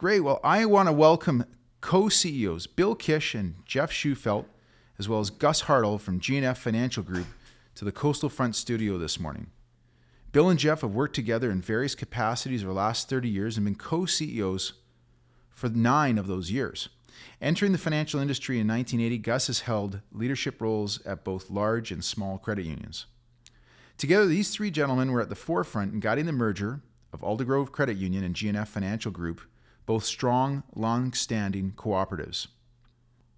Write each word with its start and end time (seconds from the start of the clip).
Great. 0.00 0.20
Well, 0.20 0.40
I 0.42 0.64
want 0.64 0.88
to 0.88 0.94
welcome 0.94 1.44
co 1.82 2.08
CEOs 2.08 2.66
Bill 2.66 2.94
Kish 2.94 3.34
and 3.34 3.56
Jeff 3.66 3.92
Schufelt, 3.92 4.46
as 4.98 5.10
well 5.10 5.20
as 5.20 5.28
Gus 5.28 5.64
Hartle 5.64 6.00
from 6.00 6.18
GNF 6.18 6.56
Financial 6.56 7.02
Group, 7.02 7.26
to 7.74 7.84
the 7.84 7.92
Coastal 7.92 8.30
Front 8.30 8.56
studio 8.56 8.96
this 8.96 9.20
morning. 9.20 9.48
Bill 10.32 10.48
and 10.48 10.58
Jeff 10.58 10.80
have 10.80 10.94
worked 10.94 11.14
together 11.14 11.50
in 11.50 11.60
various 11.60 11.94
capacities 11.94 12.62
over 12.62 12.72
the 12.72 12.78
last 12.78 13.10
30 13.10 13.28
years 13.28 13.58
and 13.58 13.66
been 13.66 13.74
co 13.74 14.06
CEOs 14.06 14.72
for 15.50 15.68
nine 15.68 16.16
of 16.16 16.26
those 16.26 16.50
years. 16.50 16.88
Entering 17.42 17.72
the 17.72 17.76
financial 17.76 18.20
industry 18.20 18.58
in 18.58 18.66
1980, 18.66 19.18
Gus 19.18 19.48
has 19.48 19.60
held 19.60 20.00
leadership 20.12 20.62
roles 20.62 21.04
at 21.04 21.24
both 21.24 21.50
large 21.50 21.92
and 21.92 22.02
small 22.02 22.38
credit 22.38 22.64
unions. 22.64 23.04
Together, 23.98 24.24
these 24.24 24.48
three 24.48 24.70
gentlemen 24.70 25.12
were 25.12 25.20
at 25.20 25.28
the 25.28 25.34
forefront 25.34 25.92
in 25.92 26.00
guiding 26.00 26.24
the 26.24 26.32
merger 26.32 26.80
of 27.12 27.20
Aldergrove 27.20 27.70
Credit 27.70 27.98
Union 27.98 28.24
and 28.24 28.34
GNF 28.34 28.68
Financial 28.68 29.12
Group, 29.12 29.42
both 29.90 30.04
strong, 30.04 30.62
long 30.76 31.12
standing 31.12 31.72
cooperatives. 31.72 32.46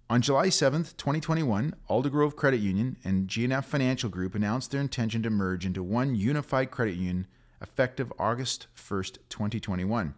On 0.07 0.21
July 0.21 0.49
7, 0.49 0.83
2021, 0.83 1.73
Aldergrove 1.89 2.35
Credit 2.35 2.59
Union 2.59 2.95
and 3.03 3.27
GNF 3.27 3.65
Financial 3.65 4.07
Group 4.07 4.35
announced 4.35 4.69
their 4.69 4.79
intention 4.79 5.23
to 5.23 5.31
merge 5.31 5.65
into 5.65 5.81
one 5.81 6.13
unified 6.13 6.69
credit 6.69 6.93
union 6.93 7.25
effective 7.59 8.13
August 8.19 8.67
1, 8.87 9.03
2021. 9.29 10.13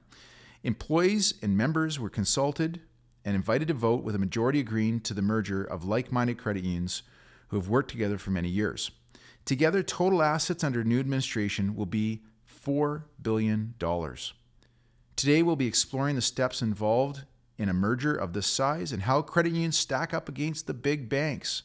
Employees 0.65 1.35
and 1.41 1.55
members 1.55 2.01
were 2.01 2.09
consulted 2.09 2.81
and 3.23 3.33
invited 3.33 3.69
to 3.69 3.73
vote 3.73 4.03
with 4.03 4.13
a 4.13 4.19
majority 4.19 4.59
agreeing 4.59 4.99
to 4.99 5.13
the 5.13 5.21
merger 5.21 5.63
of 5.63 5.85
like 5.85 6.11
minded 6.11 6.37
credit 6.37 6.65
unions 6.65 7.03
who 7.47 7.55
have 7.55 7.69
worked 7.69 7.91
together 7.91 8.17
for 8.17 8.31
many 8.31 8.49
years. 8.49 8.91
Together, 9.45 9.81
total 9.81 10.21
assets 10.21 10.65
under 10.65 10.83
new 10.83 10.99
administration 10.99 11.77
will 11.77 11.85
be 11.85 12.23
$4 12.65 13.03
billion. 13.21 13.73
Today, 15.15 15.43
we'll 15.43 15.55
be 15.55 15.67
exploring 15.67 16.15
the 16.15 16.21
steps 16.21 16.61
involved 16.61 17.23
in 17.57 17.69
a 17.69 17.73
merger 17.73 18.13
of 18.13 18.33
this 18.33 18.47
size 18.47 18.91
and 18.91 19.03
how 19.03 19.21
credit 19.21 19.53
unions 19.53 19.77
stack 19.77 20.13
up 20.13 20.27
against 20.27 20.67
the 20.67 20.73
big 20.73 21.07
banks. 21.07 21.63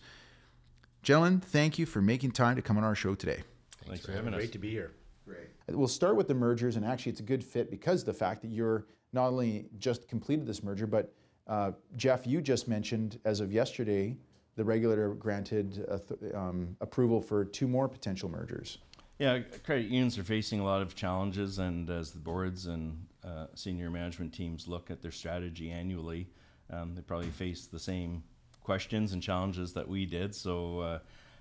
Gentlemen, 1.02 1.40
thank 1.40 1.76
you 1.76 1.84
for 1.84 2.00
making 2.00 2.30
time 2.30 2.54
to 2.54 2.62
come 2.62 2.78
on 2.78 2.84
our 2.84 2.94
show 2.94 3.16
today. 3.16 3.42
Thanks, 3.86 4.06
for 4.06 4.12
having 4.12 4.34
us. 4.34 4.38
Great 4.38 4.52
to 4.52 4.58
be 4.58 4.70
here. 4.70 4.92
Great. 5.26 5.48
We'll 5.68 5.88
start 5.88 6.14
with 6.14 6.28
the 6.28 6.34
mergers, 6.34 6.76
and 6.76 6.84
actually, 6.84 7.10
it's 7.10 7.20
a 7.20 7.24
good 7.24 7.42
fit 7.42 7.72
because 7.72 8.02
of 8.02 8.06
the 8.06 8.14
fact 8.14 8.42
that 8.42 8.52
you're 8.52 8.86
not 9.12 9.26
only 9.28 9.66
just 9.78 10.06
completed 10.06 10.46
this 10.46 10.62
merger, 10.62 10.86
but 10.86 11.12
uh, 11.48 11.72
Jeff, 11.96 12.28
you 12.28 12.40
just 12.40 12.68
mentioned 12.68 13.18
as 13.24 13.40
of 13.40 13.50
yesterday, 13.50 14.16
the 14.54 14.62
regulator 14.64 15.14
granted 15.14 15.84
uh, 15.90 15.98
th- 15.98 16.34
um, 16.34 16.76
approval 16.80 17.20
for 17.20 17.44
two 17.44 17.66
more 17.66 17.88
potential 17.88 18.28
mergers. 18.28 18.78
Yeah, 19.20 19.40
credit 19.64 19.82
unions 19.84 20.16
are 20.16 20.24
facing 20.24 20.60
a 20.60 20.64
lot 20.64 20.80
of 20.80 20.94
challenges, 20.94 21.58
and 21.58 21.90
as 21.90 22.10
the 22.10 22.18
boards 22.18 22.68
and 22.68 23.04
uh, 23.22 23.48
senior 23.54 23.90
management 23.90 24.32
teams 24.32 24.66
look 24.66 24.90
at 24.90 25.02
their 25.02 25.10
strategy 25.10 25.70
annually, 25.70 26.26
um, 26.70 26.94
they 26.94 27.02
probably 27.02 27.28
face 27.28 27.66
the 27.66 27.78
same 27.78 28.22
questions 28.62 29.12
and 29.12 29.22
challenges 29.22 29.74
that 29.74 29.86
we 29.86 30.06
did. 30.06 30.34
So 30.34 30.80
uh, 30.80 30.98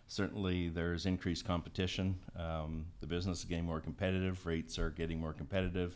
certainly 0.08 0.68
there's 0.68 1.06
increased 1.06 1.46
competition. 1.46 2.20
Um, 2.36 2.86
the 3.00 3.08
business 3.08 3.40
is 3.40 3.46
getting 3.46 3.64
more 3.64 3.80
competitive. 3.80 4.46
Rates 4.46 4.78
are 4.78 4.90
getting 4.90 5.18
more 5.18 5.32
competitive. 5.32 5.96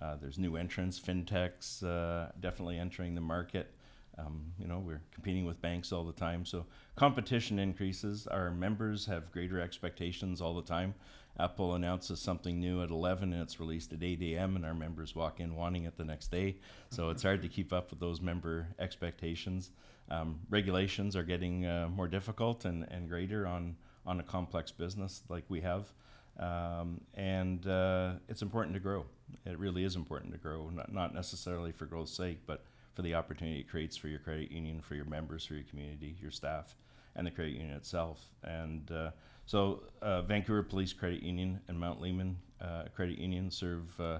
Uh, 0.00 0.14
there's 0.14 0.38
new 0.38 0.54
entrants, 0.54 1.00
fintechs, 1.00 1.82
uh, 1.82 2.30
definitely 2.38 2.78
entering 2.78 3.16
the 3.16 3.20
market. 3.20 3.74
Um, 4.18 4.52
you 4.58 4.68
know, 4.68 4.78
we're 4.78 5.02
competing 5.12 5.44
with 5.44 5.60
banks 5.60 5.90
all 5.90 6.04
the 6.04 6.12
time, 6.12 6.44
so 6.44 6.66
competition 6.94 7.58
increases. 7.58 8.28
Our 8.28 8.52
members 8.52 9.06
have 9.06 9.32
greater 9.32 9.60
expectations 9.60 10.40
all 10.40 10.54
the 10.54 10.62
time. 10.62 10.94
Apple 11.38 11.74
announces 11.74 12.20
something 12.20 12.60
new 12.60 12.82
at 12.82 12.90
11 12.90 13.32
and 13.32 13.42
it's 13.42 13.58
released 13.58 13.92
at 13.92 14.02
8 14.02 14.22
a.m. 14.22 14.56
and 14.56 14.64
our 14.64 14.74
members 14.74 15.14
walk 15.14 15.40
in 15.40 15.56
wanting 15.56 15.84
it 15.84 15.96
the 15.96 16.04
next 16.04 16.30
day. 16.30 16.56
So 16.90 17.10
it's 17.10 17.22
hard 17.22 17.42
to 17.42 17.48
keep 17.48 17.72
up 17.72 17.90
with 17.90 17.98
those 17.98 18.20
member 18.20 18.68
expectations. 18.78 19.72
Um, 20.10 20.40
regulations 20.48 21.16
are 21.16 21.24
getting 21.24 21.66
uh, 21.66 21.88
more 21.92 22.06
difficult 22.06 22.64
and, 22.64 22.86
and 22.90 23.08
greater 23.08 23.46
on, 23.46 23.76
on 24.06 24.20
a 24.20 24.22
complex 24.22 24.70
business 24.70 25.22
like 25.28 25.44
we 25.48 25.60
have. 25.62 25.92
Um, 26.38 27.00
and 27.14 27.66
uh, 27.66 28.12
it's 28.28 28.42
important 28.42 28.74
to 28.74 28.80
grow. 28.80 29.06
It 29.44 29.58
really 29.58 29.84
is 29.84 29.96
important 29.96 30.32
to 30.32 30.38
grow, 30.38 30.70
not, 30.70 30.92
not 30.92 31.14
necessarily 31.14 31.72
for 31.72 31.86
growth's 31.86 32.16
sake, 32.16 32.40
but 32.46 32.64
for 32.94 33.02
the 33.02 33.14
opportunity 33.14 33.60
it 33.60 33.68
creates 33.68 33.96
for 33.96 34.08
your 34.08 34.20
credit 34.20 34.52
union, 34.52 34.80
for 34.80 34.94
your 34.94 35.04
members, 35.04 35.44
for 35.44 35.54
your 35.54 35.64
community, 35.64 36.16
your 36.20 36.30
staff, 36.30 36.76
and 37.16 37.26
the 37.26 37.30
credit 37.30 37.54
union 37.54 37.74
itself. 37.74 38.20
And 38.42 38.90
uh, 38.90 39.10
so, 39.46 39.82
uh, 40.00 40.22
Vancouver 40.22 40.62
Police 40.62 40.92
Credit 40.92 41.22
Union 41.22 41.60
and 41.68 41.78
Mount 41.78 42.00
Lehman 42.00 42.36
uh, 42.60 42.84
Credit 42.94 43.18
Union 43.18 43.50
serve 43.50 44.00
uh, 44.00 44.18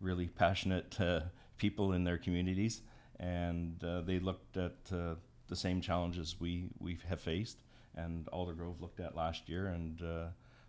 really 0.00 0.26
passionate 0.26 1.00
uh, 1.00 1.20
people 1.56 1.92
in 1.92 2.04
their 2.04 2.18
communities, 2.18 2.82
and 3.18 3.82
uh, 3.82 4.02
they 4.02 4.18
looked 4.18 4.56
at 4.56 4.84
the 4.84 5.56
same 5.56 5.80
challenges 5.80 6.36
we 6.40 6.68
we 6.78 6.98
have 7.08 7.20
faced, 7.20 7.62
and 7.94 8.26
Aldergrove 8.26 8.80
looked 8.80 9.00
at 9.00 9.16
last 9.16 9.48
year, 9.48 9.68
and 9.68 10.02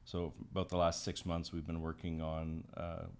so 0.06 0.34
about 0.52 0.70
the 0.70 0.78
last 0.78 1.04
six 1.04 1.26
months, 1.26 1.52
we've 1.52 1.68
been 1.68 1.82
working 1.82 2.22
on 2.22 2.64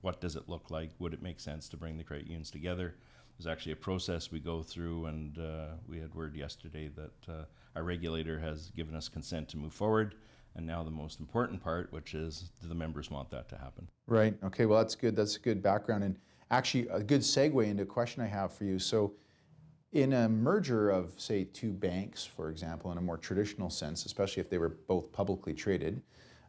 what 0.02 0.22
does 0.22 0.36
it 0.36 0.48
look 0.48 0.72
like? 0.72 0.92
Would 1.00 1.14
it 1.14 1.22
make 1.22 1.40
sense 1.40 1.68
to 1.70 1.78
bring 1.78 1.98
the 1.98 2.04
credit 2.04 2.28
unions 2.28 2.50
together? 2.50 2.96
There's 3.38 3.48
actually 3.48 3.74
a 3.74 3.78
process 3.78 4.32
we 4.32 4.40
go 4.40 4.64
through, 4.64 5.06
and 5.06 5.38
uh, 5.38 5.68
we 5.88 6.00
had 6.00 6.14
word 6.16 6.36
yesterday 6.36 6.90
that 6.96 7.32
uh, 7.32 7.44
our 7.76 7.84
regulator 7.84 8.40
has 8.40 8.72
given 8.76 8.96
us 8.96 9.08
consent 9.10 9.48
to 9.50 9.58
move 9.58 9.74
forward. 9.74 10.16
And 10.58 10.66
now 10.66 10.84
the 10.84 10.92
most 10.92 11.20
important 11.20 11.64
part, 11.64 11.94
which 11.94 12.16
is, 12.16 12.50
do 12.60 12.68
the 12.68 12.76
members 12.76 13.12
want 13.12 13.30
that 13.30 13.48
to 13.50 13.58
happen? 13.58 13.88
Right. 14.08 14.36
Okay. 14.44 14.66
Well, 14.66 14.80
that's 14.80 14.96
good. 14.96 15.16
That's 15.16 15.36
a 15.36 15.40
good 15.40 15.62
background, 15.62 16.04
and 16.04 16.18
actually 16.50 16.88
a 16.90 17.02
good 17.02 17.22
segue 17.22 17.66
into 17.66 17.84
a 17.84 17.86
question 17.86 18.24
I 18.24 18.28
have 18.28 18.52
for 18.52 18.64
you. 18.64 18.80
So, 18.80 19.14
in 19.94 20.14
a 20.14 20.28
merger 20.28 20.90
of, 20.90 21.14
say, 21.16 21.46
two 21.46 21.72
banks, 21.72 22.26
for 22.26 22.50
example, 22.50 22.92
in 22.92 22.98
a 22.98 23.02
more 23.02 23.18
traditional 23.18 23.70
sense, 23.70 24.06
especially 24.06 24.42
if 24.42 24.50
they 24.50 24.58
were 24.58 24.70
both 24.88 25.12
publicly 25.14 25.54
traded, 25.54 26.02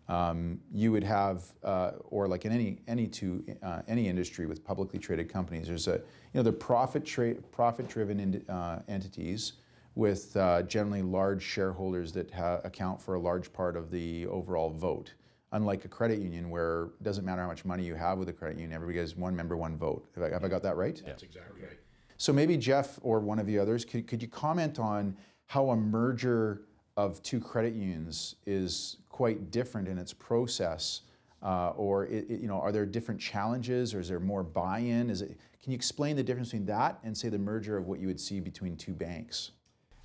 um, 0.08 0.58
you 0.72 0.90
would 0.90 1.04
have, 1.04 1.44
uh, 1.62 1.92
or 2.08 2.26
like 2.28 2.46
in 2.46 2.52
any 2.52 2.78
any 2.88 3.06
two 3.06 3.44
uh, 3.62 3.82
any 3.88 4.08
industry 4.08 4.46
with 4.46 4.64
publicly 4.64 4.98
traded 4.98 5.28
companies, 5.30 5.66
there's 5.66 5.86
a 5.86 5.96
you 5.96 6.34
know 6.34 6.42
the 6.42 6.52
profit 6.52 7.04
tra- 7.04 7.34
profit 7.52 7.88
driven 7.88 8.19
in, 8.20 8.48
uh, 8.48 8.80
entities 8.88 9.52
with 9.98 10.36
uh, 10.36 10.62
generally 10.62 11.03
large 11.03 11.42
shareholders 11.42 12.12
that 12.12 12.31
ha- 12.31 12.60
account 12.62 13.03
for 13.03 13.14
a 13.14 13.20
large 13.20 13.53
part 13.53 13.76
of 13.76 13.91
the 13.91 14.25
overall 14.28 14.70
vote. 14.70 15.12
Unlike 15.50 15.86
a 15.86 15.88
credit 15.88 16.20
union, 16.20 16.50
where 16.50 16.91
it 17.00 17.03
doesn't 17.03 17.25
matter 17.25 17.42
how 17.42 17.48
much 17.48 17.64
money 17.64 17.82
you 17.82 17.97
have 17.97 18.16
with 18.16 18.28
a 18.28 18.32
credit 18.32 18.58
union, 18.58 18.72
everybody 18.72 18.97
gets 18.97 19.16
one 19.16 19.34
member, 19.34 19.56
one 19.56 19.76
vote. 19.76 20.08
Have 20.14 20.22
I, 20.22 20.31
have 20.31 20.44
I 20.44 20.48
got 20.48 20.62
that 20.62 20.76
right? 20.76 21.03
That's 21.04 21.25
exactly 21.25 21.62
right. 21.62 21.78
So 22.16 22.32
maybe 22.32 22.56
Jeff 22.56 23.00
or 23.03 23.19
one 23.19 23.41
of 23.41 23.47
the 23.47 23.58
others, 23.58 23.84
could, 23.84 24.06
could 24.06 24.22
you 24.22 24.28
comment 24.28 24.78
on 24.78 25.16
how 25.47 25.70
a 25.70 25.76
merger 25.76 26.62
of 26.97 27.20
two 27.25 27.41
credit 27.41 27.75
unions 27.75 28.37
is 28.47 28.98
quite 29.08 29.50
different 29.50 29.88
in 29.88 29.98
its 29.98 30.12
process? 30.12 31.00
Uh, 31.42 31.70
or 31.70 32.06
it, 32.06 32.31
it, 32.31 32.41
you 32.41 32.47
know, 32.47 32.60
are 32.60 32.70
there 32.70 32.87
different 32.87 33.20
challenges, 33.20 33.94
or 33.94 34.00
is 34.00 34.08
there 34.08 34.20
more 34.20 34.44
buy-in? 34.44 35.10
Is 35.10 35.22
it? 35.22 35.37
Can 35.60 35.72
you 35.72 35.76
explain 35.76 36.14
the 36.14 36.22
difference 36.22 36.50
between 36.50 36.66
that 36.66 37.00
and 37.03 37.16
say 37.16 37.28
the 37.28 37.38
merger 37.38 37.76
of 37.76 37.88
what 37.88 37.98
you 37.98 38.06
would 38.06 38.20
see 38.20 38.38
between 38.38 38.76
two 38.76 38.92
banks? 38.92 39.50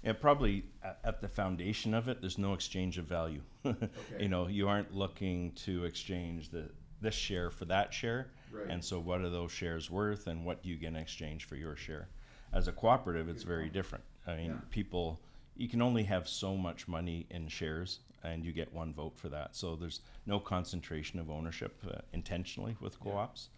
Yeah, 0.04 0.14
probably 0.14 0.66
at 1.04 1.22
the 1.22 1.28
foundation 1.28 1.94
of 1.94 2.10
it, 2.10 2.20
there's 2.20 2.38
no 2.38 2.54
exchange 2.54 2.98
of 2.98 3.06
value. 3.06 3.42
okay. 3.66 3.88
You 4.20 4.28
know, 4.28 4.48
you 4.48 4.68
aren't 4.68 4.94
looking 4.94 5.52
to 5.66 5.86
exchange 5.86 6.50
the 6.50 6.70
this 7.02 7.14
share 7.14 7.50
for 7.50 7.66
that 7.66 7.94
share, 7.94 8.28
right. 8.52 8.68
and 8.70 8.84
so 8.84 8.98
what 8.98 9.20
are 9.20 9.30
those 9.30 9.52
shares 9.52 9.92
worth, 9.92 10.28
and 10.28 10.46
what 10.46 10.64
do 10.64 10.70
you 10.70 10.78
get 10.78 10.88
in 10.88 10.96
exchange 10.96 11.46
for 11.46 11.56
your 11.56 11.76
share? 11.76 12.08
As 12.54 12.68
a 12.68 12.72
cooperative, 12.72 13.28
it's 13.28 13.44
very 13.44 13.68
different. 13.70 14.04
I 14.26 14.36
mean, 14.36 14.52
yeah. 14.52 14.58
people 14.70 15.20
you 15.56 15.68
can 15.68 15.82
only 15.82 16.04
have 16.04 16.28
so 16.28 16.58
much 16.58 16.88
money 16.88 17.28
in 17.30 17.48
shares 17.48 18.00
and 18.24 18.44
you 18.44 18.52
get 18.52 18.74
one 18.74 18.94
vote 18.94 19.18
for 19.18 19.30
that. 19.30 19.56
So 19.56 19.76
there's 19.76 20.02
no 20.26 20.40
concentration 20.40 21.20
of 21.20 21.30
ownership 21.30 21.76
uh, 21.88 22.00
intentionally 22.14 22.76
with 22.80 23.00
co-ops. 23.00 23.50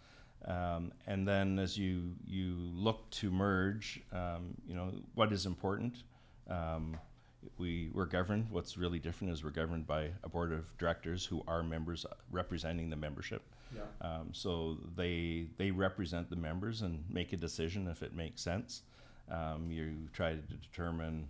Um, 0.44 0.92
and 1.06 1.26
then 1.26 1.58
as 1.58 1.78
you 1.78 2.14
you 2.26 2.56
look 2.58 3.08
to 3.10 3.30
merge, 3.30 4.02
um, 4.12 4.54
you 4.66 4.74
know 4.74 4.92
what 5.14 5.32
is 5.32 5.46
important. 5.46 6.02
Um, 6.50 6.98
we 7.58 7.90
we're 7.92 8.06
governed. 8.06 8.48
What's 8.50 8.76
really 8.76 8.98
different 8.98 9.32
is 9.32 9.44
we're 9.44 9.50
governed 9.50 9.86
by 9.86 10.10
a 10.24 10.28
board 10.28 10.52
of 10.52 10.76
directors 10.78 11.24
who 11.24 11.42
are 11.46 11.62
members 11.62 12.04
representing 12.30 12.90
the 12.90 12.96
membership. 12.96 13.42
Yeah. 13.74 13.82
Um, 14.00 14.30
so 14.32 14.78
they 14.96 15.46
they 15.56 15.70
represent 15.70 16.30
the 16.30 16.36
members 16.36 16.82
and 16.82 17.04
make 17.08 17.32
a 17.32 17.36
decision 17.36 17.88
if 17.88 18.02
it 18.02 18.14
makes 18.14 18.42
sense. 18.42 18.82
Um, 19.30 19.70
you 19.70 20.08
try 20.12 20.32
to 20.32 20.42
determine 20.42 21.28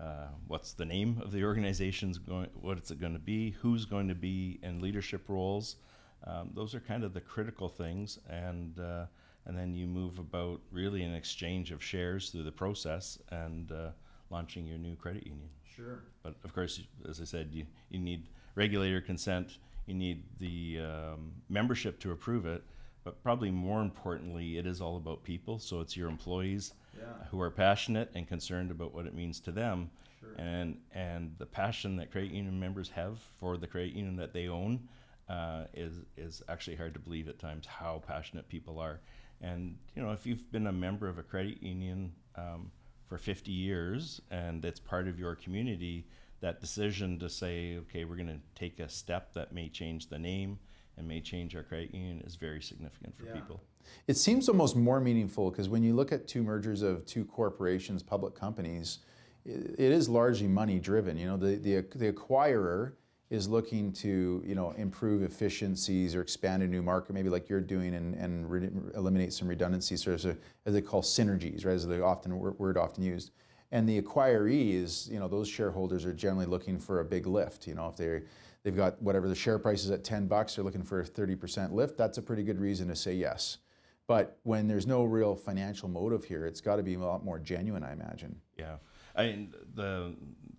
uh, 0.00 0.28
what's 0.48 0.72
the 0.72 0.84
name 0.84 1.20
of 1.24 1.32
the 1.32 1.44
organization's 1.44 2.18
going, 2.18 2.48
what 2.60 2.78
it's 2.78 2.90
going 2.92 3.12
to 3.12 3.18
be, 3.18 3.50
who's 3.50 3.84
going 3.84 4.08
to 4.08 4.14
be 4.14 4.58
in 4.62 4.80
leadership 4.80 5.28
roles. 5.28 5.76
Um, 6.24 6.50
those 6.54 6.74
are 6.74 6.80
kind 6.80 7.02
of 7.02 7.14
the 7.14 7.20
critical 7.20 7.68
things, 7.68 8.18
and 8.28 8.78
uh, 8.78 9.06
and 9.46 9.58
then 9.58 9.74
you 9.74 9.86
move 9.86 10.18
about 10.18 10.60
really 10.70 11.02
an 11.02 11.14
exchange 11.14 11.72
of 11.72 11.82
shares 11.82 12.30
through 12.30 12.44
the 12.44 12.52
process 12.52 13.18
and 13.30 13.72
uh, 13.72 13.90
launching 14.32 14.66
your 14.66 14.78
new 14.78 14.96
credit 14.96 15.26
union. 15.26 15.48
Sure. 15.76 16.00
But 16.22 16.34
of 16.44 16.52
course, 16.54 16.80
as 17.08 17.20
I 17.20 17.24
said, 17.24 17.50
you, 17.52 17.66
you 17.90 18.00
need 18.00 18.26
regulator 18.54 19.00
consent, 19.00 19.58
you 19.86 19.94
need 19.94 20.24
the 20.40 20.80
um, 20.80 21.32
membership 21.48 22.00
to 22.00 22.12
approve 22.12 22.46
it, 22.46 22.62
but 23.04 23.22
probably 23.22 23.50
more 23.50 23.82
importantly, 23.82 24.58
it 24.58 24.66
is 24.66 24.80
all 24.80 24.96
about 24.96 25.22
people. 25.22 25.58
So 25.58 25.80
it's 25.80 25.96
your 25.96 26.08
employees 26.08 26.72
Yeah. 26.98 27.04
who 27.30 27.40
are 27.40 27.50
passionate 27.50 28.10
and 28.14 28.28
concerned 28.28 28.70
about 28.70 28.92
what 28.94 29.06
it 29.06 29.14
means 29.14 29.40
to 29.40 29.52
them, 29.52 29.90
Sure. 30.20 30.34
and 30.38 30.78
and 30.92 31.34
the 31.38 31.46
passion 31.46 31.96
that 31.96 32.10
credit 32.12 32.30
union 32.32 32.60
members 32.60 32.90
have 32.90 33.18
for 33.40 33.56
the 33.56 33.66
credit 33.66 33.94
union 33.94 34.16
that 34.16 34.32
they 34.34 34.46
own 34.48 34.88
uh, 35.28 35.64
is 35.74 35.94
is 36.18 36.42
actually 36.48 36.76
hard 36.76 36.92
to 36.92 37.00
believe 37.00 37.28
at 37.28 37.38
times 37.38 37.64
how 37.66 38.02
passionate 38.06 38.46
people 38.48 38.78
are. 38.78 39.00
And 39.40 39.78
you 39.96 40.02
know, 40.02 40.12
if 40.12 40.26
you've 40.26 40.46
been 40.52 40.66
a 40.66 40.72
member 40.72 41.08
of 41.08 41.18
a 41.18 41.22
credit 41.22 41.62
union 41.62 42.12
um, 42.36 42.70
for 43.12 43.18
50 43.18 43.52
years 43.52 44.22
and 44.30 44.64
it's 44.64 44.80
part 44.80 45.06
of 45.06 45.18
your 45.18 45.34
community, 45.34 46.06
that 46.40 46.62
decision 46.62 47.18
to 47.18 47.28
say, 47.28 47.76
okay, 47.76 48.06
we're 48.06 48.16
going 48.16 48.26
to 48.26 48.40
take 48.54 48.80
a 48.80 48.88
step 48.88 49.34
that 49.34 49.52
may 49.52 49.68
change 49.68 50.08
the 50.08 50.18
name 50.18 50.58
and 50.96 51.06
may 51.06 51.20
change 51.20 51.54
our 51.54 51.62
credit 51.62 51.94
union 51.94 52.22
is 52.24 52.36
very 52.36 52.62
significant 52.62 53.14
for 53.14 53.26
Yeah. 53.26 53.34
people. 53.34 53.62
It 54.08 54.16
seems 54.16 54.48
almost 54.48 54.76
more 54.76 54.98
meaningful 54.98 55.50
because 55.50 55.68
when 55.68 55.82
you 55.82 55.94
look 55.94 56.10
at 56.10 56.26
two 56.26 56.42
mergers 56.42 56.80
of 56.80 57.04
two 57.04 57.26
corporations, 57.26 58.02
public 58.02 58.34
companies, 58.34 59.00
i- 59.44 59.50
it 59.50 59.92
is 59.92 60.08
largely 60.08 60.48
money 60.48 60.78
driven. 60.80 61.18
You 61.18 61.26
know, 61.26 61.36
the, 61.36 61.56
the, 61.56 61.84
the 61.94 62.10
acquirer 62.12 62.94
is 63.32 63.48
looking 63.48 63.90
to, 63.90 64.42
you 64.44 64.54
know, 64.54 64.72
improve 64.72 65.22
efficiencies 65.22 66.14
or 66.14 66.20
expand 66.20 66.62
a 66.62 66.66
new 66.66 66.82
market, 66.82 67.14
maybe 67.14 67.30
like 67.30 67.48
you're 67.48 67.62
doing, 67.62 67.94
and, 67.94 68.14
and 68.14 68.50
re- 68.50 68.68
eliminate 68.94 69.32
some 69.32 69.48
redundancies, 69.48 70.06
or 70.06 70.12
as, 70.12 70.26
a, 70.26 70.36
as 70.66 70.74
they 70.74 70.82
call 70.82 71.00
synergies, 71.00 71.64
right? 71.64 71.72
As 71.72 71.86
the 71.86 72.04
often 72.04 72.38
word 72.38 72.76
often 72.76 73.02
used. 73.02 73.30
And 73.70 73.88
the 73.88 74.02
acquiree 74.02 74.74
is, 74.74 75.08
you 75.10 75.18
know, 75.18 75.28
those 75.28 75.48
shareholders 75.48 76.04
are 76.04 76.12
generally 76.12 76.44
looking 76.44 76.78
for 76.78 77.00
a 77.00 77.04
big 77.06 77.26
lift. 77.26 77.66
You 77.66 77.74
know, 77.74 77.88
if 77.88 77.96
they're 77.96 78.24
they've 78.64 78.76
got 78.76 79.00
whatever 79.00 79.30
the 79.30 79.34
share 79.34 79.58
price 79.58 79.82
is 79.82 79.90
at 79.90 80.04
10 80.04 80.26
bucks, 80.26 80.56
they're 80.56 80.64
looking 80.64 80.82
for 80.82 81.00
a 81.00 81.04
30% 81.04 81.72
lift. 81.72 81.96
That's 81.96 82.18
a 82.18 82.22
pretty 82.22 82.42
good 82.42 82.60
reason 82.60 82.86
to 82.88 82.94
say 82.94 83.14
yes. 83.14 83.58
But 84.06 84.38
when 84.42 84.68
there's 84.68 84.86
no 84.86 85.04
real 85.04 85.34
financial 85.34 85.88
motive 85.88 86.24
here, 86.24 86.44
it's 86.44 86.60
got 86.60 86.76
to 86.76 86.82
be 86.82 86.94
a 86.94 86.98
lot 86.98 87.24
more 87.24 87.38
genuine, 87.38 87.82
I 87.82 87.92
imagine. 87.92 88.36
Yeah, 88.58 88.76
I 89.16 89.24
mean 89.24 89.54
the 89.74 90.16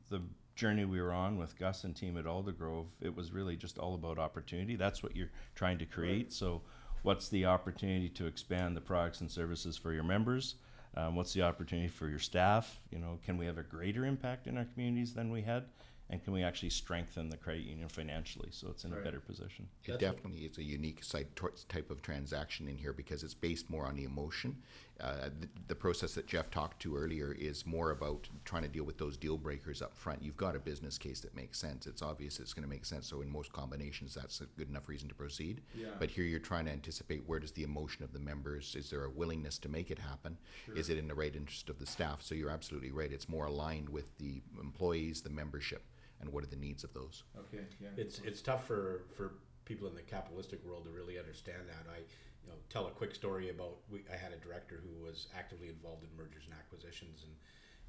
the 0.09 0.23
journey 0.55 0.85
we 0.85 1.01
were 1.01 1.13
on 1.13 1.38
with 1.38 1.57
Gus 1.57 1.83
and 1.83 1.95
team 1.95 2.17
at 2.17 2.25
Aldergrove, 2.25 2.85
it 3.01 3.15
was 3.15 3.31
really 3.31 3.55
just 3.55 3.77
all 3.77 3.95
about 3.95 4.19
opportunity. 4.19 4.75
That's 4.75 5.01
what 5.01 5.15
you're 5.15 5.31
trying 5.55 5.77
to 5.79 5.85
create. 5.85 6.31
So, 6.33 6.61
what's 7.01 7.29
the 7.29 7.45
opportunity 7.45 8.09
to 8.09 8.25
expand 8.27 8.77
the 8.77 8.81
products 8.81 9.21
and 9.21 9.29
services 9.29 9.77
for 9.77 9.94
your 9.94 10.03
members? 10.03 10.55
Um, 10.95 11.15
what's 11.15 11.33
the 11.33 11.41
opportunity 11.41 11.88
for 11.88 12.07
your 12.07 12.19
staff? 12.19 12.79
You 12.91 13.00
know, 13.00 13.19
can 13.25 13.38
we 13.38 13.45
have 13.45 13.57
a 13.57 13.63
greater 13.63 14.05
impact 14.05 14.47
in 14.47 14.57
our 14.57 14.65
communities 14.65 15.13
than 15.13 15.31
we 15.31 15.41
had? 15.41 15.65
And 16.13 16.24
can 16.24 16.31
we 16.31 16.44
actually 16.44 16.69
strengthen 16.69 17.30
the 17.30 17.38
credit 17.38 17.63
union 17.63 17.89
financially 17.89 18.50
so 18.51 18.68
it's 18.69 18.86
in 18.86 18.92
Right. 18.92 19.01
a 19.01 19.04
better 19.04 19.19
position? 19.19 19.68
It 19.83 19.98
definitely 19.98 20.45
is 20.45 20.60
a 20.60 20.63
unique 20.63 21.04
site 21.04 21.36
tor- 21.36 21.56
type 21.69 21.89
of 21.89 22.04
transaction 22.04 22.68
in 22.68 22.77
here 22.77 22.94
because 22.94 23.24
it's 23.24 23.33
based 23.33 23.68
more 23.68 23.88
on 23.88 23.95
the 23.95 24.04
emotion. 24.04 24.62
Uh, 25.00 25.30
the, 25.39 25.50
the 25.69 25.74
process 25.75 26.13
that 26.13 26.27
Jeff 26.27 26.51
talked 26.51 26.80
to 26.83 26.95
earlier 26.95 27.31
is 27.31 27.65
more 27.65 27.89
about 27.89 28.30
trying 28.45 28.62
to 28.62 28.69
deal 28.69 28.83
with 28.83 29.00
those 29.00 29.18
deal 29.18 29.38
breakers 29.39 29.81
up 29.81 29.98
front. 29.98 30.21
You've 30.21 30.38
got 30.38 30.56
a 30.56 30.60
business 30.60 31.00
case 31.00 31.19
that 31.21 31.36
makes 31.36 31.57
sense. 31.57 31.88
It's 31.88 32.04
obvious 32.04 32.39
it's 32.39 32.54
going 32.54 32.62
to 32.63 32.69
make 32.69 32.86
sense. 32.86 33.07
So 33.07 33.21
in 33.21 33.30
most 33.31 33.51
combinations, 33.51 34.13
that's 34.13 34.39
a 34.42 34.45
good 34.56 34.69
enough 34.69 34.88
reason 34.88 35.09
to 35.09 35.16
proceed. 35.16 35.62
Yeah. 35.74 35.88
But 35.98 36.12
here 36.12 36.25
you're 36.25 36.39
trying 36.39 36.66
to 36.66 36.71
anticipate 36.71 37.27
where 37.27 37.39
does 37.39 37.54
the 37.54 37.63
emotion 37.63 38.04
of 38.04 38.13
the 38.13 38.19
members? 38.19 38.75
Is 38.75 38.92
there 38.92 39.06
a 39.06 39.09
willingness 39.09 39.57
to 39.57 39.68
make 39.68 39.89
it 39.89 39.98
happen? 39.98 40.38
Is 40.75 40.92
it 40.92 41.00
in 41.00 41.07
the 41.07 41.16
right 41.16 41.36
interest 41.36 41.71
of 41.71 41.80
the 41.80 41.88
staff? 41.88 42.21
So 42.21 42.36
you're 42.36 42.51
absolutely 42.51 42.92
right. 42.92 43.12
It's 43.12 43.27
more 43.27 43.48
aligned 43.48 43.89
with 43.89 44.16
the 44.19 44.44
employees, 44.62 45.24
the 45.24 45.31
membership, 45.31 45.81
and 46.23 46.31
what 46.33 46.43
are 46.43 46.47
the 46.47 46.55
needs 46.55 46.83
of 46.83 46.93
those. 46.93 47.23
Okay. 47.37 47.63
Yeah. 47.81 47.89
It's 47.97 48.19
it's 48.19 48.41
tough 48.41 48.65
for 48.65 49.03
for 49.15 49.33
people 49.65 49.87
in 49.87 49.95
the 49.95 50.01
capitalistic 50.01 50.63
world 50.65 50.85
to 50.85 50.89
really 50.89 51.19
understand 51.19 51.63
that. 51.67 51.85
I 51.91 51.99
you 52.43 52.49
know 52.49 52.55
tell 52.69 52.87
a 52.87 52.91
quick 52.91 53.13
story 53.13 53.49
about 53.49 53.77
we, 53.91 54.03
I 54.11 54.15
had 54.15 54.31
a 54.31 54.37
director 54.37 54.81
who 54.81 55.03
was 55.03 55.27
actively 55.37 55.67
involved 55.69 56.03
in 56.03 56.09
mergers 56.17 56.43
and 56.45 56.55
acquisitions 56.55 57.23
and 57.23 57.33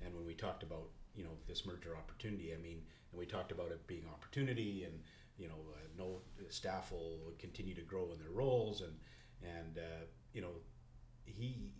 and 0.04 0.14
when 0.14 0.26
we 0.26 0.34
talked 0.34 0.62
about 0.64 0.88
you 1.14 1.22
know 1.22 1.30
this 1.46 1.64
merger 1.64 1.96
opportunity, 1.96 2.52
I 2.52 2.60
mean, 2.60 2.82
and 3.12 3.18
we 3.18 3.26
talked 3.26 3.52
about 3.52 3.70
it 3.70 3.86
being 3.86 4.04
opportunity 4.12 4.84
and 4.84 4.98
you 5.38 5.48
know 5.48 5.60
uh, 5.72 5.86
no 5.96 6.20
staff 6.48 6.90
will 6.90 7.20
continue 7.38 7.74
to 7.74 7.82
grow 7.82 8.10
in 8.12 8.18
their 8.18 8.30
roles 8.34 8.82
and 8.82 8.94
and 9.42 9.78
uh, 9.78 10.04
you 10.32 10.40
know 10.40 10.50
he 11.24 11.70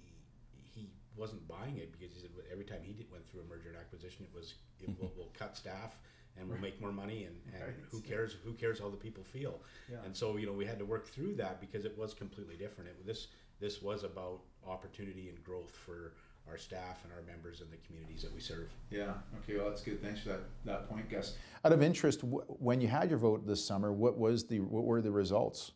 he 0.53 0.91
wasn't 1.17 1.47
buying 1.49 1.79
it 1.79 1.93
because 1.93 2.15
he 2.15 2.21
said 2.21 2.31
every 2.51 2.65
time 2.65 2.81
he 2.83 2.93
did, 2.93 3.11
went 3.11 3.29
through 3.29 3.41
a 3.41 3.45
merger 3.45 3.69
and 3.69 3.79
acquisition, 3.79 4.25
it 4.25 4.35
was 4.35 4.55
it 4.81 4.89
will, 5.01 5.13
will 5.17 5.33
cut 5.37 5.57
staff 5.57 5.99
and 6.39 6.49
we'll 6.49 6.59
make 6.59 6.81
more 6.81 6.93
money 6.93 7.25
and, 7.25 7.37
and 7.55 7.63
Right. 7.63 7.75
who 7.91 8.01
cares 8.01 8.37
who 8.45 8.53
cares 8.55 8.79
how 8.79 8.89
the 8.91 8.97
people 8.97 9.25
feel 9.25 9.61
Yeah. 9.91 9.99
and 10.05 10.17
so 10.17 10.37
you 10.37 10.47
know 10.47 10.53
we 10.53 10.65
had 10.67 10.79
to 10.79 10.85
work 10.85 11.07
through 11.07 11.35
that 11.37 11.61
because 11.61 11.85
it 11.85 11.97
was 11.97 12.15
completely 12.15 12.57
different 12.57 12.91
it, 12.91 13.07
this 13.07 13.29
this 13.61 13.81
was 13.83 14.03
about 14.05 14.41
opportunity 14.67 15.29
and 15.29 15.43
growth 15.45 15.71
for 15.77 16.13
our 16.49 16.59
staff 16.59 17.03
and 17.05 17.13
our 17.13 17.23
members 17.23 17.61
and 17.63 17.71
the 17.71 17.77
communities 17.87 18.23
that 18.23 18.33
we 18.35 18.41
serve 18.41 18.71
Yeah. 18.91 19.15
Okay. 19.43 19.57
Well, 19.57 19.69
that's 19.71 19.83
good. 19.83 20.03
Thanks 20.03 20.21
for 20.21 20.31
that 20.31 20.41
that 20.65 20.89
point, 20.89 21.09
Gus. 21.09 21.37
Out 21.65 21.73
of 21.73 21.83
interest, 21.83 22.21
wh- 22.21 22.61
when 22.61 22.81
you 22.83 22.89
had 22.89 23.09
your 23.09 23.19
vote 23.19 23.47
this 23.47 23.65
summer, 23.65 23.93
what 23.93 24.19
was 24.19 24.45
the 24.47 24.61
what 24.61 24.85
were 24.85 25.01
the 25.01 25.11
results? 25.13 25.73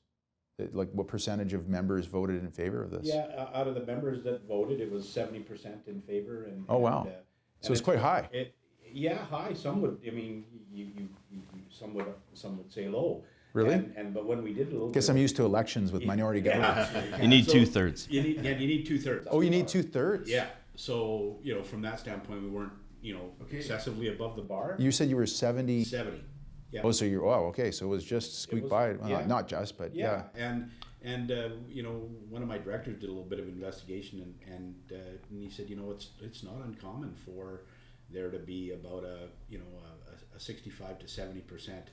Uh, 0.60 0.64
Like, 0.72 0.90
what 0.92 1.06
percentage 1.06 1.54
of 1.54 1.68
members 1.68 2.04
voted 2.06 2.42
in 2.42 2.50
favor 2.50 2.82
of 2.82 2.90
this? 2.90 3.06
yeah 3.06 3.26
uh, 3.38 3.58
out 3.58 3.66
of 3.68 3.74
the 3.76 3.86
members 3.86 4.22
that 4.24 4.46
voted 4.46 4.80
it 4.80 4.90
was 4.90 5.06
70% 5.06 5.86
in 5.86 6.02
favor 6.02 6.44
and 6.44 6.64
Oh, 6.68 6.78
wow. 6.78 7.02
and, 7.02 7.10
uh, 7.10 7.12
So 7.60 7.68
and 7.68 7.76
it's 7.76 7.80
quite 7.84 7.98
high. 8.00 8.28
it 8.32 8.54
yeah 8.92 9.18
high 9.26 9.52
some 9.52 9.80
would 9.82 9.98
i 10.06 10.10
mean 10.10 10.44
you, 10.72 10.86
you, 10.96 11.08
you 11.30 11.40
some 11.70 11.94
would 11.94 12.06
some 12.34 12.56
would 12.58 12.72
say 12.72 12.88
low 12.88 13.22
Really? 13.54 13.74
and, 13.74 13.94
and 13.96 14.14
but 14.14 14.26
when 14.26 14.42
we 14.42 14.52
did 14.52 14.68
a 14.68 14.72
little 14.72 14.90
Guess 14.90 15.06
bit 15.06 15.12
I'm 15.12 15.18
used 15.18 15.36
to 15.36 15.44
elections 15.44 15.90
with 15.90 16.04
minority 16.04 16.40
governments. 16.42 16.90
Yeah. 16.94 17.22
You 17.22 17.28
need 17.28 17.46
So- 17.46 17.52
two 17.54 17.66
thirds. 17.66 18.06
You 18.10 18.22
need, 18.22 18.44
yeah, 18.44 18.50
you 18.50 18.66
need 18.68 18.84
two 18.86 18.98
thirds. 18.98 19.26
Oh, 19.30 19.40
you 19.40 19.48
need 19.50 19.66
two 19.66 19.82
thirds. 19.82 20.28
Yeah. 20.28 20.48
So 20.76 21.38
you 21.42 21.54
know, 21.54 21.62
from 21.62 21.80
that 21.82 21.98
standpoint, 21.98 22.42
we 22.42 22.50
weren't 22.50 22.74
you 23.00 23.14
know 23.14 23.32
Okay. 23.44 23.56
excessively 23.56 24.08
above 24.08 24.36
the 24.36 24.42
bar. 24.42 24.76
You 24.78 24.92
said 24.92 25.08
you 25.08 25.16
were 25.16 25.26
seventy. 25.26 25.82
Seventy. 25.82 26.22
Yeah. 26.70 26.82
Oh, 26.84 26.92
so 26.92 27.06
you're 27.06 27.26
oh 27.26 27.46
okay. 27.48 27.70
So 27.70 27.86
it 27.86 27.88
was 27.88 28.04
just 28.04 28.42
squeaked 28.42 28.64
was- 28.64 28.70
by. 28.70 28.92
Well, 28.92 29.08
yeah. 29.08 29.26
Not 29.26 29.48
just, 29.48 29.78
but 29.78 29.94
yeah. 29.94 30.24
yeah. 30.36 30.46
And 30.46 30.70
and 31.02 31.30
uh, 31.32 31.48
you 31.68 31.82
know, 31.82 32.06
one 32.28 32.42
of 32.42 32.48
my 32.48 32.58
directors 32.58 33.00
did 33.00 33.08
a 33.08 33.12
little 33.12 33.24
bit 33.28 33.40
of 33.40 33.48
investigation, 33.48 34.20
and 34.20 34.34
and, 34.54 34.74
uh, 34.92 35.30
and 35.30 35.42
he 35.42 35.48
said, 35.48 35.70
you 35.70 35.76
know, 35.76 35.90
it's 35.90 36.10
it's 36.20 36.42
not 36.42 36.56
uncommon 36.66 37.14
for 37.24 37.62
there 38.10 38.30
to 38.30 38.38
be 38.38 38.72
about 38.72 39.04
a 39.04 39.28
you 39.48 39.58
know 39.58 39.64
a, 40.12 40.36
a 40.36 40.40
sixty-five 40.40 40.98
to 41.00 41.08
seventy 41.08 41.40
percent. 41.40 41.86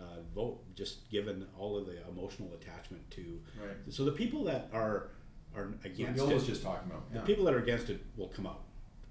Uh, 0.00 0.20
vote 0.32 0.60
just 0.76 1.10
given 1.10 1.44
all 1.58 1.76
of 1.76 1.84
the 1.84 1.96
emotional 2.08 2.48
attachment 2.54 3.02
to 3.10 3.40
Right. 3.60 3.74
so 3.88 4.04
the 4.04 4.12
people 4.12 4.44
that 4.44 4.68
are 4.72 5.08
are 5.56 5.70
against 5.84 6.14
Bill 6.14 6.30
it, 6.30 6.34
was 6.34 6.46
just 6.46 6.62
talking 6.62 6.88
about. 6.88 7.12
the 7.12 7.18
people 7.20 7.44
that 7.46 7.54
are 7.54 7.58
against 7.58 7.90
it 7.90 8.00
will 8.16 8.28
come 8.28 8.46
out 8.46 8.60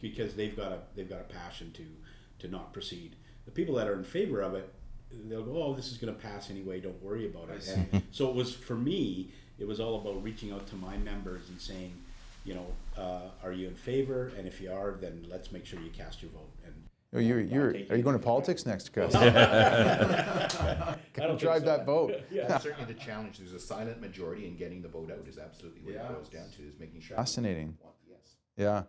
because 0.01 0.33
they've 0.35 0.55
got 0.55 0.71
a 0.71 0.79
they've 0.95 1.09
got 1.09 1.19
a 1.19 1.25
passion 1.25 1.71
to 1.73 1.83
to 2.39 2.47
not 2.51 2.71
proceed. 2.71 3.17
The 3.43 3.51
people 3.51 3.75
that 3.75 3.87
are 3.87 3.95
in 3.95 4.05
favor 4.05 4.41
of 4.41 4.53
it, 4.55 4.73
they'll 5.25 5.43
go, 5.43 5.61
"Oh, 5.61 5.73
this 5.73 5.91
is 5.91 5.97
going 5.97 6.15
to 6.15 6.21
pass 6.21 6.49
anyway. 6.49 6.79
Don't 6.79 7.01
worry 7.03 7.25
about 7.27 7.49
it." 7.49 7.67
And 7.67 8.03
so 8.11 8.29
it 8.29 8.35
was 8.35 8.53
for 8.55 8.75
me. 8.75 9.31
It 9.59 9.67
was 9.67 9.81
all 9.81 9.99
about 9.99 10.23
reaching 10.23 10.51
out 10.53 10.67
to 10.67 10.75
my 10.77 10.95
members 10.97 11.49
and 11.49 11.59
saying, 11.59 11.93
you 12.47 12.53
know, 12.55 12.65
uh, 12.97 13.19
are 13.43 13.51
you 13.51 13.67
in 13.67 13.75
favor? 13.75 14.31
And 14.37 14.47
if 14.47 14.61
you 14.61 14.71
are, 14.71 14.93
then 15.01 15.25
let's 15.29 15.51
make 15.51 15.65
sure 15.65 15.79
you 15.81 15.89
cast 15.91 16.21
your 16.21 16.31
vote. 16.31 16.49
And 16.65 16.73
Oh, 17.13 17.19
you're, 17.19 17.39
you're, 17.39 17.69
are 17.89 17.95
you 17.95 18.03
going 18.03 18.17
to 18.17 18.23
politics 18.23 18.65
next, 18.65 18.91
Gus? 18.93 19.15
I 19.15 20.97
don't 21.15 21.39
Drive 21.39 21.61
so. 21.61 21.65
that 21.65 21.85
vote. 21.85 22.13
yeah. 22.31 22.57
Certainly 22.59 22.93
the 22.93 22.99
challenge, 22.99 23.37
there's 23.37 23.53
a 23.53 23.59
silent 23.59 24.01
majority 24.01 24.45
and 24.47 24.57
getting 24.57 24.81
the 24.81 24.87
vote 24.89 25.11
out 25.11 25.25
is 25.27 25.37
absolutely 25.37 25.81
what 25.81 25.93
Yeah. 25.93 26.03
it 26.05 26.13
boils 26.13 26.29
down 26.29 26.49
to, 26.57 26.63
is 26.63 26.79
making 26.79 27.01
sure. 27.01 27.15
Fascinating. 27.17 27.77
Want 27.81 27.95
the 28.05 28.11
yes. 28.11 28.35
Yeah. 28.57 28.83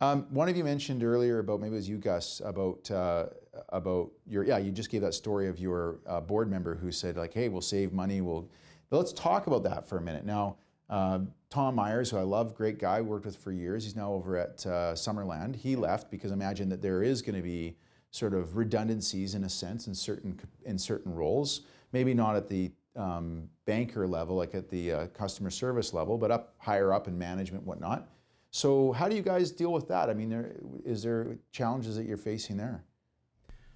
Um, 0.00 0.26
one 0.30 0.48
of 0.48 0.56
you 0.56 0.62
mentioned 0.64 1.02
earlier 1.02 1.38
about 1.40 1.60
maybe 1.60 1.72
it 1.74 1.76
was 1.76 1.88
you, 1.88 1.98
Gus, 1.98 2.40
about 2.44 2.88
uh, 2.90 3.26
about 3.70 4.12
your 4.26 4.44
yeah. 4.44 4.58
You 4.58 4.70
just 4.70 4.90
gave 4.90 5.00
that 5.00 5.12
story 5.14 5.48
of 5.48 5.58
your 5.58 5.98
uh, 6.06 6.20
board 6.20 6.48
member 6.48 6.76
who 6.76 6.92
said 6.92 7.16
like, 7.16 7.34
"Hey, 7.34 7.48
we'll 7.48 7.60
save 7.62 7.92
money. 7.92 8.20
We'll." 8.20 8.48
But 8.90 8.98
let's 8.98 9.12
talk 9.12 9.48
about 9.48 9.64
that 9.64 9.88
for 9.88 9.98
a 9.98 10.00
minute. 10.00 10.24
Now, 10.24 10.56
uh, 10.88 11.18
Tom 11.50 11.74
Myers, 11.74 12.10
who 12.10 12.18
I 12.18 12.22
love, 12.22 12.54
great 12.54 12.78
guy, 12.78 13.00
worked 13.00 13.24
with 13.24 13.36
for 13.36 13.52
years. 13.52 13.84
He's 13.84 13.96
now 13.96 14.12
over 14.12 14.36
at 14.36 14.66
uh, 14.66 14.92
Summerland. 14.92 15.56
He 15.56 15.76
left 15.76 16.10
because 16.10 16.30
I 16.30 16.34
imagine 16.34 16.68
that 16.68 16.82
there 16.82 17.02
is 17.02 17.22
going 17.22 17.36
to 17.36 17.42
be 17.42 17.76
sort 18.10 18.34
of 18.34 18.56
redundancies 18.56 19.34
in 19.34 19.44
a 19.44 19.48
sense 19.48 19.86
in 19.86 19.94
certain 19.94 20.38
in 20.64 20.78
certain 20.78 21.14
roles. 21.14 21.62
Maybe 21.92 22.12
not 22.12 22.36
at 22.36 22.48
the 22.48 22.70
um, 22.96 23.48
banker 23.64 24.06
level, 24.06 24.36
like 24.36 24.54
at 24.54 24.68
the 24.68 24.92
uh, 24.92 25.06
customer 25.08 25.50
service 25.50 25.94
level, 25.94 26.18
but 26.18 26.30
up 26.30 26.54
higher 26.58 26.92
up 26.92 27.08
in 27.08 27.16
management, 27.16 27.64
whatnot. 27.64 28.08
So 28.50 28.92
how 28.92 29.08
do 29.08 29.16
you 29.16 29.22
guys 29.22 29.50
deal 29.50 29.72
with 29.72 29.88
that? 29.88 30.10
I 30.10 30.14
mean, 30.14 30.28
there, 30.28 30.56
is 30.84 31.02
there 31.02 31.38
challenges 31.52 31.96
that 31.96 32.06
you're 32.06 32.16
facing 32.16 32.56
there? 32.56 32.84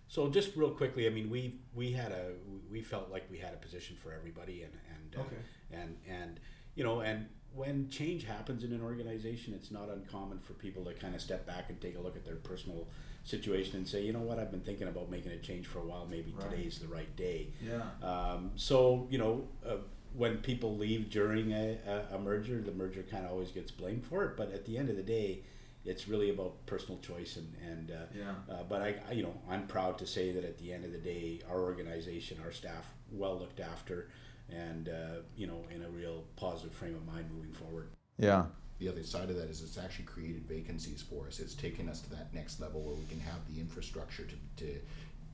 So 0.08 0.28
just 0.28 0.56
real 0.56 0.70
quickly, 0.70 1.06
I 1.06 1.10
mean, 1.10 1.30
we 1.30 1.60
we 1.72 1.92
had 1.92 2.12
a 2.12 2.32
we 2.70 2.82
felt 2.82 3.10
like 3.10 3.24
we 3.30 3.38
had 3.38 3.54
a 3.54 3.56
position 3.56 3.96
for 3.96 4.12
everybody, 4.12 4.62
and 4.62 4.74
and 4.94 5.16
uh, 5.16 5.24
and 5.70 5.96
and 6.06 6.40
you 6.74 6.84
know, 6.84 7.00
and 7.00 7.28
when 7.54 7.88
change 7.88 8.24
happens 8.24 8.64
in 8.64 8.72
an 8.72 8.82
organization, 8.82 9.52
it's 9.54 9.70
not 9.70 9.88
uncommon 9.90 10.38
for 10.40 10.54
people 10.54 10.84
to 10.84 10.94
kind 10.94 11.14
of 11.14 11.20
step 11.20 11.46
back 11.46 11.66
and 11.68 11.80
take 11.80 11.96
a 11.96 12.00
look 12.00 12.16
at 12.16 12.24
their 12.24 12.36
personal 12.36 12.86
situation 13.24 13.76
and 13.76 13.86
say, 13.86 14.02
you 14.02 14.12
know 14.12 14.20
what, 14.20 14.38
I've 14.38 14.50
been 14.50 14.60
thinking 14.60 14.88
about 14.88 15.10
making 15.10 15.32
a 15.32 15.38
change 15.38 15.66
for 15.66 15.78
a 15.78 15.84
while. 15.84 16.06
Maybe 16.10 16.32
Right. 16.36 16.50
today's 16.50 16.78
the 16.78 16.88
right 16.88 17.14
day. 17.16 17.48
Yeah. 17.62 17.82
Um, 18.06 18.52
so 18.56 19.06
you 19.10 19.18
know, 19.18 19.48
uh, 19.66 19.76
when 20.14 20.38
people 20.38 20.76
leave 20.76 21.08
during 21.10 21.52
a, 21.52 21.78
a, 22.12 22.16
a 22.16 22.18
merger, 22.18 22.60
the 22.60 22.72
merger 22.72 23.02
kind 23.02 23.24
of 23.24 23.30
always 23.32 23.50
gets 23.50 23.70
blamed 23.70 24.04
for 24.06 24.24
it. 24.24 24.36
But 24.36 24.52
at 24.52 24.64
the 24.66 24.76
end 24.76 24.90
of 24.90 24.96
the 24.96 25.02
day, 25.02 25.40
it's 25.84 26.06
really 26.08 26.30
about 26.30 26.64
personal 26.66 26.98
choice 27.00 27.36
and 27.36 27.52
and 27.70 27.90
uh, 27.90 27.94
Yeah. 28.16 28.54
uh, 28.54 28.62
but 28.68 28.82
I, 28.82 28.94
I 29.08 29.12
you 29.12 29.22
know 29.22 29.34
I'm 29.48 29.66
proud 29.66 29.98
to 29.98 30.06
say 30.06 30.32
that 30.32 30.44
at 30.44 30.58
the 30.58 30.72
end 30.72 30.84
of 30.84 30.92
the 30.92 30.98
day, 30.98 31.40
our 31.50 31.60
organization, 31.60 32.38
our 32.44 32.52
staff, 32.52 32.86
well 33.10 33.38
looked 33.38 33.60
after, 33.60 34.08
and 34.52 34.88
uh, 34.88 35.22
you 35.36 35.46
know 35.46 35.64
in 35.74 35.82
a 35.82 35.88
real 35.88 36.24
positive 36.36 36.72
frame 36.72 36.94
of 36.94 37.06
mind 37.06 37.26
moving 37.34 37.52
forward. 37.52 37.88
Yeah. 38.18 38.44
The 38.78 38.88
other 38.88 39.04
side 39.04 39.30
of 39.30 39.36
that 39.36 39.48
is 39.48 39.62
it's 39.62 39.78
actually 39.78 40.06
created 40.06 40.44
vacancies 40.44 41.02
for 41.02 41.28
us. 41.28 41.38
It's 41.38 41.54
taken 41.54 41.88
us 41.88 42.00
to 42.00 42.10
that 42.10 42.34
next 42.34 42.60
level 42.60 42.82
where 42.82 42.96
we 42.96 43.04
can 43.04 43.20
have 43.20 43.38
the 43.48 43.60
infrastructure 43.60 44.24
to, 44.24 44.64
to 44.64 44.80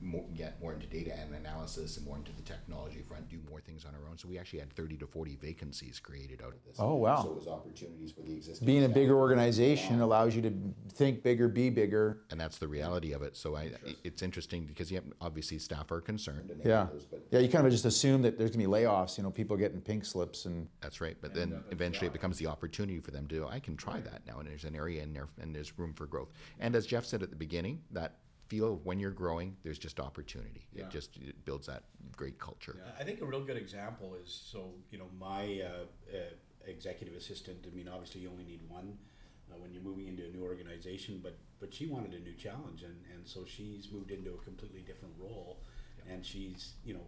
more, 0.01 0.25
get 0.35 0.61
more 0.61 0.73
into 0.73 0.87
data 0.87 1.13
and 1.19 1.33
analysis 1.35 1.97
and 1.97 2.05
more 2.05 2.17
into 2.17 2.31
the 2.33 2.41
technology 2.41 3.01
front, 3.01 3.27
do 3.29 3.37
more 3.49 3.59
things 3.59 3.85
on 3.85 3.93
our 3.93 4.09
own. 4.09 4.17
So 4.17 4.27
we 4.27 4.37
actually 4.39 4.59
had 4.59 4.71
30 4.73 4.97
to 4.97 5.07
40 5.07 5.35
vacancies 5.41 5.99
created 5.99 6.41
out 6.41 6.53
of 6.53 6.63
this. 6.65 6.77
Oh, 6.79 6.95
wow. 6.95 7.21
So 7.23 7.31
it 7.31 7.35
was 7.35 7.47
opportunities 7.47 8.11
for 8.11 8.21
the 8.21 8.33
existing. 8.33 8.65
Being 8.65 8.85
a 8.85 8.89
bigger 8.89 9.17
organization 9.17 9.99
allows 10.01 10.35
you 10.35 10.41
to 10.43 10.53
think 10.93 11.23
bigger, 11.23 11.47
be 11.47 11.69
bigger. 11.69 12.19
And 12.31 12.39
that's 12.39 12.57
the 12.57 12.67
reality 12.67 13.13
of 13.13 13.21
it. 13.21 13.35
So 13.35 13.55
I, 13.55 13.71
it's 14.03 14.21
interesting 14.21 14.65
because 14.65 14.89
you 14.91 14.95
have, 14.97 15.05
obviously 15.21 15.59
staff 15.59 15.91
are 15.91 16.01
concerned. 16.01 16.49
And 16.51 16.61
Yeah. 16.63 16.87
those, 16.91 17.05
but 17.05 17.25
Yeah, 17.31 17.39
you 17.39 17.49
kind 17.49 17.65
of 17.65 17.71
just 17.71 17.85
assume 17.85 18.21
that 18.23 18.37
there's 18.37 18.51
gonna 18.51 18.63
be 18.63 18.69
layoffs, 18.71 19.17
you 19.17 19.23
know, 19.23 19.31
people 19.31 19.57
getting 19.57 19.81
pink 19.81 20.05
slips 20.05 20.45
and, 20.45 20.67
That's 20.81 21.01
right, 21.01 21.17
but 21.21 21.33
then 21.33 21.63
eventually 21.71 22.07
it 22.07 22.13
becomes 22.13 22.37
the 22.37 22.47
opportunity 22.47 22.99
for 22.99 23.11
them 23.11 23.27
to, 23.27 23.47
I 23.47 23.59
can 23.59 23.75
try 23.75 23.99
that 23.99 24.25
now, 24.25 24.39
and 24.39 24.47
there's 24.47 24.63
an 24.63 24.75
area 24.75 25.03
in 25.03 25.13
there, 25.13 25.27
and 25.41 25.53
there's 25.55 25.77
room 25.77 25.93
for 25.93 26.05
growth. 26.07 26.29
And 26.59 26.75
as 26.75 26.85
Jeff 26.85 27.05
said 27.05 27.21
at 27.23 27.29
the 27.29 27.35
beginning, 27.35 27.81
that 27.91 28.15
feel 28.49 28.73
of 28.73 28.85
when 28.85 28.99
you're 28.99 29.11
growing, 29.11 29.55
there's 29.63 29.79
just 29.79 29.99
opportunity. 29.99 30.65
It 30.75 30.89
just 30.89 31.15
it 31.17 31.45
builds 31.45 31.67
that 31.67 31.83
great 32.17 32.39
culture. 32.39 32.75
I 32.99 33.03
think 33.03 33.21
a 33.21 33.25
real 33.25 33.43
good 33.43 33.57
example 33.57 34.15
is 34.21 34.29
so 34.51 34.73
you 34.91 34.97
know 34.97 35.07
my 35.19 35.61
uh, 35.63 36.17
uh, 36.17 36.19
executive 36.65 37.15
assistant. 37.15 37.65
I 37.71 37.75
mean, 37.75 37.87
obviously 37.87 38.21
you 38.21 38.29
only 38.29 38.43
need 38.43 38.61
one 38.67 38.97
uh, 39.51 39.57
when 39.57 39.71
you're 39.71 39.83
moving 39.83 40.07
into 40.07 40.25
a 40.25 40.29
new 40.29 40.43
organization, 40.43 41.19
but 41.23 41.37
but 41.59 41.73
she 41.73 41.85
wanted 41.85 42.13
a 42.13 42.19
new 42.19 42.33
challenge, 42.33 42.83
and 42.83 42.95
and 43.13 43.27
so 43.27 43.45
she's 43.45 43.91
moved 43.91 44.11
into 44.11 44.31
a 44.33 44.37
completely 44.37 44.81
different 44.81 45.13
role, 45.19 45.59
and 46.11 46.25
she's 46.25 46.73
you 46.83 46.93
know 46.93 47.05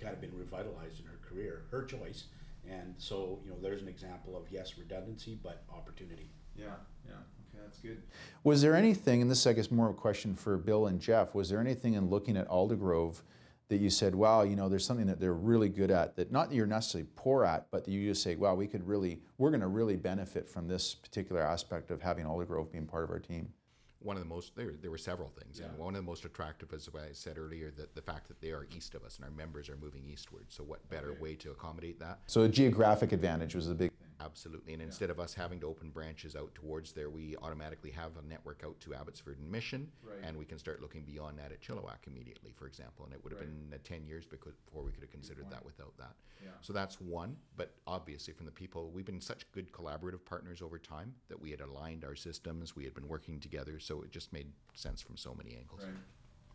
kind 0.00 0.14
of 0.14 0.20
been 0.20 0.36
revitalized 0.36 1.00
in 1.00 1.06
her 1.06 1.18
career, 1.28 1.64
her 1.70 1.84
choice, 1.84 2.24
and 2.68 2.94
so 2.98 3.40
you 3.44 3.50
know 3.50 3.56
there's 3.60 3.82
an 3.82 3.88
example 3.88 4.36
of 4.36 4.44
yes 4.50 4.78
redundancy 4.78 5.38
but 5.42 5.64
opportunity. 5.72 6.30
Yeah, 6.56 6.74
yeah, 7.06 7.12
okay, 7.12 7.37
that's 7.62 7.78
good. 7.78 8.02
Was 8.44 8.62
there 8.62 8.74
anything, 8.74 9.22
and 9.22 9.30
this 9.30 9.46
I 9.46 9.52
guess 9.52 9.70
more 9.70 9.88
of 9.88 9.94
a 9.96 9.98
question 9.98 10.34
for 10.34 10.56
Bill 10.56 10.86
and 10.86 11.00
Jeff, 11.00 11.34
was 11.34 11.48
there 11.48 11.60
anything 11.60 11.94
in 11.94 12.08
looking 12.08 12.36
at 12.36 12.48
Aldergrove 12.48 13.22
that 13.68 13.78
you 13.78 13.90
said, 13.90 14.14
wow, 14.14 14.42
you 14.42 14.56
know, 14.56 14.68
there's 14.68 14.84
something 14.84 15.06
that 15.06 15.20
they're 15.20 15.34
really 15.34 15.68
good 15.68 15.90
at 15.90 16.16
that 16.16 16.32
not 16.32 16.48
that 16.48 16.56
you're 16.56 16.66
necessarily 16.66 17.08
poor 17.16 17.44
at, 17.44 17.66
but 17.70 17.84
that 17.84 17.90
you 17.90 18.08
just 18.08 18.22
say, 18.22 18.34
wow, 18.34 18.54
we 18.54 18.66
could 18.66 18.86
really, 18.86 19.20
we're 19.36 19.50
going 19.50 19.60
to 19.60 19.66
really 19.66 19.96
benefit 19.96 20.48
from 20.48 20.66
this 20.66 20.94
particular 20.94 21.42
aspect 21.42 21.90
of 21.90 22.00
having 22.00 22.24
Aldergrove 22.24 22.72
being 22.72 22.86
part 22.86 23.04
of 23.04 23.10
our 23.10 23.18
team? 23.18 23.52
One 24.00 24.16
of 24.16 24.22
the 24.22 24.28
most, 24.28 24.54
there, 24.54 24.72
there 24.80 24.92
were 24.92 24.96
several 24.96 25.28
things, 25.28 25.58
and 25.58 25.76
one 25.76 25.94
of 25.96 26.00
the 26.00 26.06
most 26.06 26.24
attractive 26.24 26.72
is 26.72 26.90
what 26.92 27.02
I 27.02 27.12
said 27.12 27.36
earlier, 27.36 27.72
that 27.76 27.96
the 27.96 28.00
fact 28.00 28.28
that 28.28 28.40
they 28.40 28.52
are 28.52 28.66
east 28.74 28.94
of 28.94 29.02
us 29.02 29.16
and 29.16 29.24
our 29.24 29.30
members 29.32 29.68
are 29.68 29.76
moving 29.76 30.04
eastward. 30.08 30.46
So 30.48 30.62
what 30.62 30.88
better 30.88 31.14
way 31.20 31.34
to 31.34 31.50
accommodate 31.50 31.98
that? 31.98 32.20
So 32.26 32.42
a 32.42 32.48
geographic 32.48 33.10
advantage 33.12 33.56
was 33.56 33.68
a 33.68 33.74
big 33.74 33.90
thing. 33.90 34.07
Absolutely, 34.20 34.72
and 34.72 34.82
instead 34.82 35.10
of 35.10 35.20
us 35.20 35.32
having 35.32 35.60
to 35.60 35.66
open 35.66 35.90
branches 35.90 36.34
out 36.34 36.52
towards 36.54 36.92
there, 36.92 37.08
we 37.08 37.36
automatically 37.40 37.90
have 37.92 38.16
a 38.16 38.28
network 38.28 38.62
out 38.64 38.78
to 38.80 38.92
Abbotsford 38.92 39.38
and 39.38 39.48
Mission, 39.50 39.88
and 40.26 40.36
we 40.36 40.44
can 40.44 40.58
start 40.58 40.82
looking 40.82 41.02
beyond 41.02 41.38
that 41.38 41.52
at 41.52 41.60
Chilliwack 41.60 42.06
immediately, 42.08 42.52
for 42.52 42.66
example. 42.66 43.04
And 43.04 43.14
it 43.14 43.22
would 43.22 43.32
have 43.32 43.40
been 43.70 43.72
uh, 43.72 43.78
ten 43.84 44.04
years 44.04 44.26
because, 44.26 44.54
before 44.66 44.82
we 44.82 44.90
could 44.90 45.02
have 45.02 45.12
considered 45.12 45.44
that 45.50 45.64
without 45.64 45.96
that. 45.98 46.14
So 46.62 46.72
that's 46.72 47.00
one. 47.00 47.36
But 47.56 47.74
obviously, 47.86 48.34
from 48.34 48.46
the 48.46 48.52
people, 48.52 48.90
we've 48.90 49.06
been 49.06 49.20
such 49.20 49.50
good 49.52 49.70
collaborative 49.72 50.24
partners 50.24 50.62
over 50.62 50.78
time 50.78 51.14
that 51.28 51.40
we 51.40 51.50
had 51.52 51.60
aligned 51.60 52.04
our 52.04 52.16
systems, 52.16 52.74
we 52.74 52.82
had 52.84 52.94
been 52.94 53.06
working 53.08 53.38
together, 53.38 53.78
so 53.78 54.02
it 54.02 54.10
just 54.10 54.32
made 54.32 54.48
sense 54.74 55.00
from 55.00 55.16
so 55.16 55.32
many 55.34 55.56
angles. 55.56 55.82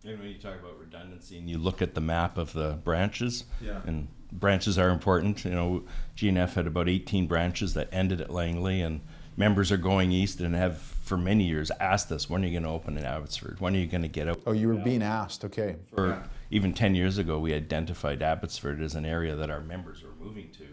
And 0.05 0.19
when 0.19 0.27
you 0.27 0.36
talk 0.38 0.60
about 0.60 0.77
redundancy 0.79 1.38
and 1.38 1.50
you 1.50 1.57
look 1.57 1.81
at 1.81 1.93
the 1.93 2.01
map 2.01 2.38
of 2.38 2.53
the 2.53 2.79
branches, 2.83 3.45
Yeah. 3.62 3.81
and 3.86 4.07
branches 4.31 4.77
are 4.77 4.89
important. 4.89 5.45
You 5.45 5.51
know, 5.51 5.83
GNF 6.15 6.55
had 6.55 6.67
about 6.67 6.89
18 6.89 7.27
branches 7.27 7.74
that 7.75 7.88
ended 7.91 8.19
at 8.19 8.29
Langley, 8.29 8.81
and 8.81 9.01
members 9.38 9.72
are 9.72 9.77
going 9.77 10.12
east 10.12 10.41
and 10.41 10.55
have 10.55 10.77
for 10.77 11.17
many 11.17 11.45
years 11.45 11.72
asked 11.79 12.12
us, 12.12 12.29
when 12.29 12.43
are 12.43 12.48
you 12.48 12.51
going 12.53 12.63
to 12.63 12.69
open 12.69 12.98
in 12.98 13.03
Abbotsford? 13.05 13.60
When 13.60 13.75
are 13.75 13.79
you 13.79 13.88
going 13.88 14.01
to 14.03 14.07
get 14.07 14.27
out? 14.27 14.39
Oh, 14.45 14.51
you 14.53 14.67
were 14.69 14.75
being 14.75 15.03
asked, 15.03 15.43
okay. 15.45 15.75
Or 15.93 16.24
even 16.50 16.74
10 16.74 16.95
years 16.95 17.17
ago, 17.17 17.39
we 17.39 17.53
identified 17.53 18.22
Abbotsford 18.22 18.81
as 18.81 18.95
an 18.95 19.05
area 19.05 19.36
that 19.36 19.50
our 19.50 19.60
members 19.62 20.01
were 20.03 20.13
moving 20.24 20.50
to. 20.51 20.63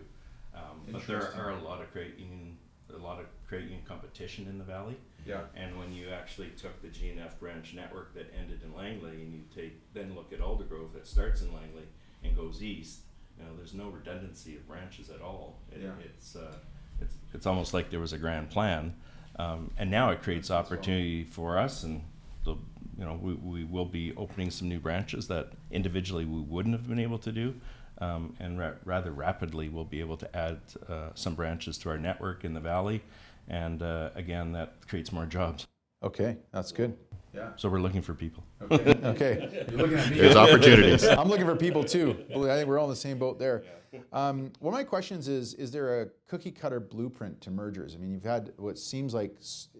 Um, 0.54 0.62
but 0.92 1.06
there 1.06 1.32
are 1.36 1.50
a 1.50 1.62
lot 1.62 1.80
of 1.80 1.92
great 1.92 2.16
union, 2.18 2.56
a 2.94 2.98
lot 2.98 3.18
of 3.20 3.26
union 3.58 3.80
competition 3.86 4.46
in 4.48 4.58
the 4.58 4.64
valley. 4.64 4.96
Yeah. 5.26 5.40
And 5.56 5.78
when 5.78 5.92
you 5.92 6.08
actually 6.10 6.50
took 6.56 6.80
the 6.82 6.88
GNF 6.88 7.38
branch 7.38 7.74
network 7.74 8.14
that 8.14 8.32
ended 8.38 8.60
in 8.64 8.74
Langley 8.74 9.10
and 9.22 9.32
you 9.34 9.40
take, 9.54 9.72
then 9.92 10.14
look 10.14 10.32
at 10.32 10.40
Aldergrove 10.40 10.92
that 10.94 11.06
starts 11.06 11.42
in 11.42 11.52
Langley 11.52 11.84
and 12.22 12.36
goes 12.36 12.62
east, 12.62 13.00
you 13.38 13.44
know, 13.44 13.50
there's 13.56 13.74
no 13.74 13.88
redundancy 13.88 14.56
of 14.56 14.66
branches 14.68 15.10
at 15.10 15.20
all. 15.20 15.56
It, 15.72 15.80
Yeah. 15.82 15.90
It's, 16.04 16.36
uh, 16.36 16.54
it's, 17.00 17.14
it's 17.34 17.46
almost 17.46 17.74
like 17.74 17.90
there 17.90 18.00
was 18.00 18.12
a 18.12 18.18
grand 18.18 18.50
plan. 18.50 18.94
Um, 19.38 19.70
and 19.78 19.90
now 19.90 20.10
it 20.10 20.22
creates 20.22 20.50
opportunity 20.50 21.24
for 21.24 21.58
us 21.58 21.82
and 21.82 22.02
the, 22.44 22.52
you 22.98 23.04
know, 23.04 23.18
we, 23.20 23.34
we 23.34 23.64
will 23.64 23.86
be 23.86 24.14
opening 24.16 24.50
some 24.50 24.68
new 24.68 24.78
branches 24.80 25.28
that 25.28 25.52
individually 25.70 26.24
we 26.24 26.40
wouldn't 26.40 26.74
have 26.74 26.86
been 26.88 26.98
able 26.98 27.18
to 27.18 27.32
do. 27.32 27.54
Um, 27.98 28.34
and 28.40 28.58
ra- 28.58 28.72
rather 28.84 29.12
rapidly, 29.12 29.68
we'll 29.68 29.84
be 29.84 30.00
able 30.00 30.16
to 30.18 30.36
add 30.36 30.58
uh, 30.88 31.10
some 31.14 31.34
branches 31.34 31.76
to 31.78 31.90
our 31.90 31.98
network 31.98 32.44
in 32.44 32.54
the 32.54 32.60
valley. 32.60 33.02
And 33.48 33.82
uh, 33.82 34.10
again, 34.14 34.52
that 34.52 34.86
creates 34.86 35.12
more 35.12 35.26
jobs. 35.26 35.66
Okay, 36.02 36.38
that's 36.52 36.72
good. 36.72 36.96
Yeah. 37.34 37.50
So 37.56 37.68
we're 37.68 37.80
looking 37.80 38.02
for 38.02 38.14
people. 38.14 38.44
Okay. 38.62 38.98
okay. 39.04 39.66
You're 39.70 39.78
looking 39.78 39.98
at 39.98 40.10
me. 40.10 40.18
There's 40.18 40.36
opportunities. 40.36 41.04
I'm 41.04 41.28
looking 41.28 41.46
for 41.46 41.54
people 41.54 41.84
too. 41.84 42.16
I 42.30 42.56
think 42.56 42.68
we're 42.68 42.78
all 42.78 42.86
in 42.86 42.90
the 42.90 42.96
same 42.96 43.18
boat 43.18 43.38
there. 43.38 43.64
Um, 44.12 44.52
one 44.60 44.74
of 44.74 44.78
my 44.78 44.84
questions 44.84 45.28
is: 45.28 45.54
Is 45.54 45.70
there 45.70 46.02
a 46.02 46.08
cookie 46.26 46.50
cutter 46.50 46.80
blueprint 46.80 47.40
to 47.42 47.50
mergers? 47.50 47.94
I 47.94 47.98
mean, 47.98 48.10
you've 48.10 48.24
had 48.24 48.52
what 48.56 48.78
seems 48.78 49.14
like, 49.14 49.36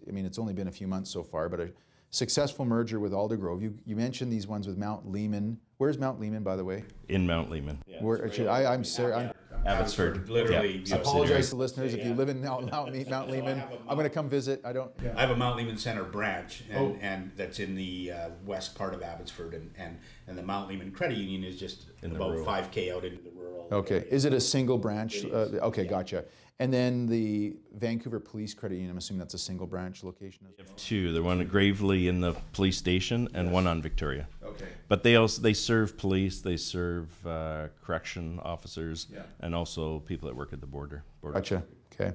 I 0.07 0.11
mean, 0.11 0.25
it's 0.25 0.39
only 0.39 0.53
been 0.53 0.67
a 0.67 0.71
few 0.71 0.87
months 0.87 1.09
so 1.09 1.23
far, 1.23 1.49
but 1.49 1.59
a 1.59 1.71
successful 2.09 2.65
merger 2.65 2.99
with 2.99 3.13
Aldergrove. 3.13 3.61
You, 3.61 3.77
you 3.85 3.95
mentioned 3.95 4.31
these 4.31 4.47
ones 4.47 4.67
with 4.67 4.77
Mount 4.77 5.09
Lehman. 5.09 5.57
Where's 5.77 5.97
Mount 5.97 6.19
Lehman, 6.19 6.43
by 6.43 6.55
the 6.55 6.63
way? 6.63 6.83
in 7.09 7.25
Mount 7.25 7.49
Lehman. 7.49 7.81
Where, 7.99 8.23
actually, 8.23 8.49
I, 8.49 8.73
I'm 8.73 8.83
sorry. 8.83 9.13
I'm, 9.13 9.31
Abbotsford. 9.65 10.29
literally. 10.29 10.81
Yeah. 10.85 10.95
I 10.95 10.99
apologize 10.99 11.49
to 11.49 11.55
listeners 11.55 11.93
if 11.93 12.05
you 12.05 12.13
live 12.13 12.29
in 12.29 12.41
Mount, 12.41 12.71
Mount, 12.71 13.09
Mount 13.09 13.29
Lehman. 13.31 13.61
I'm 13.87 13.95
going 13.95 14.09
to 14.09 14.13
come 14.13 14.29
visit. 14.29 14.61
I 14.65 14.73
don't. 14.73 14.91
I 15.15 15.21
have 15.21 15.29
a 15.31 15.35
Mount 15.35 15.57
Lehman 15.57 15.77
Center 15.77 16.03
branch, 16.03 16.63
and, 16.69 16.77
Oh. 16.79 16.97
and 17.01 17.31
that's 17.35 17.59
in 17.59 17.75
the 17.75 18.11
uh, 18.11 18.29
west 18.45 18.75
part 18.75 18.93
of 18.93 19.01
Abbotsford, 19.03 19.53
and, 19.53 19.71
and, 19.77 19.97
and 20.27 20.37
the 20.37 20.43
Mount 20.43 20.69
Lehman 20.69 20.91
Credit 20.91 21.17
Union 21.17 21.43
is 21.43 21.59
just 21.59 21.85
In 22.01 22.11
the 22.13 22.15
about 22.21 22.43
five 22.45 22.71
k 22.71 22.91
out 22.91 23.05
into 23.05 23.21
the 23.21 23.31
rural. 23.31 23.67
Okay. 23.71 23.95
area. 23.97 24.07
Is 24.09 24.25
it 24.25 24.33
a 24.33 24.41
single 24.41 24.77
branch? 24.77 25.23
It 25.23 25.33
Uh, 25.33 25.37
is. 25.37 25.53
okay, 25.61 25.85
gotcha. 25.85 26.25
And 26.59 26.71
then 26.71 27.07
the 27.07 27.55
Vancouver 27.75 28.19
Police 28.19 28.53
Credit 28.53 28.75
Union. 28.75 28.91
I'm 28.91 28.97
assuming 28.99 29.17
that's 29.17 29.33
a 29.33 29.37
single 29.39 29.65
branch 29.65 30.03
location 30.03 30.45
as 30.47 30.63
well. 30.63 30.75
Two. 30.77 31.11
The 31.11 31.23
one 31.23 31.41
at 31.41 31.47
Graveley 31.49 32.07
in 32.07 32.21
the 32.21 32.33
police 32.53 32.77
station, 32.77 33.27
and 33.33 33.51
one 33.51 33.65
on 33.65 33.81
Victoria. 33.81 34.27
Okay. 34.61 34.71
But 34.87 35.03
they 35.03 35.15
also 35.15 35.41
they 35.41 35.53
serve 35.53 35.97
police, 35.97 36.41
they 36.41 36.57
serve 36.57 37.07
uh, 37.25 37.67
correction 37.83 38.39
officers, 38.43 39.07
Yeah. 39.13 39.21
and 39.39 39.55
also 39.55 39.99
people 39.99 40.27
that 40.29 40.35
work 40.35 40.53
at 40.53 40.61
the 40.61 40.67
border. 40.67 41.03
border. 41.21 41.39
Gotcha. 41.39 41.63
Okay. 41.93 42.13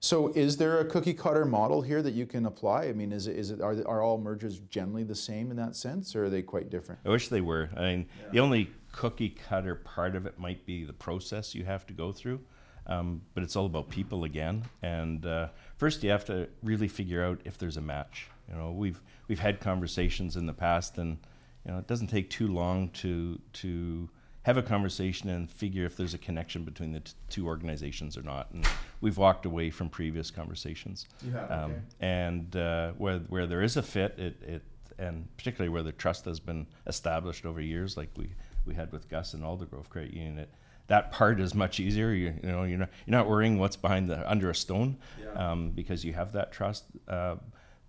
So 0.00 0.28
is 0.34 0.56
there 0.56 0.78
a 0.80 0.84
cookie 0.84 1.14
cutter 1.14 1.44
model 1.44 1.80
here 1.82 2.02
that 2.02 2.12
you 2.12 2.26
can 2.26 2.46
apply? 2.46 2.84
I 2.84 2.92
mean, 2.92 3.12
is 3.12 3.26
it, 3.26 3.36
is 3.36 3.50
it 3.50 3.60
are, 3.60 3.74
are 3.88 4.02
all 4.02 4.18
mergers 4.18 4.58
generally 4.68 5.04
the 5.04 5.14
same 5.14 5.50
in 5.50 5.56
that 5.56 5.74
sense, 5.74 6.14
or 6.14 6.26
are 6.26 6.30
they 6.30 6.42
quite 6.42 6.70
different? 6.70 7.00
I 7.04 7.08
wish 7.08 7.28
they 7.28 7.40
were. 7.40 7.70
I 7.76 7.80
mean, 7.80 8.06
the 8.30 8.40
only 8.40 8.70
cookie 8.92 9.30
cutter 9.30 9.74
part 9.74 10.14
of 10.14 10.26
it 10.26 10.38
might 10.38 10.64
be 10.66 10.84
the 10.84 10.92
process 10.92 11.54
you 11.54 11.64
have 11.64 11.86
to 11.86 11.94
go 11.94 12.12
through, 12.12 12.40
um, 12.86 13.22
but 13.34 13.42
it's 13.42 13.56
all 13.56 13.66
about 13.66 13.88
people 13.88 14.24
again. 14.24 14.64
And 14.82 15.24
uh, 15.26 15.48
first, 15.76 16.04
you 16.04 16.10
have 16.10 16.24
to 16.26 16.48
really 16.62 16.88
figure 16.88 17.24
out 17.24 17.40
if 17.44 17.58
there's 17.58 17.76
a 17.78 17.82
match. 17.82 18.28
You 18.50 18.54
know, 18.54 18.72
we've 18.72 19.00
we've 19.28 19.40
had 19.40 19.60
conversations 19.60 20.36
in 20.36 20.46
the 20.46 20.52
past, 20.52 20.98
and 20.98 21.18
you 21.66 21.72
know, 21.72 21.78
it 21.78 21.86
doesn't 21.88 22.06
take 22.06 22.30
too 22.30 22.46
long 22.48 22.88
to 22.90 23.40
to 23.54 24.08
have 24.42 24.56
a 24.56 24.62
conversation 24.62 25.28
and 25.28 25.50
figure 25.50 25.84
if 25.84 25.96
there's 25.96 26.14
a 26.14 26.18
connection 26.18 26.62
between 26.62 26.92
the 26.92 27.00
t- 27.00 27.12
two 27.28 27.46
organizations 27.48 28.16
or 28.16 28.22
not. 28.22 28.48
And 28.52 28.64
we've 29.00 29.18
walked 29.18 29.44
away 29.44 29.70
from 29.70 29.88
previous 29.90 30.30
conversations. 30.30 31.08
Have, 31.32 31.50
Um, 31.50 31.70
okay. 31.72 31.80
and 32.00 32.54
uh, 32.56 32.92
where 32.92 33.18
where 33.28 33.46
there 33.48 33.62
is 33.62 33.76
a 33.76 33.82
fit, 33.82 34.16
it, 34.18 34.40
it 34.42 34.62
and 34.98 35.26
particularly 35.36 35.68
where 35.68 35.82
the 35.82 35.90
trust 35.92 36.24
has 36.26 36.38
been 36.38 36.66
established 36.86 37.44
over 37.44 37.60
years, 37.60 37.96
like 37.96 38.08
we, 38.16 38.30
we 38.64 38.74
had 38.74 38.92
with 38.92 39.08
Gus 39.08 39.34
and 39.34 39.42
Aldergrove 39.42 39.88
Credit 39.88 40.14
Union, 40.14 40.38
it, 40.38 40.48
that 40.86 41.10
part 41.10 41.40
is 41.40 41.52
much 41.52 41.80
easier. 41.80 42.12
You, 42.12 42.32
you 42.44 42.48
know, 42.52 42.62
you're 42.62 42.78
not 42.78 42.90
you're 43.04 43.18
not 43.18 43.28
worrying 43.28 43.58
what's 43.58 43.76
behind 43.76 44.08
the 44.08 44.30
under 44.30 44.48
a 44.48 44.54
stone, 44.54 44.96
Yeah. 45.20 45.32
um, 45.50 45.70
because 45.72 46.04
you 46.04 46.12
have 46.12 46.30
that 46.34 46.52
trust. 46.52 46.84
Uh, 47.08 47.36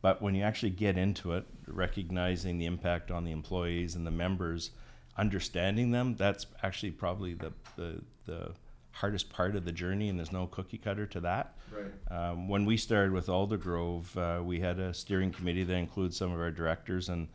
but 0.01 0.21
when 0.21 0.35
you 0.35 0.43
actually 0.43 0.69
get 0.69 0.97
into 0.97 1.33
it, 1.33 1.45
recognizing 1.67 2.57
the 2.57 2.65
impact 2.65 3.11
on 3.11 3.23
the 3.25 3.31
employees 3.31 3.95
and 3.95 4.05
the 4.05 4.11
members, 4.11 4.71
understanding 5.17 5.91
them, 5.91 6.15
that's 6.15 6.45
actually 6.63 6.91
probably 6.91 7.33
the 7.33 7.51
the, 7.75 8.01
the 8.25 8.51
hardest 8.91 9.29
part 9.29 9.55
of 9.55 9.63
the 9.63 9.71
journey, 9.71 10.09
and 10.09 10.17
there's 10.17 10.31
no 10.31 10.47
cookie 10.47 10.77
cutter 10.77 11.05
to 11.05 11.19
that. 11.19 11.55
Right. 11.71 11.91
Um, 12.11 12.47
when 12.47 12.65
we 12.65 12.77
started 12.77 13.11
with 13.11 13.27
Aldergrove, 13.27 14.17
uh, 14.17 14.43
we 14.43 14.59
had 14.59 14.79
a 14.79 14.93
steering 14.93 15.31
committee 15.31 15.63
that 15.63 15.75
includes 15.75 16.17
some 16.17 16.31
of 16.31 16.39
our 16.39 16.51
directors 16.51 17.09
and 17.09 17.27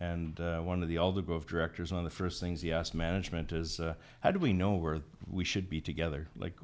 and 0.00 0.38
uh, 0.38 0.60
one 0.60 0.80
of 0.80 0.88
the 0.88 0.94
Aldergrove 0.94 1.46
directors, 1.46 1.92
one 1.92 2.04
of 2.04 2.10
the 2.10 2.16
first 2.16 2.40
things 2.40 2.62
he 2.62 2.72
asked 2.72 2.94
management 2.94 3.52
is, 3.52 3.80
uh, 3.80 3.94
"How 4.20 4.30
do 4.30 4.38
we 4.38 4.52
know 4.52 4.74
where 4.74 5.00
we 5.28 5.44
should 5.44 5.68
be 5.68 5.80
together? 5.80 6.28
Like, 6.36 6.54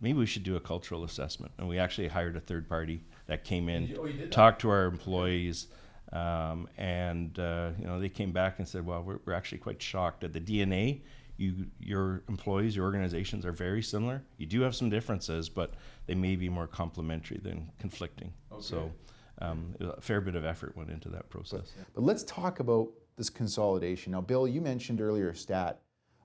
maybe 0.00 0.18
we 0.18 0.26
should 0.26 0.44
do 0.44 0.56
a 0.56 0.60
cultural 0.60 1.04
assessment." 1.04 1.52
And 1.58 1.68
we 1.68 1.78
actually 1.78 2.08
hired 2.08 2.36
a 2.36 2.40
third 2.40 2.66
party 2.66 3.02
that 3.30 3.44
came 3.44 3.68
in, 3.68 3.86
you- 3.86 3.96
oh, 4.00 4.04
you 4.06 4.12
did 4.14 4.22
that? 4.24 4.32
talked 4.32 4.60
to 4.62 4.68
our 4.70 4.84
employees, 4.86 5.68
um, 6.12 6.68
and 6.76 7.38
uh, 7.38 7.70
you 7.78 7.86
know 7.86 8.00
they 8.00 8.08
came 8.08 8.32
back 8.32 8.58
and 8.58 8.66
said, 8.68 8.84
"Well, 8.84 9.02
we're, 9.02 9.20
we're 9.24 9.32
actually 9.32 9.58
quite 9.58 9.80
shocked 9.80 10.24
at 10.24 10.32
the 10.32 10.40
DNA. 10.40 11.02
You, 11.36 11.66
your 11.78 12.22
employees, 12.28 12.76
your 12.76 12.84
organizations 12.84 13.46
are 13.46 13.52
very 13.52 13.82
similar. 13.82 14.22
You 14.36 14.44
do 14.46 14.60
have 14.60 14.74
some 14.74 14.90
differences, 14.90 15.48
but 15.48 15.72
they 16.06 16.14
may 16.14 16.36
be 16.36 16.48
more 16.50 16.66
complementary 16.66 17.38
than 17.38 17.70
conflicting. 17.78 18.32
So, 18.60 18.92
um, 19.40 19.74
a 19.80 20.00
fair 20.02 20.20
bit 20.20 20.34
of 20.34 20.44
effort 20.44 20.76
went 20.76 20.90
into 20.90 21.08
that 21.10 21.30
process. 21.30 21.72
But 21.94 22.02
let's 22.04 22.24
talk 22.24 22.60
about 22.60 22.88
this 23.16 23.30
consolidation. 23.30 24.12
Now, 24.12 24.20
Bill, 24.20 24.46
you 24.46 24.60
mentioned 24.60 25.00
earlier 25.00 25.30
a 25.30 25.34
stat 25.36 25.80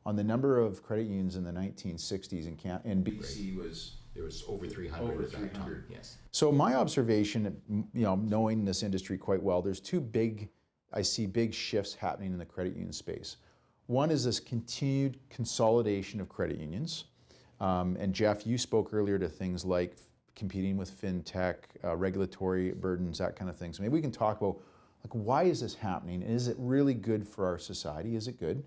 on 0.05 0.17
the 0.17 0.23
number 0.23 0.59
of 0.59 0.83
credit 0.83 1.03
unions 1.07 1.37
in 1.37 1.45
the 1.45 1.51
1960s 1.51 2.45
in, 2.47 2.57
Can- 2.57 2.81
in 2.83 3.01
BC 3.01 3.55
was. 3.55 3.93
There 4.15 4.23
was 4.23 4.45
over 4.47 4.65
300 4.65 5.11
Over 5.11 5.23
at 5.23 5.31
that 5.31 5.37
300. 5.37 5.53
time. 5.53 5.83
Yes. 5.89 6.17
So 6.31 6.51
my 6.51 6.75
observation, 6.75 7.61
you 7.93 8.03
know, 8.03 8.15
knowing 8.15 8.63
this 8.63 8.81
industry 8.81 9.17
quite 9.17 9.43
well, 9.43 9.61
there's 9.61 9.81
two 9.81 9.99
big, 9.99 10.47
I 10.93 11.01
see 11.01 11.25
big 11.25 11.53
shifts 11.53 11.93
happening 11.93 12.31
in 12.31 12.39
the 12.39 12.45
credit 12.45 12.73
union 12.75 12.93
space. 12.93 13.37
One 13.87 14.09
is 14.09 14.23
this 14.23 14.39
continued 14.39 15.19
consolidation 15.29 16.21
of 16.21 16.29
credit 16.29 16.57
unions. 16.57 17.05
Um, 17.59 17.97
and 17.99 18.13
Jeff, 18.13 18.47
you 18.47 18.57
spoke 18.57 18.93
earlier 18.93 19.19
to 19.19 19.27
things 19.27 19.65
like 19.65 19.97
competing 20.35 20.77
with 20.77 20.89
fintech, 20.99 21.55
uh, 21.83 21.95
regulatory 21.95 22.71
burdens, 22.71 23.17
that 23.17 23.35
kind 23.35 23.49
of 23.49 23.57
thing. 23.57 23.73
So 23.73 23.83
maybe 23.83 23.93
we 23.93 24.01
can 24.01 24.11
talk 24.11 24.39
about 24.39 24.59
like 25.03 25.11
why 25.11 25.43
is 25.43 25.59
this 25.61 25.75
happening? 25.75 26.23
And 26.23 26.31
is 26.31 26.47
it 26.47 26.55
really 26.57 26.93
good 26.93 27.27
for 27.27 27.45
our 27.45 27.59
society? 27.59 28.15
Is 28.15 28.27
it 28.27 28.39
good? 28.39 28.63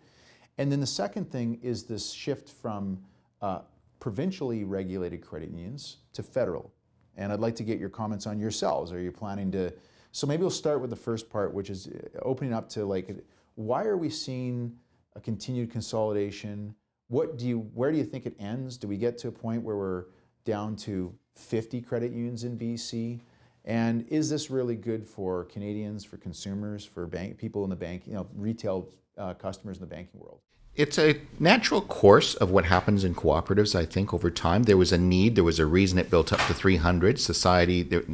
And 0.58 0.70
then 0.70 0.80
the 0.80 0.86
second 0.86 1.30
thing 1.30 1.58
is 1.62 1.84
this 1.84 2.12
shift 2.12 2.48
from 2.48 2.98
uh, 3.42 3.60
provincially 4.00 4.64
regulated 4.64 5.20
credit 5.20 5.50
unions 5.50 5.98
to 6.12 6.22
federal. 6.22 6.72
And 7.16 7.32
I'd 7.32 7.40
like 7.40 7.56
to 7.56 7.64
get 7.64 7.78
your 7.78 7.88
comments 7.88 8.26
on 8.26 8.38
yourselves. 8.38 8.92
Are 8.92 9.00
you 9.00 9.12
planning 9.12 9.50
to? 9.52 9.72
So 10.12 10.26
maybe 10.26 10.42
we'll 10.42 10.50
start 10.50 10.80
with 10.80 10.90
the 10.90 10.96
first 10.96 11.28
part, 11.28 11.52
which 11.52 11.70
is 11.70 11.88
uh, 11.88 12.18
opening 12.22 12.52
up 12.52 12.68
to 12.70 12.84
like, 12.84 13.14
why 13.56 13.84
are 13.84 13.96
we 13.96 14.08
seeing 14.08 14.76
a 15.16 15.20
continued 15.20 15.70
consolidation? 15.70 16.74
What 17.08 17.36
do 17.36 17.46
you? 17.46 17.58
Where 17.74 17.90
do 17.90 17.98
you 17.98 18.04
think 18.04 18.26
it 18.26 18.36
ends? 18.38 18.76
Do 18.76 18.86
we 18.86 18.96
get 18.96 19.18
to 19.18 19.28
a 19.28 19.32
point 19.32 19.62
where 19.62 19.76
we're 19.76 20.04
down 20.44 20.76
to 20.76 21.12
50 21.34 21.80
credit 21.82 22.12
unions 22.12 22.44
in 22.44 22.56
BC? 22.56 23.20
And 23.64 24.06
is 24.08 24.30
this 24.30 24.48
really 24.48 24.76
good 24.76 25.06
for 25.06 25.44
Canadians, 25.44 26.04
for 26.04 26.16
consumers, 26.16 26.84
for 26.84 27.06
bank 27.06 27.36
people 27.36 27.64
in 27.64 27.70
the 27.70 27.76
bank, 27.76 28.06
you 28.06 28.14
know, 28.14 28.26
retail 28.34 28.88
uh, 29.18 29.34
customers 29.34 29.76
in 29.76 29.80
the 29.80 29.86
banking 29.86 30.20
world? 30.20 30.40
It's 30.78 30.96
a 30.96 31.20
natural 31.40 31.80
course 31.80 32.36
of 32.36 32.52
what 32.52 32.66
happens 32.66 33.02
in 33.02 33.12
cooperatives, 33.16 33.74
I 33.74 33.84
think, 33.84 34.14
over 34.14 34.30
time. 34.30 34.62
There 34.62 34.76
was 34.76 34.92
a 34.92 34.96
need, 34.96 35.34
there 35.34 35.42
was 35.42 35.58
a 35.58 35.66
reason 35.66 35.98
it 35.98 36.08
built 36.08 36.32
up 36.32 36.38
to 36.46 36.54
300. 36.54 37.18
Society, 37.18 37.82
there, 37.82 38.04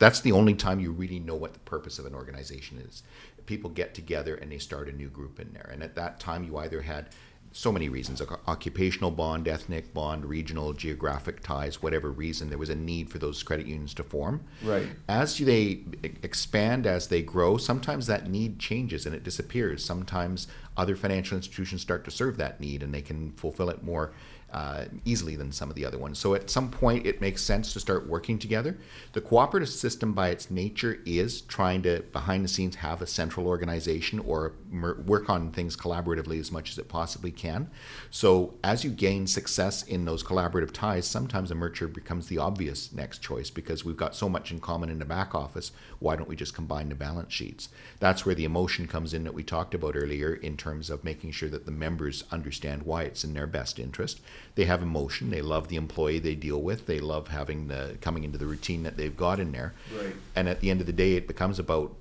that's 0.00 0.20
the 0.20 0.32
only 0.32 0.54
time 0.54 0.80
you 0.80 0.90
really 0.90 1.20
know 1.20 1.36
what 1.36 1.52
the 1.52 1.60
purpose 1.60 2.00
of 2.00 2.06
an 2.06 2.14
organization 2.16 2.82
is. 2.84 3.04
People 3.46 3.70
get 3.70 3.94
together 3.94 4.34
and 4.34 4.50
they 4.50 4.58
start 4.58 4.88
a 4.88 4.92
new 4.92 5.08
group 5.08 5.38
in 5.38 5.52
there. 5.52 5.70
And 5.72 5.80
at 5.80 5.94
that 5.94 6.18
time, 6.18 6.42
you 6.42 6.56
either 6.56 6.82
had 6.82 7.10
so 7.52 7.70
many 7.70 7.88
reasons 7.88 8.20
oc- 8.20 8.40
occupational 8.48 9.10
bond, 9.10 9.46
ethnic 9.46 9.92
bond, 9.94 10.24
regional, 10.24 10.72
geographic 10.72 11.40
ties, 11.42 11.82
whatever 11.82 12.10
reason, 12.10 12.48
there 12.48 12.58
was 12.58 12.70
a 12.70 12.74
need 12.74 13.10
for 13.10 13.18
those 13.18 13.42
credit 13.42 13.66
unions 13.66 13.94
to 13.94 14.02
form. 14.02 14.42
Right. 14.64 14.86
As 15.08 15.38
they 15.38 15.82
expand, 16.22 16.86
as 16.86 17.08
they 17.08 17.22
grow, 17.22 17.58
sometimes 17.58 18.06
that 18.06 18.28
need 18.28 18.58
changes 18.58 19.06
and 19.06 19.14
it 19.14 19.22
disappears. 19.22 19.84
Sometimes 19.84 20.48
other 20.76 20.96
financial 20.96 21.36
institutions 21.36 21.82
start 21.82 22.04
to 22.04 22.10
serve 22.10 22.36
that 22.38 22.60
need 22.60 22.82
and 22.82 22.94
they 22.94 23.02
can 23.02 23.32
fulfill 23.32 23.70
it 23.70 23.82
more 23.82 24.12
uh, 24.52 24.84
easily 25.04 25.34
than 25.34 25.50
some 25.50 25.70
of 25.70 25.76
the 25.76 25.84
other 25.84 25.98
ones. 25.98 26.18
So 26.18 26.34
at 26.34 26.50
some 26.50 26.70
point, 26.70 27.06
it 27.06 27.20
makes 27.20 27.42
sense 27.42 27.72
to 27.72 27.80
start 27.80 28.06
working 28.06 28.38
together. 28.38 28.78
The 29.12 29.20
cooperative 29.20 29.70
system, 29.70 30.12
by 30.12 30.28
its 30.28 30.50
nature, 30.50 30.98
is 31.06 31.40
trying 31.42 31.82
to 31.82 32.02
behind 32.12 32.44
the 32.44 32.48
scenes 32.48 32.76
have 32.76 33.00
a 33.00 33.06
central 33.06 33.46
organization 33.46 34.18
or 34.20 34.52
mer- 34.70 35.00
work 35.06 35.30
on 35.30 35.50
things 35.50 35.76
collaboratively 35.76 36.38
as 36.38 36.52
much 36.52 36.70
as 36.70 36.78
it 36.78 36.88
possibly 36.88 37.30
can. 37.30 37.70
So 38.10 38.54
as 38.62 38.84
you 38.84 38.90
gain 38.90 39.26
success 39.26 39.82
in 39.84 40.04
those 40.04 40.22
collaborative 40.22 40.72
ties, 40.72 41.06
sometimes 41.06 41.50
a 41.50 41.54
merger 41.54 41.88
becomes 41.88 42.28
the 42.28 42.38
obvious 42.38 42.92
next 42.92 43.22
choice 43.22 43.48
because 43.48 43.84
we've 43.84 43.96
got 43.96 44.14
so 44.14 44.28
much 44.28 44.52
in 44.52 44.60
common 44.60 44.90
in 44.90 44.98
the 44.98 45.04
back 45.06 45.34
office. 45.34 45.72
Why 45.98 46.16
don't 46.16 46.28
we 46.28 46.36
just 46.36 46.54
combine 46.54 46.90
the 46.90 46.94
balance 46.94 47.32
sheets? 47.32 47.70
That's 48.00 48.26
where 48.26 48.34
the 48.34 48.44
emotion 48.44 48.86
comes 48.86 49.14
in 49.14 49.24
that 49.24 49.34
we 49.34 49.42
talked 49.42 49.74
about 49.74 49.96
earlier 49.96 50.34
in 50.34 50.58
terms 50.58 50.90
of 50.90 51.04
making 51.04 51.30
sure 51.30 51.48
that 51.48 51.64
the 51.64 51.72
members 51.72 52.24
understand 52.30 52.82
why 52.82 53.04
it's 53.04 53.24
in 53.24 53.32
their 53.32 53.46
best 53.46 53.78
interest. 53.78 54.20
They 54.54 54.64
have 54.64 54.82
emotion. 54.82 55.30
They 55.30 55.42
love 55.42 55.68
the 55.68 55.76
employee 55.76 56.18
they 56.18 56.34
deal 56.34 56.60
with. 56.60 56.86
They 56.86 57.00
love 57.00 57.28
having 57.28 57.68
the 57.68 57.96
coming 58.00 58.24
into 58.24 58.38
the 58.38 58.46
routine 58.46 58.82
that 58.82 58.96
they've 58.96 59.16
got 59.16 59.40
in 59.40 59.52
there. 59.52 59.74
Right. 59.96 60.14
And 60.36 60.48
at 60.48 60.60
the 60.60 60.70
end 60.70 60.80
of 60.80 60.86
the 60.86 60.92
day, 60.92 61.14
it 61.14 61.26
becomes 61.26 61.58
about 61.58 61.94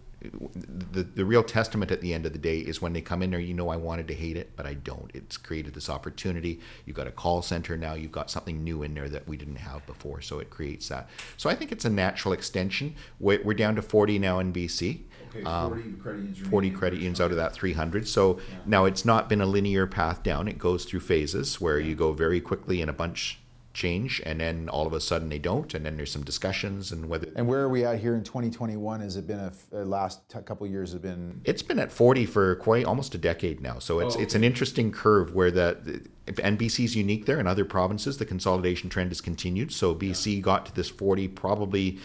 the, 0.92 1.04
the 1.04 1.26
real 1.26 1.44
testament 1.44 1.92
at 1.92 2.02
the 2.02 2.14
end 2.14 2.26
of 2.26 2.34
the 2.34 2.40
day 2.40 2.60
is 2.60 2.82
when 2.82 2.94
they 2.94 3.02
come 3.02 3.24
in 3.24 3.32
there, 3.32 3.40
you 3.40 3.56
know, 3.56 3.70
I 3.70 3.76
wanted 3.76 4.08
to 4.10 4.14
hate 4.14 4.38
it, 4.38 4.52
but 4.56 4.68
I 4.68 4.76
don't. 4.76 5.10
It's 5.14 5.38
created 5.38 5.74
this 5.74 5.90
opportunity. 5.90 6.60
You've 6.86 6.96
got 6.96 7.08
a 7.08 7.12
call 7.12 7.42
center 7.42 7.76
now. 7.76 7.94
You've 7.94 8.12
got 8.12 8.30
something 8.30 8.64
new 8.64 8.84
in 8.84 8.94
there 8.94 9.10
that 9.10 9.28
we 9.28 9.36
didn't 9.36 9.56
have 9.56 9.86
before. 9.88 10.22
So 10.22 10.40
it 10.40 10.50
creates 10.50 10.90
that. 10.90 11.10
So 11.38 11.50
I 11.50 11.56
think 11.56 11.72
it's 11.72 11.86
a 11.86 11.90
natural 11.90 12.34
extension. 12.34 12.96
We're, 13.20 13.42
we're 13.44 13.56
down 13.56 13.76
to 13.76 13.82
40 13.82 14.20
now 14.20 14.40
in 14.40 14.54
BC. 14.54 15.02
Okay, 15.34 15.44
Um, 15.44 15.70
40 15.72 15.92
credit 15.94 16.18
unions. 16.20 16.48
40 16.50 16.70
credit 16.72 16.96
unions 16.98 17.22
out 17.22 17.32
of 17.32 17.38
that 17.38 17.54
300. 17.54 18.08
So 18.08 18.40
now 18.66 18.86
it's 18.86 19.06
not 19.06 19.30
been 19.30 19.42
a 19.42 19.46
linear 19.46 19.88
path 19.88 20.24
down. 20.24 20.48
It 20.48 20.58
goes 20.58 20.86
through 20.86 21.00
phases 21.02 21.60
where 21.60 21.80
you 21.80 21.96
go 21.96 22.12
very 22.14 22.40
quickly 22.42 22.82
and 22.82 22.90
a 22.90 22.94
bunch 22.94 23.40
change, 23.74 24.22
and 24.26 24.42
then 24.42 24.68
all 24.68 24.86
of 24.86 24.92
a 24.92 25.00
sudden 25.00 25.30
they 25.30 25.40
don't, 25.40 25.74
and 25.74 25.86
then 25.86 25.96
there's 25.96 26.12
some 26.12 26.24
discussions 26.26 26.92
and 26.92 27.08
whether 27.08 27.28
And 27.38 27.48
where 27.48 27.62
are 27.62 27.70
we 27.70 27.86
at 27.86 28.00
here 28.02 28.16
in 28.16 28.24
2021? 28.26 29.00
Has 29.00 29.16
it 29.16 29.26
been 29.26 29.40
a, 29.40 29.46
f- 29.46 29.68
a 29.72 29.86
last 29.86 30.28
t- 30.28 30.40
couple 30.42 30.66
of 30.66 30.72
years 30.74 30.92
have 30.92 31.02
been 31.02 31.40
it's 31.46 31.62
been 31.62 31.80
at 31.80 31.90
40 31.90 32.26
for 32.26 32.56
quite 32.56 32.84
almost 32.84 33.16
a 33.16 33.18
decade 33.18 33.62
now. 33.62 33.80
So 33.80 34.00
it's 34.02 34.18
Oh, 34.18 34.20
it's 34.20 34.36
an 34.36 34.44
interesting 34.44 34.92
curve 34.92 35.34
where 35.34 35.52
the, 35.52 36.02
the 36.26 36.34
NBC 36.34 36.84
is 36.84 36.98
unique 36.98 37.26
there. 37.28 37.40
In 37.40 37.48
other 37.48 37.64
provinces, 37.64 38.18
the 38.18 38.26
consolidation 38.26 38.90
trend 38.90 39.10
has 39.12 39.22
continued. 39.22 39.72
So 39.72 39.96
BC 39.96 40.42
got 40.42 40.66
to 40.66 40.76
this 40.76 40.90
40 40.90 41.30
probably 41.30 41.98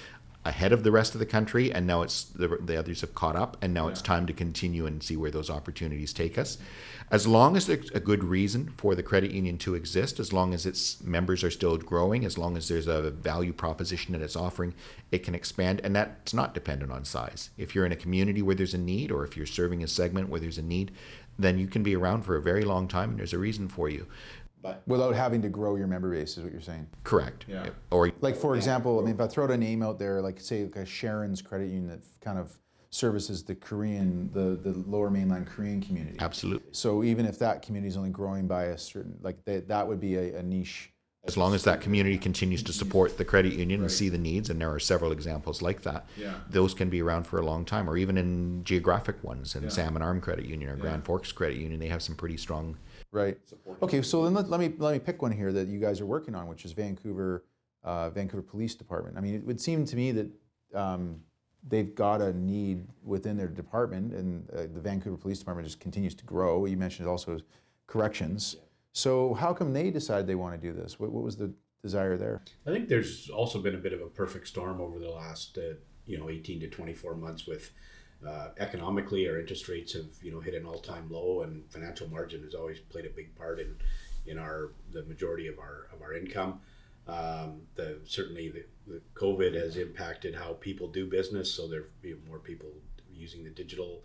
ahead 0.47 0.73
of 0.73 0.85
the 0.85 0.93
rest 0.93 1.15
of 1.15 1.19
the 1.19 1.27
country, 1.27 1.73
and 1.73 1.87
now 1.87 2.03
it's 2.03 2.25
the, 2.25 2.49
the 2.61 2.79
others 2.79 3.01
have 3.01 3.15
caught 3.15 3.37
up, 3.37 3.57
and 3.61 3.75
now 3.75 3.89
it's 3.89 4.01
time 4.01 4.27
to 4.27 4.33
continue 4.33 4.87
and 4.87 5.03
see 5.03 5.17
where 5.17 5.31
those 5.31 5.51
opportunities 5.51 6.13
take 6.13 6.39
us. 6.39 6.59
As 7.11 7.27
long 7.27 7.57
as 7.57 7.67
there's 7.67 7.91
a 7.91 8.01
good 8.01 8.25
reason 8.25 8.73
for 8.77 8.95
the 8.95 9.03
credit 9.03 9.33
union 9.33 9.59
to 9.59 9.75
exist, 9.75 10.19
as 10.21 10.33
long 10.33 10.55
as 10.55 10.65
its 10.67 11.03
members 11.03 11.45
are 11.45 11.51
still 11.51 11.77
growing, 11.77 12.25
as 12.25 12.39
long 12.39 12.57
as 12.57 12.69
there's 12.69 12.87
a 12.87 13.11
value 13.11 13.53
proposition 13.53 14.13
that 14.13 14.23
it's 14.23 14.37
offering, 14.37 14.75
it 15.11 15.25
can 15.25 15.35
expand, 15.35 15.81
and 15.85 15.95
that's 15.95 16.35
not 16.35 16.55
dependent 16.55 16.93
on 16.93 17.05
size. 17.05 17.51
If 17.59 17.75
you're 17.75 17.87
in 17.87 17.93
a 17.93 17.97
community 17.97 18.43
where 18.43 18.57
there's 18.57 18.75
a 18.75 18.79
need, 18.79 19.11
or 19.11 19.25
if 19.25 19.37
you're 19.37 19.47
serving 19.47 19.83
a 19.83 19.89
segment 19.89 20.29
where 20.29 20.41
there's 20.41 20.59
a 20.59 20.63
need, 20.63 20.93
then 21.39 21.59
you 21.59 21.67
can 21.67 21.83
be 21.83 21.95
around 21.95 22.23
for 22.23 22.37
a 22.37 22.43
very 22.43 22.65
long 22.65 22.89
time, 22.89 23.11
and 23.11 23.19
there's 23.19 23.35
a 23.35 23.39
reason 23.39 23.69
for 23.69 23.89
you. 23.89 24.07
But 24.67 24.83
without 24.87 25.15
having 25.15 25.43
to 25.43 25.49
grow 25.49 25.77
your 25.77 25.87
member 25.87 26.11
base? 26.11 26.37
Is 26.37 26.45
what 26.45 26.53
you're 26.53 26.61
saying? 26.61 26.87
correct. 27.05 27.45
Yeah. 27.49 27.69
Or 27.91 28.11
Like 28.21 28.37
for 28.37 28.57
example, 28.57 28.99
I 29.01 29.03
mean, 29.03 29.15
if 29.15 29.21
I 29.21 29.27
throw 29.27 29.45
out 29.45 29.51
a 29.51 29.57
name 29.57 29.83
out 29.83 29.99
there, 29.99 30.21
like 30.23 30.41
say 30.41 30.65
like 30.65 30.77
a 30.77 30.87
Sharon's 30.87 31.41
credit 31.43 31.67
union 31.69 31.89
that 31.89 32.01
kind 32.21 32.39
of 32.39 32.57
services 32.91 33.43
the 33.43 33.55
Korean, 33.55 34.31
the 34.33 34.59
the 34.63 34.77
lower 34.89 35.11
mainland 35.11 35.47
Korean 35.47 35.81
community. 35.81 36.17
absolutely. 36.21 36.69
So 36.73 37.03
even 37.05 37.27
if 37.27 37.39
that 37.41 37.63
community 37.63 37.89
is 37.89 37.97
only 37.97 38.11
growing 38.11 38.47
by 38.47 38.65
a 38.67 38.79
certain, 38.79 39.17
like 39.23 39.45
that, 39.45 39.69
that 39.69 39.87
would 39.87 40.01
be 40.01 40.17
a, 40.17 40.39
a 40.39 40.43
niche. 40.43 40.91
As 41.25 41.37
long 41.37 41.55
as 41.55 41.65
that 41.65 41.81
community 41.81 42.19
continues 42.19 42.63
to 42.63 42.73
support 42.73 43.19
the 43.19 43.25
credit 43.25 43.53
union 43.55 43.81
and 43.81 43.91
see 43.91 44.09
the 44.09 44.17
needs, 44.17 44.49
and 44.49 44.61
there 44.61 44.71
are 44.73 44.79
several 44.79 45.11
examples 45.11 45.61
like 45.61 45.83
that, 45.83 46.07
Yeah. 46.17 46.35
those 46.49 46.73
can 46.73 46.89
be 46.89 47.03
around 47.03 47.25
for 47.27 47.41
a 47.41 47.45
long 47.45 47.65
time, 47.65 47.91
or 47.91 47.97
even 47.97 48.17
in 48.17 48.63
geographic 48.63 49.25
ones, 49.25 49.57
in 49.57 49.69
Salmon 49.69 50.03
Arm 50.03 50.21
Credit 50.21 50.47
Union 50.47 50.71
or 50.71 50.77
Grand 50.77 51.05
Forks 51.05 51.33
Credit 51.33 51.57
Union, 51.59 51.81
they 51.81 51.89
have 51.89 52.01
some 52.01 52.15
pretty 52.15 52.37
strong. 52.37 52.77
Right. 53.13 53.39
Okay, 53.83 54.03
so 54.03 54.25
then 54.25 54.35
let, 54.35 54.51
let 54.51 54.61
me 54.61 54.73
let 54.79 54.93
me 54.93 54.99
pick 54.99 55.23
one 55.23 55.33
here 55.33 55.53
that 55.53 55.69
you 55.69 55.79
guys 55.79 56.01
are 56.01 56.07
working 56.07 56.35
on, 56.35 56.49
which 56.49 56.65
is 56.65 56.73
Vancouver, 56.73 57.45
uh, 57.85 58.11
Vancouver 58.11 58.43
Police 58.43 58.75
Department. 58.75 59.17
I 59.17 59.21
mean, 59.21 59.35
it 59.35 59.45
would 59.45 59.61
seem 59.61 59.85
to 59.87 59.97
me 59.97 60.13
that 60.13 60.29
um, 60.75 61.21
they've 61.67 61.95
got 61.95 62.21
a 62.21 62.33
need 62.33 62.87
within 63.03 63.37
their 63.37 63.49
department, 63.49 64.13
and 64.13 64.49
uh, 64.51 64.63
the 64.73 64.81
Vancouver 64.81 65.17
Police 65.17 65.39
Department 65.39 65.67
just 65.67 65.81
continues 65.81 66.15
to 66.15 66.25
grow. 66.25 66.67
You 66.67 66.77
mentioned 66.77 67.09
also 67.09 67.39
corrections. 67.87 68.57
So 68.93 69.35
how 69.35 69.53
come 69.53 69.73
they 69.73 69.91
decided 69.91 70.27
they 70.27 70.35
want 70.35 70.61
to 70.61 70.61
do 70.61 70.73
this? 70.73 70.99
What, 70.99 71.11
what 71.13 71.23
was 71.23 71.37
the 71.37 71.53
desire 71.83 72.17
there? 72.17 72.43
I 72.67 72.71
think 72.71 72.89
there's 72.89 73.29
also 73.29 73.61
been 73.61 73.75
a 73.75 73.79
bit 73.79 73.93
of 73.93 74.01
a 74.01 74.07
perfect 74.07 74.49
storm 74.49 74.81
over 74.81 74.99
the 74.99 75.11
last, 75.11 75.59
uh, 75.59 75.75
you 76.07 76.19
know, 76.19 76.31
18 76.31 76.61
to 76.61 76.69
24 76.69 77.15
months 77.15 77.47
with 77.47 77.73
uh, 78.27 78.49
economically 78.59 79.29
our 79.29 79.39
interest 79.39 79.69
rates 79.69 79.93
have, 79.93 80.07
you 80.23 80.31
know, 80.31 80.41
hit 80.41 80.55
an 80.55 80.65
all-time 80.65 81.09
low 81.11 81.43
and 81.43 81.69
financial 81.71 82.09
margin 82.09 82.43
has 82.43 82.55
always 82.55 82.79
played 82.79 83.07
a 83.07 83.11
big 83.11 83.35
part 83.37 83.59
in, 83.59 83.75
in 84.27 84.39
our 84.39 84.73
the 84.93 85.03
majority 85.05 85.47
of 85.49 85.59
our 85.59 85.89
of 85.93 86.03
our 86.03 86.15
income. 86.15 86.61
Um, 87.09 87.63
the 87.77 88.01
certainly 88.05 88.49
the, 88.49 88.65
the 88.87 89.01
COVID 89.15 89.55
has 89.55 89.77
impacted 89.77 90.35
how 90.35 90.55
people 90.55 90.89
do 90.89 91.07
business, 91.07 91.53
so 91.53 91.69
there 91.69 91.85
be 92.03 92.17
more 92.29 92.39
people 92.41 92.69
using 93.13 93.45
the 93.45 93.51
digital 93.51 94.03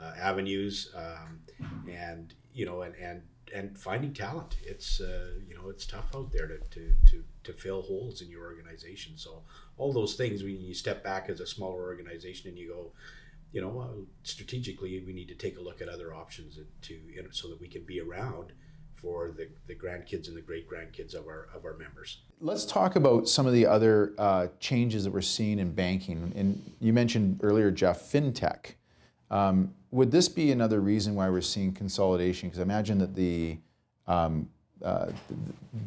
uh, 0.00 0.12
avenues, 0.20 0.92
um, 0.96 1.40
and 1.90 2.34
you 2.52 2.64
know, 2.64 2.82
and 2.82 2.94
and 2.96 3.22
and 3.52 3.76
finding 3.78 4.12
talent. 4.12 4.56
It's 4.62 5.00
uh, 5.00 5.32
you 5.48 5.54
know 5.54 5.68
it's 5.68 5.86
tough 5.86 6.14
out 6.14 6.32
there 6.32 6.46
to, 6.46 6.58
to 6.58 6.92
to 7.10 7.24
to 7.44 7.52
fill 7.52 7.82
holes 7.82 8.22
in 8.22 8.30
your 8.30 8.44
organization. 8.44 9.14
So 9.16 9.42
all 9.76 9.92
those 9.92 10.14
things 10.14 10.42
when 10.42 10.60
you 10.60 10.74
step 10.74 11.02
back 11.02 11.28
as 11.28 11.40
a 11.40 11.46
smaller 11.46 11.82
organization 11.82 12.50
and 12.50 12.58
you 12.58 12.68
go, 12.68 12.92
you 13.54 13.60
know, 13.60 13.80
uh, 13.80 14.04
strategically 14.24 15.02
we 15.06 15.12
need 15.12 15.28
to 15.28 15.34
take 15.34 15.56
a 15.58 15.60
look 15.60 15.80
at 15.80 15.88
other 15.88 16.12
options 16.12 16.58
to 16.82 16.94
you 16.94 17.22
know, 17.22 17.28
so 17.30 17.48
that 17.48 17.60
we 17.60 17.68
can 17.68 17.84
be 17.84 18.00
around 18.00 18.52
for 18.96 19.30
the, 19.30 19.48
the 19.68 19.74
grandkids 19.74 20.26
and 20.26 20.36
the 20.36 20.42
great 20.42 20.68
grandkids 20.68 21.14
of 21.14 21.26
our 21.26 21.48
of 21.54 21.64
our 21.64 21.76
members. 21.76 22.18
Let's 22.40 22.66
talk 22.66 22.96
about 22.96 23.28
some 23.28 23.46
of 23.46 23.52
the 23.52 23.64
other 23.64 24.12
uh, 24.18 24.48
changes 24.58 25.04
that 25.04 25.12
we're 25.12 25.20
seeing 25.20 25.60
in 25.60 25.72
banking. 25.72 26.32
And 26.34 26.72
you 26.80 26.92
mentioned 26.92 27.40
earlier, 27.42 27.70
Jeff, 27.70 28.02
fintech. 28.02 28.74
Um, 29.30 29.72
would 29.92 30.10
this 30.10 30.28
be 30.28 30.50
another 30.50 30.80
reason 30.80 31.14
why 31.14 31.28
we're 31.30 31.40
seeing 31.40 31.72
consolidation? 31.72 32.48
Because 32.48 32.58
I 32.58 32.62
imagine 32.62 32.98
that 32.98 33.14
the 33.14 33.58
um, 34.08 34.48
uh, 34.84 35.12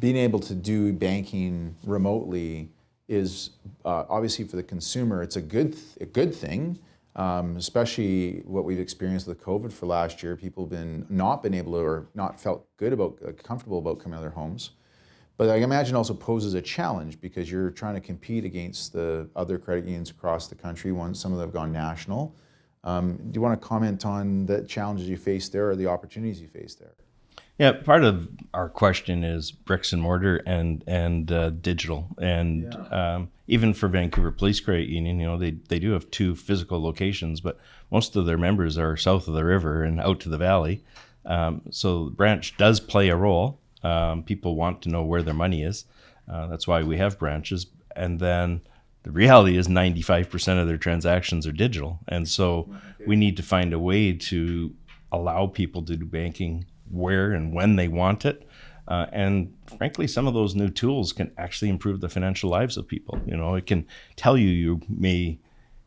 being 0.00 0.16
able 0.16 0.40
to 0.40 0.54
do 0.54 0.94
banking 0.94 1.76
remotely 1.84 2.70
is 3.08 3.50
uh, 3.84 4.04
obviously 4.08 4.46
for 4.46 4.56
the 4.56 4.62
consumer, 4.62 5.22
it's 5.22 5.36
a 5.36 5.42
good 5.42 5.76
a 6.00 6.06
good 6.06 6.34
thing. 6.34 6.78
Um, 7.18 7.56
especially 7.56 8.42
what 8.44 8.64
we've 8.64 8.78
experienced 8.78 9.26
with 9.26 9.42
COVID 9.42 9.72
for 9.72 9.86
last 9.86 10.22
year, 10.22 10.36
people 10.36 10.62
have 10.64 10.70
been 10.70 11.04
not 11.10 11.42
been 11.42 11.52
able 11.52 11.72
to 11.72 11.78
or 11.78 12.08
not 12.14 12.40
felt 12.40 12.64
good 12.76 12.92
about 12.92 13.18
uh, 13.26 13.32
comfortable 13.32 13.78
about 13.78 13.98
coming 13.98 14.14
out 14.14 14.18
of 14.18 14.22
their 14.22 14.30
homes. 14.30 14.70
But 15.36 15.50
I 15.50 15.56
imagine 15.56 15.96
also 15.96 16.14
poses 16.14 16.54
a 16.54 16.62
challenge 16.62 17.20
because 17.20 17.50
you're 17.50 17.70
trying 17.70 17.94
to 17.94 18.00
compete 18.00 18.44
against 18.44 18.92
the 18.92 19.28
other 19.34 19.58
credit 19.58 19.84
unions 19.84 20.10
across 20.10 20.46
the 20.46 20.54
country. 20.54 20.92
One, 20.92 21.12
some 21.12 21.32
of 21.32 21.38
them 21.38 21.48
have 21.48 21.54
gone 21.54 21.72
national. 21.72 22.36
Um, 22.84 23.16
do 23.16 23.30
you 23.34 23.40
want 23.40 23.60
to 23.60 23.66
comment 23.66 24.04
on 24.04 24.46
the 24.46 24.62
challenges 24.62 25.08
you 25.08 25.16
face 25.16 25.48
there 25.48 25.70
or 25.70 25.76
the 25.76 25.88
opportunities 25.88 26.40
you 26.40 26.48
face 26.48 26.76
there? 26.76 26.94
Yeah, 27.58 27.72
part 27.72 28.04
of 28.04 28.28
our 28.54 28.68
question 28.68 29.24
is 29.24 29.50
bricks 29.50 29.92
and 29.92 30.00
mortar 30.00 30.36
and 30.46 30.84
and 30.86 31.30
uh, 31.32 31.50
digital, 31.50 32.06
and 32.18 32.72
yeah. 32.72 33.14
um, 33.16 33.30
even 33.48 33.74
for 33.74 33.88
Vancouver 33.88 34.30
Police 34.30 34.60
Credit 34.60 34.88
Union, 34.88 35.18
you 35.18 35.26
know, 35.26 35.36
they 35.36 35.50
they 35.68 35.80
do 35.80 35.90
have 35.90 36.08
two 36.12 36.36
physical 36.36 36.80
locations, 36.80 37.40
but 37.40 37.58
most 37.90 38.14
of 38.14 38.26
their 38.26 38.38
members 38.38 38.78
are 38.78 38.96
south 38.96 39.26
of 39.26 39.34
the 39.34 39.44
river 39.44 39.82
and 39.82 40.00
out 40.00 40.20
to 40.20 40.28
the 40.28 40.38
valley. 40.38 40.84
Um, 41.26 41.62
so 41.70 42.04
the 42.04 42.10
branch 42.12 42.56
does 42.58 42.78
play 42.78 43.08
a 43.08 43.16
role. 43.16 43.58
Um, 43.82 44.22
people 44.22 44.54
want 44.54 44.82
to 44.82 44.88
know 44.88 45.02
where 45.02 45.22
their 45.22 45.34
money 45.34 45.64
is. 45.64 45.84
Uh, 46.30 46.46
that's 46.46 46.68
why 46.68 46.84
we 46.84 46.96
have 46.98 47.18
branches, 47.18 47.66
and 47.96 48.20
then 48.20 48.60
the 49.02 49.10
reality 49.10 49.56
is 49.56 49.66
95% 49.66 50.60
of 50.60 50.68
their 50.68 50.76
transactions 50.76 51.44
are 51.44 51.52
digital, 51.52 51.98
and 52.06 52.28
so 52.28 52.72
we 53.04 53.16
need 53.16 53.36
to 53.36 53.42
find 53.42 53.72
a 53.72 53.80
way 53.80 54.12
to 54.12 54.72
allow 55.10 55.46
people 55.46 55.82
to 55.82 55.96
do 55.96 56.04
banking 56.04 56.66
where 56.90 57.32
and 57.32 57.52
when 57.52 57.76
they 57.76 57.88
want 57.88 58.24
it. 58.24 58.46
Uh, 58.86 59.06
and 59.12 59.54
frankly, 59.76 60.06
some 60.06 60.26
of 60.26 60.34
those 60.34 60.54
new 60.54 60.70
tools 60.70 61.12
can 61.12 61.30
actually 61.36 61.68
improve 61.68 62.00
the 62.00 62.08
financial 62.08 62.48
lives 62.48 62.76
of 62.76 62.88
people. 62.88 63.20
You 63.26 63.36
know, 63.36 63.54
it 63.54 63.66
can 63.66 63.86
tell 64.16 64.38
you 64.38 64.48
you 64.48 64.80
may 64.88 65.38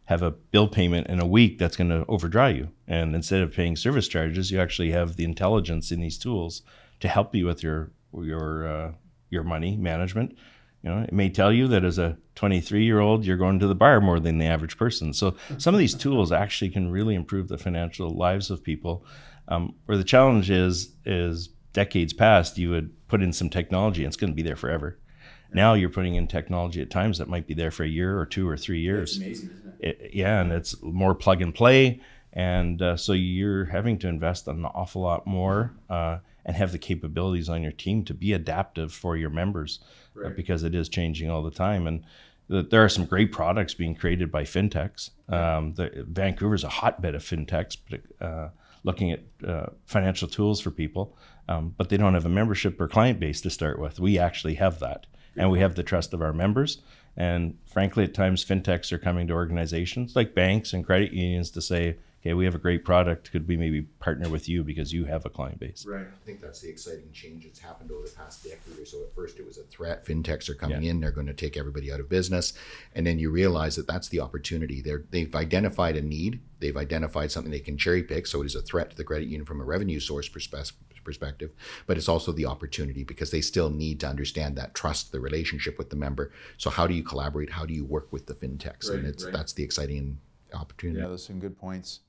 have 0.05 0.21
a 0.21 0.31
bill 0.31 0.67
payment 0.67 1.07
in 1.07 1.19
a 1.19 1.25
week 1.25 1.57
that's 1.57 1.77
going 1.77 1.89
to 1.89 2.05
overdraw 2.07 2.47
you, 2.47 2.69
and 2.87 3.15
instead 3.15 3.41
of 3.41 3.53
paying 3.53 3.75
service 3.75 4.07
charges, 4.07 4.51
you 4.51 4.59
actually 4.59 4.91
have 4.91 5.15
the 5.15 5.23
intelligence 5.23 5.91
in 5.91 5.99
these 5.99 6.17
tools 6.17 6.61
to 6.99 7.07
help 7.07 7.33
you 7.33 7.45
with 7.45 7.63
your 7.63 7.91
your 8.13 8.67
uh, 8.67 8.91
your 9.29 9.43
money 9.43 9.77
management. 9.77 10.37
You 10.83 10.89
know, 10.89 11.01
it 11.01 11.13
may 11.13 11.29
tell 11.29 11.53
you 11.53 11.67
that 11.69 11.83
as 11.83 11.97
a 11.97 12.17
23 12.35 12.83
year 12.83 12.99
old, 12.99 13.25
you're 13.25 13.37
going 13.37 13.59
to 13.59 13.67
the 13.67 13.75
bar 13.75 14.01
more 14.01 14.19
than 14.19 14.37
the 14.39 14.45
average 14.45 14.77
person. 14.77 15.13
So 15.13 15.35
some 15.57 15.75
of 15.75 15.79
these 15.79 15.93
tools 15.93 16.31
actually 16.31 16.71
can 16.71 16.91
really 16.91 17.15
improve 17.15 17.47
the 17.47 17.57
financial 17.57 18.09
lives 18.09 18.49
of 18.49 18.63
people. 18.63 19.05
Um, 19.51 19.75
where 19.85 19.97
the 19.97 20.03
challenge 20.05 20.49
is 20.49 20.93
is 21.05 21.49
decades 21.73 22.13
past, 22.13 22.57
you 22.57 22.69
would 22.69 23.07
put 23.07 23.21
in 23.21 23.33
some 23.33 23.49
technology 23.49 24.03
and 24.03 24.07
it's 24.07 24.17
going 24.17 24.31
to 24.31 24.35
be 24.35 24.41
there 24.41 24.55
forever. 24.55 24.97
Now 25.53 25.73
you're 25.73 25.89
putting 25.89 26.15
in 26.15 26.27
technology 26.27 26.81
at 26.81 26.89
times 26.89 27.17
that 27.17 27.27
might 27.27 27.47
be 27.47 27.53
there 27.53 27.71
for 27.71 27.83
a 27.83 27.87
year 27.87 28.17
or 28.17 28.25
two 28.25 28.47
or 28.47 28.55
three 28.55 28.79
years. 28.79 29.17
Amazing, 29.17 29.49
it? 29.79 29.99
It, 30.01 30.11
yeah, 30.13 30.39
and 30.39 30.53
it's 30.53 30.81
more 30.81 31.13
plug 31.13 31.41
and 31.41 31.53
play, 31.53 31.99
and 32.31 32.81
uh, 32.81 32.95
so 32.95 33.11
you're 33.11 33.65
having 33.65 33.99
to 33.99 34.07
invest 34.07 34.47
an 34.47 34.63
awful 34.63 35.01
lot 35.01 35.27
more 35.27 35.73
uh, 35.89 36.19
and 36.45 36.55
have 36.55 36.71
the 36.71 36.79
capabilities 36.79 37.49
on 37.49 37.61
your 37.61 37.73
team 37.73 38.05
to 38.05 38.13
be 38.13 38.31
adaptive 38.31 38.93
for 38.93 39.17
your 39.17 39.29
members 39.29 39.79
uh, 40.15 40.21
right. 40.21 40.31
uh, 40.31 40.35
because 40.35 40.63
it 40.63 40.73
is 40.73 40.87
changing 40.87 41.29
all 41.29 41.43
the 41.43 41.51
time 41.51 41.87
and 41.87 42.05
there 42.51 42.83
are 42.83 42.89
some 42.89 43.05
great 43.05 43.31
products 43.31 43.73
being 43.73 43.95
created 43.95 44.29
by 44.29 44.43
fintechs. 44.43 45.11
Um, 45.29 45.73
the, 45.75 46.05
Vancouver's 46.09 46.65
a 46.65 46.69
hotbed 46.69 47.15
of 47.15 47.23
fintechs, 47.23 47.77
uh, 48.19 48.49
looking 48.83 49.11
at 49.11 49.21
uh, 49.47 49.67
financial 49.85 50.27
tools 50.27 50.59
for 50.59 50.71
people, 50.71 51.15
um, 51.47 51.73
but 51.77 51.89
they 51.89 51.97
don't 51.97 52.13
have 52.13 52.25
a 52.25 52.29
membership 52.29 52.79
or 52.79 52.87
client 52.87 53.19
base 53.19 53.41
to 53.41 53.49
start 53.49 53.79
with. 53.79 53.99
We 53.99 54.17
actually 54.17 54.55
have 54.55 54.79
that, 54.79 55.05
and 55.35 55.51
we 55.51 55.59
have 55.59 55.75
the 55.75 55.83
trust 55.83 56.13
of 56.13 56.21
our 56.21 56.33
members. 56.33 56.81
And 57.17 57.57
frankly, 57.65 58.05
at 58.05 58.13
times, 58.13 58.45
fintechs 58.45 58.91
are 58.91 58.97
coming 58.97 59.27
to 59.27 59.33
organizations 59.33 60.15
like 60.15 60.33
banks 60.33 60.73
and 60.73 60.85
credit 60.85 61.11
unions 61.11 61.51
to 61.51 61.61
say, 61.61 61.97
okay, 62.21 62.33
we 62.33 62.45
have 62.45 62.55
a 62.55 62.59
great 62.59 62.85
product. 62.85 63.31
Could 63.31 63.47
we 63.47 63.57
maybe 63.57 63.81
partner 63.81 64.29
with 64.29 64.47
you 64.47 64.63
because 64.63 64.93
you 64.93 65.05
have 65.05 65.25
a 65.25 65.29
client 65.29 65.59
base? 65.59 65.85
Right. 65.87 66.05
I 66.05 66.25
think 66.25 66.39
that's 66.39 66.61
the 66.61 66.69
exciting 66.69 67.11
change 67.11 67.45
that's 67.45 67.59
happened 67.59 67.91
over 67.91 68.05
the 68.05 68.13
past 68.13 68.43
decade 68.43 68.79
or 68.79 68.85
so. 68.85 69.03
At 69.03 69.15
first, 69.15 69.39
it 69.39 69.45
was 69.45 69.57
a 69.57 69.63
threat. 69.63 70.05
Fintechs 70.05 70.47
are 70.49 70.55
coming 70.55 70.83
yeah. 70.83 70.91
in; 70.91 70.99
they're 70.99 71.11
going 71.11 71.27
to 71.27 71.33
take 71.33 71.57
everybody 71.57 71.91
out 71.91 71.99
of 71.99 72.09
business, 72.09 72.53
and 72.95 73.05
then 73.05 73.19
you 73.19 73.31
realize 73.31 73.75
that 73.75 73.87
that's 73.87 74.09
the 74.09 74.19
opportunity. 74.19 74.81
They're, 74.81 75.03
they've 75.09 75.33
identified 75.35 75.95
a 75.97 76.01
need. 76.01 76.41
They've 76.59 76.77
identified 76.77 77.31
something 77.31 77.51
they 77.51 77.59
can 77.59 77.77
cherry 77.77 78.03
pick. 78.03 78.27
So 78.27 78.41
it 78.41 78.45
is 78.45 78.55
a 78.55 78.61
threat 78.61 78.91
to 78.91 78.95
the 78.95 79.03
credit 79.03 79.25
union 79.25 79.45
from 79.45 79.59
a 79.59 79.65
revenue 79.65 79.99
source 79.99 80.29
perspective 80.29 80.77
perspective, 81.03 81.49
but 81.87 81.97
it's 81.97 82.07
also 82.07 82.31
the 82.31 82.45
opportunity 82.45 83.03
because 83.03 83.31
they 83.31 83.41
still 83.41 83.71
need 83.71 83.99
to 83.99 84.07
understand 84.07 84.55
that 84.55 84.75
trust, 84.75 85.11
the 85.11 85.19
relationship 85.19 85.79
with 85.79 85.89
the 85.89 85.95
member. 85.95 86.31
So 86.57 86.69
how 86.69 86.85
do 86.85 86.93
you 86.93 87.01
collaborate? 87.01 87.49
How 87.49 87.65
do 87.65 87.73
you 87.73 87.83
work 87.83 88.13
with 88.13 88.27
the 88.27 88.35
fintechs? 88.35 88.87
Right, 88.87 88.99
and 88.99 89.07
it's 89.07 89.23
right. 89.23 89.33
that's 89.33 89.53
the 89.53 89.63
exciting 89.63 90.19
opportunity. 90.53 91.01
Yeah, 91.01 91.07
those 91.07 91.25
some 91.25 91.39
good 91.39 91.57
points. 91.57 92.01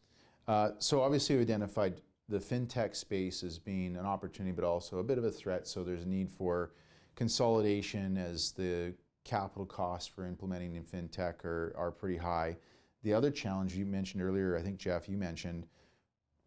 Uh, 0.53 0.73
so 0.79 1.01
obviously 1.01 1.35
we 1.35 1.41
identified 1.41 2.03
the 2.29 2.39
fintech 2.39 2.95
space 2.95 3.43
as 3.43 3.59
being 3.59 3.97
an 3.97 4.05
opportunity, 4.05 4.53
but 4.53 4.65
also 4.65 4.99
a 4.99 5.03
bit 5.03 5.17
of 5.17 5.25
a 5.25 5.31
threat. 5.31 5.67
So 5.67 5.83
there's 5.83 6.03
a 6.03 6.09
need 6.09 6.31
for 6.31 6.73
consolidation 7.17 8.19
as 8.19 8.53
the 8.53 8.93
capital 9.25 9.65
costs 9.65 10.07
for 10.07 10.27
implementing 10.27 10.75
in 10.75 10.83
fintech 10.83 11.43
are, 11.47 11.73
are 11.75 11.91
pretty 11.91 12.19
high. 12.19 12.59
The 13.03 13.15
other 13.15 13.31
challenge 13.31 13.75
you 13.75 13.87
mentioned 13.87 14.23
earlier, 14.23 14.55
I 14.55 14.61
think 14.61 14.77
Jeff, 14.77 15.09
you 15.09 15.17
mentioned, 15.17 15.67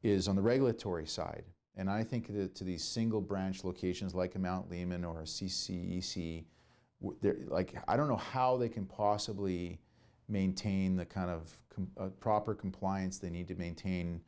is 0.03 0.27
on 0.27 0.35
the 0.35 0.41
regulatory 0.41 1.07
side. 1.07 1.45
And 1.75 1.89
I 1.89 2.03
think 2.03 2.27
that 2.27 2.53
to 2.55 2.63
these 2.63 2.83
single 2.83 3.21
branch 3.21 3.63
locations 3.63 4.13
like 4.13 4.35
a 4.35 4.39
Mount 4.39 4.69
Lehman 4.69 5.03
or 5.03 5.21
a 5.21 5.23
CCEC, 5.23 6.45
like 7.47 7.73
I 7.87 7.97
don't 7.97 8.07
know 8.07 8.17
how 8.17 8.55
they 8.55 8.69
can 8.69 8.85
possibly 8.85 9.79
maintain 10.27 10.95
the 10.95 11.05
kind 11.05 11.29
of 11.29 11.55
com- 11.73 11.91
uh, 11.97 12.07
proper 12.19 12.53
compliance 12.53 13.17
they 13.17 13.29
need 13.29 13.47
to 13.47 13.55
maintain 13.55 14.21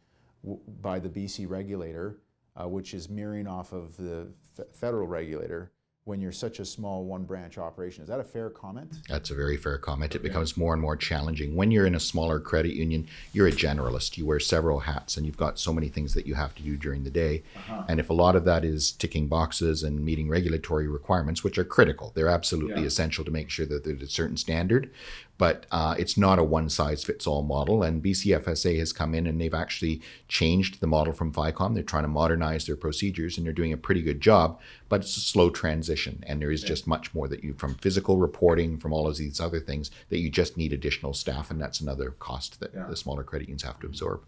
w- 0.44 0.62
by 0.82 1.00
the 1.00 1.10
BC 1.10 1.50
regulator, 1.50 2.20
uh, 2.56 2.68
which 2.68 2.94
is 2.94 3.10
mirroring 3.10 3.48
off 3.48 3.74
of 3.74 3.98
the 3.98 4.28
f- 4.58 4.66
federal 4.74 5.08
regulator 5.08 5.72
when 6.08 6.22
you're 6.22 6.32
such 6.32 6.60
a 6.60 6.66
small 6.66 7.04
one 7.04 7.24
branch 7.24 7.58
operation. 7.58 8.02
Is 8.02 8.08
that 8.08 8.22
a 8.22 8.24
fair 8.24 8.50
comment? 8.50 8.96
That's 9.10 9.30
a 9.30 9.36
very 9.36 9.58
fair 9.58 9.78
comment. 9.78 10.16
It 10.16 10.24
becomes 10.24 10.56
more 10.56 10.72
and 10.72 10.82
more 10.82 10.96
challenging. 10.96 11.54
When 11.54 11.70
you're 11.70 11.86
in 11.86 11.96
a 11.96 12.00
smaller 12.00 12.40
credit 12.40 12.74
union, 12.74 13.08
you're 13.34 13.48
a 13.48 13.52
generalist. 13.52 14.16
You 14.18 14.26
wear 14.26 14.40
several 14.40 14.80
hats 14.80 15.18
and 15.18 15.26
you've 15.26 15.36
got 15.36 15.60
so 15.60 15.74
many 15.74 15.90
things 15.90 16.14
that 16.14 16.26
you 16.26 16.36
have 16.36 16.56
to 16.56 16.64
do 16.64 16.78
during 16.78 17.04
the 17.04 17.10
day. 17.10 17.44
Uh-huh. 17.58 17.84
And 17.90 18.00
if 18.00 18.10
a 18.10 18.14
lot 18.14 18.38
of 18.38 18.46
that 18.46 18.64
is 18.64 18.92
ticking 18.92 19.28
boxes 19.28 19.84
and 19.84 20.04
meeting 20.04 20.30
regulatory 20.30 20.88
requirements, 20.88 21.44
which 21.44 21.58
are 21.58 21.66
critical, 21.66 22.14
they're 22.16 22.30
absolutely 22.30 22.84
yeah. 22.84 22.88
essential 22.88 23.26
to 23.26 23.32
make 23.32 23.50
sure 23.50 23.66
that 23.66 23.84
there's 23.84 24.02
a 24.02 24.08
certain 24.08 24.38
standard 24.38 24.90
but 25.38 25.66
uh, 25.72 25.96
it's 25.98 26.18
not 26.18 26.40
a 26.40 26.44
one 26.44 26.70
size 26.70 27.04
fits 27.04 27.28
all 27.28 27.44
model. 27.44 27.84
And 27.84 28.04
BCFSA 28.04 28.80
has 28.80 28.92
come 28.92 29.14
in 29.14 29.28
and 29.28 29.40
they've 29.40 29.54
actually 29.54 30.02
changed 30.28 30.80
the 30.80 30.88
model 30.88 31.14
from 31.14 31.32
FICOM. 31.32 31.74
They're 31.74 31.84
trying 31.84 32.04
to 32.04 32.10
modernize 32.10 32.66
their 32.66 32.76
procedures 32.76 33.38
and 33.38 33.46
they're 33.46 33.54
doing 33.54 33.74
a 33.74 33.78
pretty 33.78 34.02
good 34.02 34.22
job, 34.22 34.60
but 34.90 35.02
it's 35.02 35.18
a 35.18 35.22
slow 35.22 35.50
transition. 35.50 36.24
And 36.26 36.42
there 36.42 36.52
is 36.52 36.64
yeah. 36.64 36.70
just 36.70 36.88
much 36.88 37.14
more 37.14 37.28
that 37.28 37.44
you, 37.44 37.54
from 37.54 37.76
physical 37.76 38.18
reporting, 38.18 38.78
from 38.78 38.94
all 38.94 39.08
of 39.08 39.18
these 39.18 39.40
other 39.40 39.60
things, 39.60 39.92
that 40.10 40.20
you 40.20 40.30
just 40.30 40.58
need 40.58 40.74
additional 40.74 41.14
staff. 41.14 41.52
And 41.52 41.62
that's 41.62 41.82
another 41.82 42.12
cost 42.12 42.60
that 42.60 42.72
yeah. 42.74 42.88
the 42.88 42.96
smaller 42.96 43.24
credit 43.24 43.48
unions 43.48 43.64
have 43.64 43.80
to 43.82 43.88
absorb. 43.88 44.22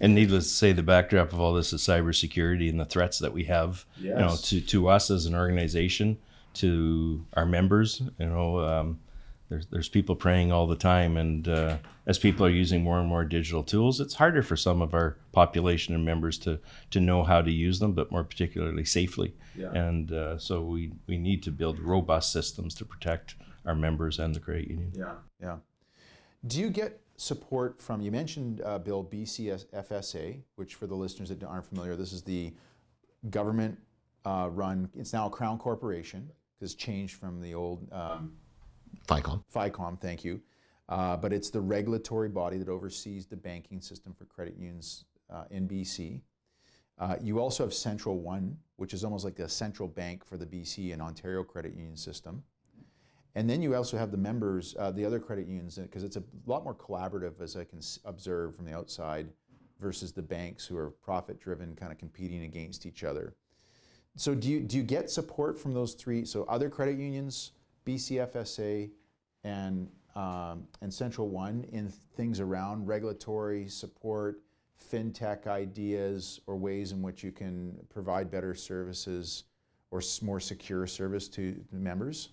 And 0.00 0.14
needless 0.14 0.48
to 0.48 0.54
say, 0.54 0.72
the 0.72 0.82
backdrop 0.82 1.32
of 1.32 1.40
all 1.40 1.54
this 1.54 1.72
is 1.72 1.80
cybersecurity 1.82 2.68
and 2.68 2.80
the 2.80 2.84
threats 2.84 3.20
that 3.20 3.32
we 3.32 3.44
have, 3.44 3.84
yes. 3.96 4.04
you 4.04 4.24
know, 4.24 4.36
to, 4.36 4.60
to 4.60 4.88
us 4.88 5.10
as 5.10 5.26
an 5.26 5.36
organization, 5.36 6.18
to 6.54 7.24
our 7.34 7.46
members. 7.46 8.02
You 8.18 8.26
know, 8.26 8.58
um, 8.58 8.98
there's 9.54 9.66
there's 9.66 9.88
people 9.88 10.16
preying 10.16 10.50
all 10.50 10.66
the 10.66 10.76
time, 10.76 11.16
and 11.16 11.46
uh, 11.46 11.76
as 12.06 12.18
people 12.18 12.44
are 12.44 12.50
using 12.50 12.82
more 12.82 12.98
and 12.98 13.08
more 13.08 13.24
digital 13.24 13.62
tools, 13.62 14.00
it's 14.00 14.14
harder 14.14 14.42
for 14.42 14.56
some 14.56 14.82
of 14.82 14.94
our 14.94 15.16
population 15.32 15.94
and 15.94 16.04
members 16.04 16.38
to 16.38 16.58
to 16.90 17.00
know 17.00 17.22
how 17.22 17.40
to 17.40 17.50
use 17.50 17.78
them, 17.78 17.92
but 17.92 18.10
more 18.10 18.24
particularly 18.24 18.84
safely. 18.84 19.34
Yeah. 19.56 19.72
And 19.72 20.12
uh, 20.12 20.38
so 20.38 20.62
we 20.62 20.92
we 21.06 21.18
need 21.18 21.42
to 21.44 21.50
build 21.50 21.78
robust 21.78 22.32
systems 22.32 22.74
to 22.76 22.84
protect 22.84 23.36
our 23.64 23.74
members 23.74 24.18
and 24.18 24.34
the 24.34 24.40
credit 24.40 24.68
union. 24.68 24.92
Yeah, 24.94 25.14
yeah. 25.40 25.56
Do 26.46 26.60
you 26.60 26.70
get 26.70 27.00
support 27.16 27.80
from? 27.80 28.00
You 28.00 28.10
mentioned 28.10 28.60
uh, 28.64 28.78
Bill 28.78 29.04
BCFSA, 29.04 30.40
which 30.56 30.74
for 30.74 30.86
the 30.86 30.96
listeners 30.96 31.28
that 31.28 31.42
aren't 31.44 31.66
familiar, 31.66 31.94
this 31.94 32.12
is 32.12 32.22
the 32.22 32.52
government 33.30 33.78
uh, 34.24 34.48
run. 34.50 34.90
It's 34.94 35.12
now 35.12 35.26
a 35.26 35.30
Crown 35.30 35.58
Corporation 35.58 36.30
because 36.58 36.74
changed 36.74 37.14
from 37.14 37.40
the 37.40 37.54
old 37.54 37.88
um, 37.92 38.32
FICOM. 39.06 39.44
FICOM. 39.54 40.00
Thank 40.00 40.24
you. 40.24 40.40
Uh, 40.88 41.16
but 41.16 41.32
it's 41.32 41.50
the 41.50 41.60
regulatory 41.60 42.28
body 42.28 42.58
that 42.58 42.68
oversees 42.68 43.26
the 43.26 43.36
banking 43.36 43.80
system 43.80 44.12
for 44.12 44.24
credit 44.26 44.54
unions 44.56 45.04
uh, 45.30 45.44
in 45.50 45.66
BC. 45.66 46.20
Uh, 46.98 47.16
you 47.20 47.40
also 47.40 47.64
have 47.64 47.74
Central 47.74 48.18
One, 48.18 48.56
which 48.76 48.94
is 48.94 49.02
almost 49.02 49.24
like 49.24 49.38
a 49.38 49.48
central 49.48 49.88
bank 49.88 50.24
for 50.24 50.36
the 50.36 50.46
BC 50.46 50.92
and 50.92 51.02
Ontario 51.02 51.42
credit 51.42 51.74
union 51.74 51.96
system. 51.96 52.42
And 53.34 53.50
then 53.50 53.62
you 53.62 53.74
also 53.74 53.96
have 53.96 54.12
the 54.12 54.16
members, 54.16 54.76
uh, 54.78 54.92
the 54.92 55.04
other 55.04 55.18
credit 55.18 55.48
unions, 55.48 55.76
because 55.76 56.04
it's 56.04 56.16
a 56.16 56.22
lot 56.46 56.62
more 56.62 56.74
collaborative, 56.74 57.40
as 57.40 57.56
I 57.56 57.64
can 57.64 57.80
observe 58.04 58.54
from 58.54 58.64
the 58.64 58.74
outside, 58.74 59.28
versus 59.80 60.12
the 60.12 60.22
banks 60.22 60.64
who 60.64 60.76
are 60.76 60.90
profit 60.90 61.40
driven, 61.40 61.74
kind 61.74 61.90
of 61.90 61.98
competing 61.98 62.44
against 62.44 62.86
each 62.86 63.02
other. 63.02 63.34
So, 64.16 64.36
do 64.36 64.48
you, 64.48 64.60
do 64.60 64.76
you 64.76 64.84
get 64.84 65.10
support 65.10 65.58
from 65.58 65.74
those 65.74 65.94
three? 65.94 66.24
So, 66.24 66.44
other 66.44 66.70
credit 66.70 66.96
unions, 66.96 67.50
BCFSA, 67.86 68.90
and, 69.44 69.88
um, 70.14 70.66
and 70.80 70.92
Central 70.92 71.28
One 71.28 71.64
in 71.72 71.88
things 71.88 72.40
around 72.40 72.86
regulatory 72.86 73.68
support, 73.68 74.40
fintech 74.92 75.46
ideas, 75.46 76.40
or 76.46 76.56
ways 76.56 76.92
in 76.92 77.02
which 77.02 77.22
you 77.22 77.32
can 77.32 77.76
provide 77.92 78.30
better 78.30 78.54
services 78.54 79.44
or 79.90 80.00
more 80.22 80.40
secure 80.40 80.86
service 80.86 81.28
to 81.28 81.64
members? 81.70 82.30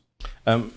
Um, 0.48 0.74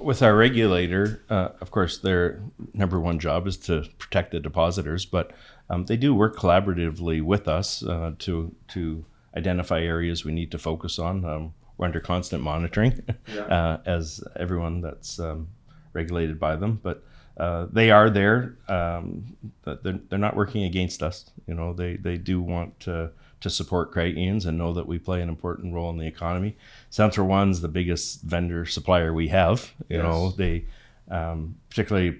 with 0.00 0.22
our 0.22 0.36
regulator, 0.36 1.22
uh, 1.30 1.50
of 1.60 1.70
course, 1.70 1.98
their 1.98 2.42
number 2.72 2.98
one 2.98 3.18
job 3.18 3.46
is 3.46 3.56
to 3.58 3.88
protect 3.98 4.32
the 4.32 4.40
depositors, 4.40 5.04
but 5.04 5.32
um, 5.70 5.86
they 5.86 5.96
do 5.96 6.14
work 6.14 6.36
collaboratively 6.36 7.22
with 7.22 7.46
us 7.48 7.84
uh, 7.84 8.12
to 8.18 8.54
to 8.68 9.04
identify 9.36 9.80
areas 9.80 10.24
we 10.24 10.32
need 10.32 10.50
to 10.50 10.58
focus 10.58 10.98
on. 10.98 11.24
Um, 11.24 11.54
we're 11.76 11.86
under 11.86 12.00
constant 12.00 12.42
monitoring, 12.42 13.02
uh, 13.38 13.78
as 13.84 14.22
everyone 14.36 14.80
that's 14.80 15.18
um, 15.18 15.48
regulated 15.92 16.38
by 16.38 16.56
them, 16.56 16.80
but 16.82 17.02
uh, 17.36 17.66
they 17.72 17.90
are 17.90 18.10
there. 18.10 18.56
Um, 18.68 19.36
they're, 19.64 19.98
they're 20.08 20.18
not 20.18 20.36
working 20.36 20.64
against 20.64 21.02
us. 21.02 21.30
You 21.46 21.54
know, 21.54 21.72
they 21.72 21.96
they 21.96 22.16
do 22.16 22.40
want 22.40 22.78
to 22.80 23.10
to 23.40 23.50
support 23.50 23.92
credit 23.92 24.16
unions 24.16 24.46
and 24.46 24.56
know 24.56 24.72
that 24.72 24.86
we 24.86 24.98
play 24.98 25.20
an 25.20 25.28
important 25.28 25.74
role 25.74 25.90
in 25.90 25.98
the 25.98 26.06
economy. 26.06 26.56
Central 26.90 27.26
One's 27.26 27.60
the 27.60 27.68
biggest 27.68 28.22
vendor 28.22 28.64
supplier 28.64 29.12
we 29.12 29.28
have. 29.28 29.72
You 29.88 29.98
know, 29.98 30.30
they 30.30 30.66
um, 31.10 31.56
particularly 31.68 32.18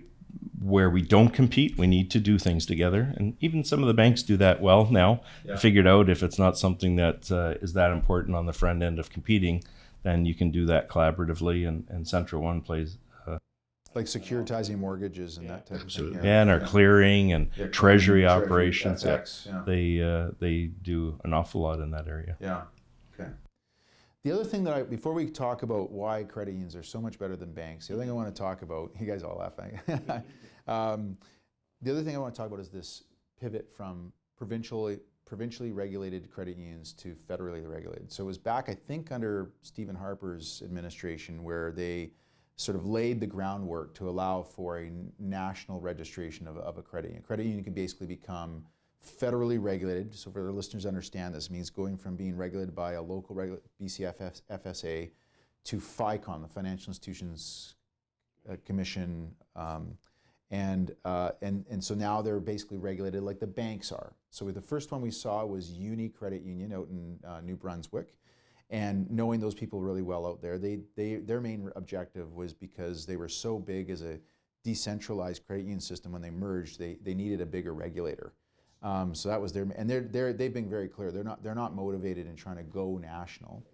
where 0.61 0.88
we 0.88 1.03
don't 1.03 1.29
compete, 1.29 1.77
we 1.77 1.87
need 1.87 2.11
to 2.11 2.20
do 2.20 2.38
things 2.38 2.64
together, 2.64 3.12
and 3.16 3.37
even 3.40 3.64
some 3.64 3.83
of 3.83 3.87
the 3.87 3.94
banks 3.94 4.23
do 4.23 4.37
that 4.38 4.62
well 4.62 4.87
now. 4.90 5.20
Figured 5.59 5.87
out 5.87 6.09
if 6.09 6.23
it's 6.23 6.38
not 6.38 6.57
something 6.57 6.97
that 6.97 7.31
uh, 7.31 7.55
is 7.61 7.75
that 7.75 7.90
important 7.90 8.35
on 8.35 8.47
the 8.47 8.53
front 8.53 8.83
end 8.83 8.99
of 8.99 9.11
competing, 9.11 9.62
then 10.05 10.25
you 10.25 10.35
can 10.35 10.51
do 10.51 10.64
that 10.66 10.88
collaboratively, 10.88 11.66
and, 11.68 11.87
and 11.88 12.09
Central 12.09 12.42
One 12.42 12.61
plays. 12.62 12.97
Uh, 13.27 13.38
like 13.94 14.07
securitizing 14.07 14.79
mortgages 14.79 15.37
and 15.37 15.49
that 15.51 15.66
type 15.66 15.81
absolutely. 15.83 16.16
of 16.16 16.23
thing. 16.23 16.31
yeah, 16.31 16.40
and 16.40 16.51
our 16.51 16.61
clearing 16.61 17.33
and 17.33 17.51
Yeah, 17.57 17.66
treasury 17.66 18.23
treasury, 18.23 18.27
operations, 18.27 19.05
yeah, 19.05 19.16
FX, 19.18 19.47
yeah. 19.47 19.62
they 19.66 20.03
uh, 20.03 20.31
they 20.40 20.70
do 20.83 21.20
an 21.25 21.33
awful 21.35 21.61
lot 21.61 21.81
in 21.81 21.90
that 21.90 22.09
area. 22.09 22.37
Yeah. 22.40 22.62
The 24.25 24.33
other 24.33 24.45
thing 24.45 24.65
that 24.65 24.73
I, 24.73 24.83
before 24.83 25.13
we 25.13 25.29
talk 25.29 25.63
about 25.63 25.93
why 25.93 26.25
credit 26.25 26.53
unions 26.53 26.75
are 26.75 26.83
so 26.83 26.99
much 26.99 27.19
better 27.19 27.37
than 27.37 27.53
banks, 27.53 27.89
the 27.89 27.95
other 27.95 28.03
thing 28.03 28.11
I 28.11 28.15
want 28.15 28.35
to 28.35 28.39
talk 28.39 28.63
about, 28.63 28.91
you 28.99 29.07
guys 29.07 29.23
all 29.23 29.37
laughing. 29.37 29.79
um, 30.67 31.19
the 31.83 31.91
other 31.91 32.03
thing 32.03 32.17
I 32.17 32.19
want 32.19 32.35
to 32.35 32.39
talk 32.39 32.47
about 32.47 32.61
is 32.61 32.71
this 32.71 33.05
pivot 33.39 33.71
from 33.71 34.13
provincially 34.37 34.99
provincially 35.27 35.73
regulated 35.73 36.31
credit 36.31 36.57
unions 36.57 36.93
to 36.93 37.15
federally 37.15 37.67
regulated. 37.67 38.13
So 38.13 38.25
it 38.25 38.27
was 38.27 38.39
back, 38.39 38.69
I 38.69 38.75
think, 38.75 39.11
under 39.11 39.53
Stephen 39.63 39.97
Harper's 39.97 40.63
administration 40.63 41.43
where 41.43 41.73
they 41.73 42.13
sort 42.57 42.77
of 42.77 42.87
laid 42.87 43.21
the 43.21 43.27
groundwork 43.27 43.95
to 43.95 44.09
allow 44.09 44.43
for 44.43 44.79
a 44.79 44.91
national 45.19 45.81
registration 45.81 46.47
of, 46.47 46.59
of 46.59 46.77
a 46.77 46.83
credit 46.83 47.09
union. 47.09 47.25
A 47.25 47.27
Credit 47.27 47.45
union 47.45 47.65
can 47.65 47.73
basically 47.73 48.07
become 48.07 48.65
federally 49.05 49.59
regulated. 49.61 50.14
So 50.14 50.31
for 50.31 50.43
the 50.43 50.53
listeners 50.53 50.83
to 50.83 50.88
understand 50.88 51.35
this, 51.35 51.51
means 51.51 51.71
going 51.71 51.97
from 51.97 52.17
being 52.17 52.37
regulated 52.37 52.75
by 52.75 52.93
a 52.93 53.03
local 53.03 53.35
regula- 53.35 53.61
BCFS, 53.81 54.43
to 55.64 55.77
FICOM, 55.79 56.43
the 56.43 56.49
Financial 56.49 56.90
Institutions 56.90 57.77
uh, 58.51 58.57
Commission, 58.67 59.35
um, 59.57 59.97
and, 60.51 60.95
uh, 61.05 61.31
and, 61.43 61.64
and 61.71 61.83
so 61.83 61.95
now 61.95 62.21
they're 62.21 62.38
basically 62.38 62.77
regulated 62.79 63.23
like 63.23 63.40
the 63.40 63.47
banks 63.47 63.90
are. 63.90 64.12
So 64.31 64.51
the 64.51 64.61
first 64.61 64.93
one 64.93 65.01
we 65.01 65.11
saw 65.11 65.45
was 65.45 65.71
Uni 65.71 66.09
Credit 66.09 66.43
Union 66.43 66.73
out 66.73 66.88
in 66.90 67.19
uh, 67.27 67.40
New 67.40 67.57
Brunswick. 67.57 68.14
And 68.71 69.11
knowing 69.11 69.40
those 69.40 69.55
people 69.55 69.81
really 69.81 70.03
well 70.03 70.27
out 70.27 70.43
there, 70.43 70.59
they, 70.59 70.81
they, 70.97 71.17
their 71.17 71.40
main 71.40 71.71
objective 71.77 72.35
was 72.35 72.53
because 72.53 73.07
they 73.07 73.17
were 73.17 73.29
so 73.29 73.59
big 73.59 73.90
as 73.90 74.03
a 74.03 74.19
decentralized 74.64 75.47
credit 75.47 75.62
union 75.62 75.81
system 75.81 76.12
when 76.12 76.23
they 76.23 76.31
merged, 76.31 76.79
they, 76.79 76.97
they 77.03 77.14
needed 77.14 77.40
a 77.40 77.47
bigger 77.47 77.75
regulator. 77.75 78.33
Um, 78.85 79.14
so 79.14 79.31
that 79.31 79.40
was 79.40 79.53
their, 79.53 79.66
and 79.77 79.88
they're, 79.88 80.03
they're, 80.03 80.33
they've 80.35 80.53
been 80.53 80.68
very 80.68 80.88
clear. 80.88 81.11
They're 81.11 81.25
not, 81.25 81.42
they're 81.42 81.55
not 81.55 81.75
motivated 81.75 82.27
in 82.27 82.37
trying 82.37 82.59
to 82.59 82.62
go 82.62 82.99
national. 82.99 83.64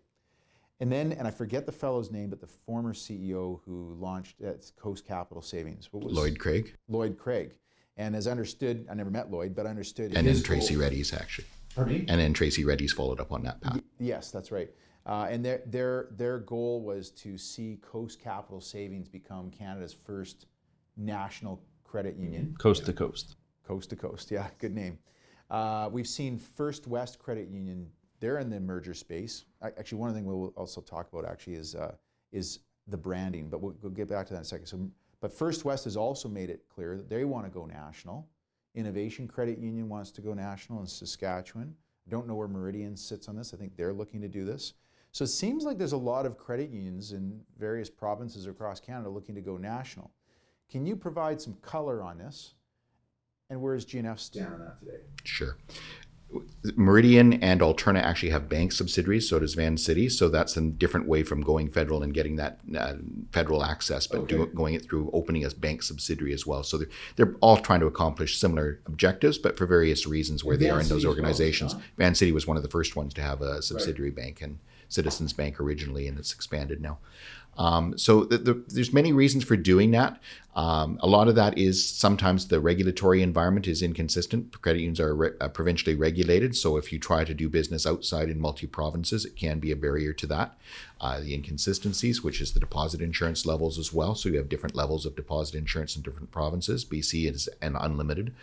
And 0.79 0.91
then, 0.91 1.13
and 1.13 1.27
I 1.27 1.33
forget 1.33 1.67
the 1.67 1.73
fellow's 1.73 2.11
name, 2.13 2.31
but 2.31 2.41
the 2.41 2.47
former 2.47 2.95
CEO 2.95 3.61
who 3.67 3.97
launched 3.99 4.41
at 4.41 4.71
Coast 4.77 5.05
Capital 5.05 5.43
Savings, 5.43 5.93
what 5.93 6.05
was 6.05 6.15
Lloyd 6.15 6.39
Craig 6.39 6.75
Lloyd 6.89 7.19
Craig. 7.19 7.55
And 7.97 8.15
as 8.17 8.27
understood, 8.29 8.87
I 8.89 8.95
never 8.95 9.11
met 9.11 9.31
Lloyd, 9.31 9.55
but 9.55 9.67
understood. 9.67 10.15
and 10.15 10.27
then 10.27 10.43
Tracy 10.43 10.75
goal- 10.75 10.85
Redies 10.85 11.13
actually. 11.13 11.49
Pardon? 11.75 12.05
And 12.09 12.21
then 12.21 12.33
Tracy 12.33 12.65
Redies 12.65 12.93
followed 12.93 13.21
up 13.21 13.33
on 13.33 13.43
that 13.43 13.61
path. 13.61 13.81
Yes, 13.99 14.31
that's 14.31 14.51
right. 14.51 14.71
Uh, 15.07 15.27
and 15.29 15.45
their, 15.45 15.63
their, 15.67 16.09
their 16.13 16.39
goal 16.39 16.83
was 16.83 17.11
to 17.11 17.37
see 17.37 17.79
Coast 17.83 18.21
Capital 18.21 18.61
Savings 18.61 19.09
become 19.09 19.51
Canada's 19.51 19.93
first 19.93 20.47
national 20.97 21.63
credit 21.85 22.17
union, 22.17 22.55
Coast 22.59 22.87
to 22.87 22.93
coast. 22.93 23.37
Coast 23.71 23.91
to 23.91 23.95
coast. 23.95 24.33
Yeah, 24.33 24.49
good 24.59 24.75
name. 24.75 24.99
Uh, 25.49 25.89
we've 25.93 26.09
seen 26.09 26.41
First 26.41 26.89
West 26.89 27.21
Credit 27.21 27.49
Union. 27.49 27.89
They're 28.19 28.39
in 28.39 28.51
the 28.51 28.59
merger 28.59 28.95
space. 28.95 29.45
Actually, 29.63 29.99
one 29.99 30.09
of 30.09 30.15
the 30.15 30.21
thing 30.21 30.27
we'll 30.27 30.53
also 30.57 30.81
talk 30.81 31.09
about 31.13 31.25
actually 31.25 31.55
is 31.55 31.77
uh, 31.77 31.95
is 32.33 32.59
the 32.89 32.97
branding, 32.97 33.49
but 33.49 33.61
we'll, 33.61 33.77
we'll 33.81 33.93
get 33.93 34.09
back 34.09 34.27
to 34.27 34.33
that 34.33 34.41
in 34.41 34.43
a 34.43 34.45
second. 34.45 34.67
So, 34.67 34.91
but 35.21 35.33
First 35.33 35.65
West 35.65 35.85
has 35.85 35.97
also 35.97 36.29
made 36.29 36.51
it 36.51 36.65
clear 36.69 36.97
that 36.97 37.09
they 37.09 37.25
want 37.25 37.47
to 37.47 37.51
go 37.51 37.65
national. 37.65 38.27
Innovation 38.75 39.29
Credit 39.29 39.57
Union 39.57 39.89
wants 39.89 40.11
to 40.13 40.21
go 40.21 40.35
national 40.35 40.81
in 40.81 40.87
Saskatchewan. 40.89 41.73
I 42.09 42.11
don't 42.11 42.27
know 42.27 42.35
where 42.35 42.49
Meridian 42.49 42.97
sits 42.97 43.29
on 43.29 43.37
this. 43.37 43.55
I 43.55 43.57
think 43.57 43.77
they're 43.77 43.93
looking 43.93 44.21
to 44.21 44.29
do 44.29 44.45
this. 44.45 44.75
So 45.13 45.23
it 45.23 45.29
seems 45.29 45.63
like 45.63 45.79
there's 45.79 45.93
a 45.93 45.97
lot 45.97 46.27
of 46.27 46.37
credit 46.37 46.71
unions 46.71 47.13
in 47.13 47.41
various 47.57 47.89
provinces 47.89 48.49
across 48.49 48.81
Canada 48.81 49.11
looking 49.11 49.37
to 49.37 49.41
go 49.41 49.57
national. 49.57 50.11
Can 50.69 50.87
you 50.87 50.97
provide 50.97 51.41
some 51.41 51.55
color 51.63 52.03
on 52.03 52.19
this? 52.19 52.55
And 53.51 53.61
where 53.61 53.75
is 53.75 53.85
GNF 53.85 54.19
stand 54.21 54.55
on 54.55 54.61
that 54.61 54.81
today? 54.81 54.99
Sure. 55.25 55.57
Meridian 56.77 57.33
and 57.43 57.61
Alterna 57.61 58.01
actually 58.01 58.31
have 58.31 58.49
bank 58.49 58.71
subsidiaries, 58.71 59.29
so 59.29 59.41
does 59.41 59.55
Vancity. 59.55 60.09
So 60.09 60.29
that's 60.29 60.57
a 60.57 60.61
different 60.61 61.09
way 61.09 61.25
from 61.25 61.41
going 61.41 61.69
federal 61.71 62.05
and 62.05 62.15
getting 62.15 62.37
that 62.37 62.61
uh, 62.79 62.95
federal 63.33 63.65
access, 63.65 64.07
but 64.07 64.29
do, 64.29 64.47
going 64.47 64.75
it 64.75 64.85
through 64.85 65.11
opening 65.13 65.45
a 65.45 65.51
bank 65.51 65.83
subsidiary 65.83 66.33
as 66.33 66.47
well. 66.47 66.63
So 66.63 66.79
they're, 66.79 66.89
they're 67.17 67.35
all 67.41 67.57
trying 67.57 67.81
to 67.81 67.87
accomplish 67.87 68.39
similar 68.39 68.81
objectives, 68.87 69.39
but 69.39 69.59
for 69.59 69.67
various 69.67 70.07
reasons 70.07 70.45
where 70.45 70.55
And 70.55 70.63
they 70.63 70.67
Van 70.67 70.77
are 70.77 70.81
in 70.81 70.85
City 70.85 70.95
those 70.95 71.03
as 71.03 71.07
well, 71.07 71.15
organizations. 71.15 71.73
huh? 71.73 71.81
Vancity 71.97 72.31
was 72.31 72.47
one 72.47 72.57
of 72.57 72.63
the 72.63 72.69
first 72.71 72.95
ones 72.95 73.13
to 73.15 73.23
have 73.23 73.43
a 73.43 73.61
subsidiary 73.61 74.11
bank 74.11 74.41
and 74.41 74.61
Citizens 74.91 75.33
Bank 75.33 75.59
originally, 75.59 76.07
and 76.07 76.19
it's 76.19 76.33
expanded 76.33 76.81
now. 76.81 76.99
Um, 77.59 77.99
so 77.99 78.25
the, 78.25 78.39
the, 78.39 78.65
there's 78.69 78.93
many 78.93 79.13
reasons 79.13 79.45
for 79.45 79.57
doing 79.57 79.91
that. 79.91 80.21
Um, 80.57 80.99
a 81.01 81.07
lot 81.07 81.29
of 81.29 81.37
that 81.37 81.59
is 81.59 81.87
sometimes 81.87 82.49
the 82.49 82.59
regulatory 82.59 83.23
environment 83.23 83.69
is 83.69 83.83
inconsistent. 83.83 84.61
Credit 84.63 84.81
unions 84.81 84.99
are 84.99 85.15
re- 85.15 85.31
uh, 85.41 85.49
provincially 85.49 85.95
regulated, 85.95 86.57
so 86.57 86.77
if 86.77 86.93
you 86.93 86.99
try 86.99 87.23
to 87.23 87.35
do 87.35 87.49
business 87.49 87.87
outside 87.87 88.29
in 88.29 88.41
multi 88.41 88.67
provinces, 88.67 89.25
it 89.25 89.37
can 89.37 89.61
be 89.61 89.71
a 89.71 89.77
barrier 89.77 90.13
to 90.15 90.27
that. 90.27 90.59
Uh, 91.01 91.21
the 91.21 91.35
inconsistencies, 91.35 92.25
which 92.25 92.41
is 92.41 92.53
the 92.53 92.61
deposit 92.61 93.01
insurance 93.01 93.47
levels 93.47 93.79
as 93.79 93.93
well. 93.93 94.15
So 94.15 94.29
you 94.29 94.39
have 94.39 94.49
different 94.49 94.75
levels 94.75 95.07
of 95.07 95.15
deposit 95.15 95.55
insurance 95.55 95.95
in 95.97 96.03
different 96.03 96.33
provinces. 96.33 96.85
BC 96.85 97.31
is 97.31 97.49
an 97.63 97.77
unlimited. 97.77 98.35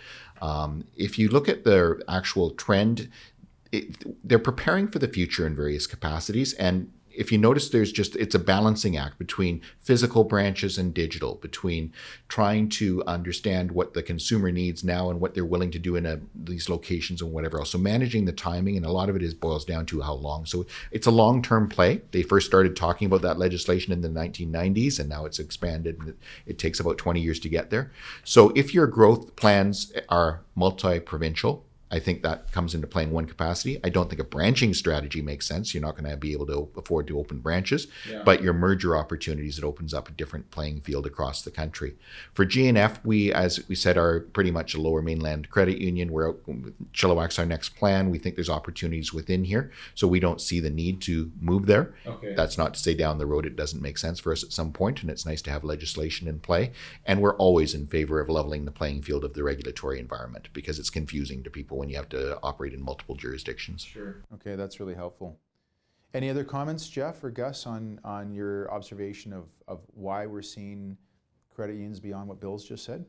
Um, 0.41 0.86
if 0.95 1.19
you 1.19 1.27
look 1.27 1.49
at 1.49 1.65
the 1.65 2.01
actual 2.07 2.51
trend, 2.51 3.10
it, 3.71 4.27
they're 4.27 4.39
preparing 4.39 4.88
for 4.88 4.99
the 4.99 5.08
future 5.08 5.45
in 5.45 5.56
various 5.56 5.88
capacities 5.88 6.53
and 6.53 6.91
if 7.17 7.32
you 7.32 7.39
notice, 7.39 7.69
there's 7.69 7.91
just 7.91 8.15
it's 8.15 8.36
a 8.36 8.39
balancing 8.39 8.95
act 8.95 9.17
between 9.17 9.62
physical 9.80 10.23
branches 10.23 10.77
and 10.77 10.93
digital, 10.93 11.36
between 11.36 11.91
trying 12.27 12.69
to 12.69 13.03
understand 13.08 13.71
what 13.71 13.95
the 13.95 14.03
consumer 14.03 14.51
needs 14.51 14.84
now 14.84 15.10
and 15.10 15.19
what 15.19 15.34
they're 15.34 15.43
willing 15.43 15.71
to 15.71 15.80
do 15.80 15.95
in 15.95 16.06
a, 16.06 16.19
these 16.36 16.69
locations 16.69 17.21
and 17.21 17.34
whatever 17.34 17.58
else. 17.58 17.71
So 17.71 17.80
managing 17.80 18.25
the 18.25 18.32
timing, 18.32 18.77
and 18.77 18.86
a 18.86 18.91
lot 18.91 19.10
of 19.10 19.15
it 19.15 19.23
is 19.23 19.34
boils 19.34 19.65
down 19.65 19.88
to 19.88 20.01
how 20.01 20.13
long. 20.13 20.45
So 20.45 20.67
it's 20.91 21.08
a 21.08 21.12
long-term 21.12 21.69
play. 21.69 22.03
They 22.12 22.21
first 22.21 22.45
started 22.45 22.75
talking 22.75 23.08
about 23.08 23.23
that 23.23 23.39
legislation 23.39 23.91
in 23.91 24.01
the 24.01 24.10
1990s, 24.10 24.99
and 24.99 25.10
now 25.10 25.25
it's 25.25 25.39
expanded. 25.39 25.97
And 25.99 26.13
it, 26.45 26.58
takes 26.58 26.80
about 26.80 26.97
20 26.97 27.21
years 27.21 27.39
to 27.41 27.49
get 27.49 27.69
there. 27.69 27.91
So 28.23 28.51
if 28.56 28.73
your 28.73 28.88
growth 28.88 29.36
plans 29.36 29.93
are 30.10 30.41
multi-provincial, 30.56 31.66
I 31.89 32.00
think 32.00 32.21
that 32.23 32.52
comes 32.52 32.76
into 32.76 32.88
play 32.88 33.04
in 33.04 33.12
one 33.12 33.26
capacity. 33.26 33.80
I 33.84 33.89
don't 33.89 34.10
think 34.10 34.19
a 34.19 34.26
branching 34.26 34.73
strategy 34.73 35.21
makes 35.21 35.47
sense. 35.47 35.73
You're 35.73 35.84
not 35.84 35.97
going 35.97 36.10
to 36.10 36.17
be 36.17 36.34
able 36.34 36.45
to 36.47 36.69
afford 36.76 37.08
to 37.08 37.19
open 37.19 37.39
branches, 37.39 37.88
yeah. 38.10 38.23
but 38.26 38.41
your 38.41 38.54
merger 38.54 38.97
opportunities, 38.97 39.58
it 39.58 39.63
opens 39.63 39.93
up 39.93 40.10
a 40.10 40.12
different 40.12 40.52
playing 40.52 40.82
field 40.82 41.06
across 41.06 41.41
the 41.41 41.52
country. 41.52 41.95
For 42.34 42.45
GNF, 42.45 43.00
we, 43.06 43.32
as 43.32 43.65
we 43.69 43.76
said, 43.76 43.97
are 43.97 44.21
pretty 44.21 44.52
much 44.52 44.76
a 44.76 44.82
lower 44.82 45.02
mainland 45.02 45.50
credit 45.50 45.78
union. 45.78 46.12
We're 46.12 46.30
out, 46.30 46.39
Chilliwack's 46.93 47.39
our 47.39 47.45
next 47.45 47.69
plan. 47.69 48.10
We 48.10 48.17
think 48.17 48.36
there's 48.36 48.50
opportunities 48.50 49.13
within 49.13 49.45
here, 49.45 49.71
so 49.95 50.08
we 50.08 50.19
don't 50.19 50.41
see 50.41 50.60
the 50.60 50.69
need 50.69 51.02
to 51.04 51.32
move 51.39 51.67
there. 51.67 51.95
Okay. 52.06 52.34
That's 52.36 52.58
not 52.58 52.73
to 52.73 52.80
say 52.80 52.95
down 52.95 53.17
the 53.17 53.26
road 53.26 53.45
it 53.45 53.56
doesn't 53.56 53.82
make 53.82 53.97
sense 53.97 54.19
for 54.19 54.34
us 54.34 54.43
at 54.43 54.52
some 54.52 54.73
point, 54.73 55.02
and 55.02 55.10
it's 55.10 55.26
nice 55.26 55.41
to 55.43 55.52
have 55.52 55.63
legislation 55.63 56.28
in 56.28 56.39
play. 56.39 56.71
And 57.06 57.21
we're 57.21 57.38
always 57.38 57.73
in 57.73 57.88
favor 57.88 58.19
of 58.19 58.30
leveling 58.30 58.65
the 58.65 58.71
playing 58.71 59.04
field 59.04 59.23
of 59.23 59.34
the 59.34 59.43
regulatory 59.43 60.00
environment 60.00 60.50
because 60.52 60.80
it's 60.80 60.89
confusing 60.89 61.43
to 61.43 61.50
people 61.50 61.77
when 61.78 61.90
you 61.90 61.96
have 61.96 62.10
to 62.10 62.40
operate 62.42 62.74
in 62.74 62.82
multiple 62.82 63.16
jurisdictions. 63.16 63.84
Sure. 63.84 64.24
Okay, 64.36 64.56
that's 64.56 64.80
really 64.80 64.96
helpful. 64.96 65.38
Any 66.13 66.30
other 66.30 66.44
comments, 66.44 66.88
Jeff 66.90 67.24
or 67.24 67.30
Gus, 67.30 67.66
on, 67.66 68.00
on 68.04 68.34
your 68.34 68.72
observation 68.72 69.34
of, 69.34 69.46
of 69.68 69.82
why 69.94 70.26
we're 70.26 70.42
seeing 70.42 70.98
credit 71.54 71.74
unions 71.74 72.00
beyond 72.00 72.30
what 72.30 72.40
Bill's 72.40 72.63
just 72.63 72.86
said? 72.86 73.06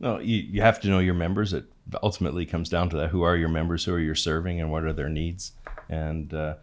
No, 0.00 0.18
you, 0.18 0.36
you 0.38 0.60
have 0.60 0.80
to 0.80 0.88
know 0.88 0.98
your 0.98 1.14
members. 1.14 1.52
It 1.52 1.64
ultimately 2.02 2.44
comes 2.44 2.68
down 2.68 2.90
to 2.90 2.96
that. 2.96 3.10
Who 3.10 3.22
are 3.22 3.36
your 3.36 3.48
members? 3.48 3.84
Who 3.84 3.94
are 3.94 4.00
you 4.00 4.14
serving? 4.14 4.60
And 4.60 4.70
what 4.70 4.84
are 4.84 4.92
their 4.92 5.08
needs? 5.08 5.52
And 5.88 6.34
uh, 6.34 6.56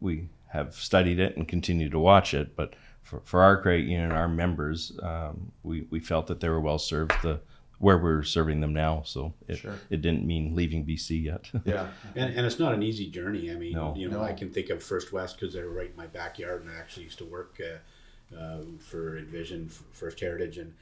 we 0.00 0.28
have 0.48 0.74
studied 0.74 1.20
it 1.20 1.36
and 1.36 1.46
continue 1.46 1.88
to 1.90 1.98
watch 1.98 2.34
it. 2.34 2.56
But 2.56 2.74
for, 3.02 3.20
for 3.24 3.42
our 3.42 3.62
credit 3.62 3.86
union, 3.86 4.10
our 4.10 4.28
members, 4.28 4.98
um, 5.02 5.52
we, 5.62 5.86
we 5.90 6.00
felt 6.00 6.26
that 6.26 6.40
they 6.40 6.48
were 6.48 6.60
well 6.60 6.78
served. 6.78 7.12
The 7.22 7.40
where 7.78 7.98
we're 7.98 8.22
serving 8.22 8.60
them 8.60 8.72
now. 8.72 9.02
So 9.04 9.34
it, 9.48 9.56
sure. 9.58 9.74
it 9.90 10.02
didn't 10.02 10.26
mean 10.26 10.54
leaving 10.54 10.84
BC 10.84 11.24
yet. 11.24 11.50
yeah, 11.64 11.88
and, 12.14 12.34
and 12.34 12.46
it's 12.46 12.58
not 12.58 12.74
an 12.74 12.82
easy 12.82 13.10
journey. 13.10 13.50
I 13.50 13.54
mean, 13.54 13.74
no. 13.74 13.94
you 13.96 14.08
know, 14.08 14.18
no. 14.18 14.24
I 14.24 14.32
can 14.32 14.50
think 14.50 14.70
of 14.70 14.82
First 14.82 15.12
West 15.12 15.38
because 15.38 15.54
they're 15.54 15.68
right 15.68 15.90
in 15.90 15.96
my 15.96 16.06
backyard, 16.06 16.62
and 16.62 16.70
I 16.70 16.78
actually 16.78 17.04
used 17.04 17.18
to 17.18 17.24
work 17.24 17.60
uh, 17.60 18.36
uh, 18.36 18.60
for 18.78 19.18
Envision 19.18 19.68
First 19.92 20.20
Heritage, 20.20 20.58
and 20.58 20.74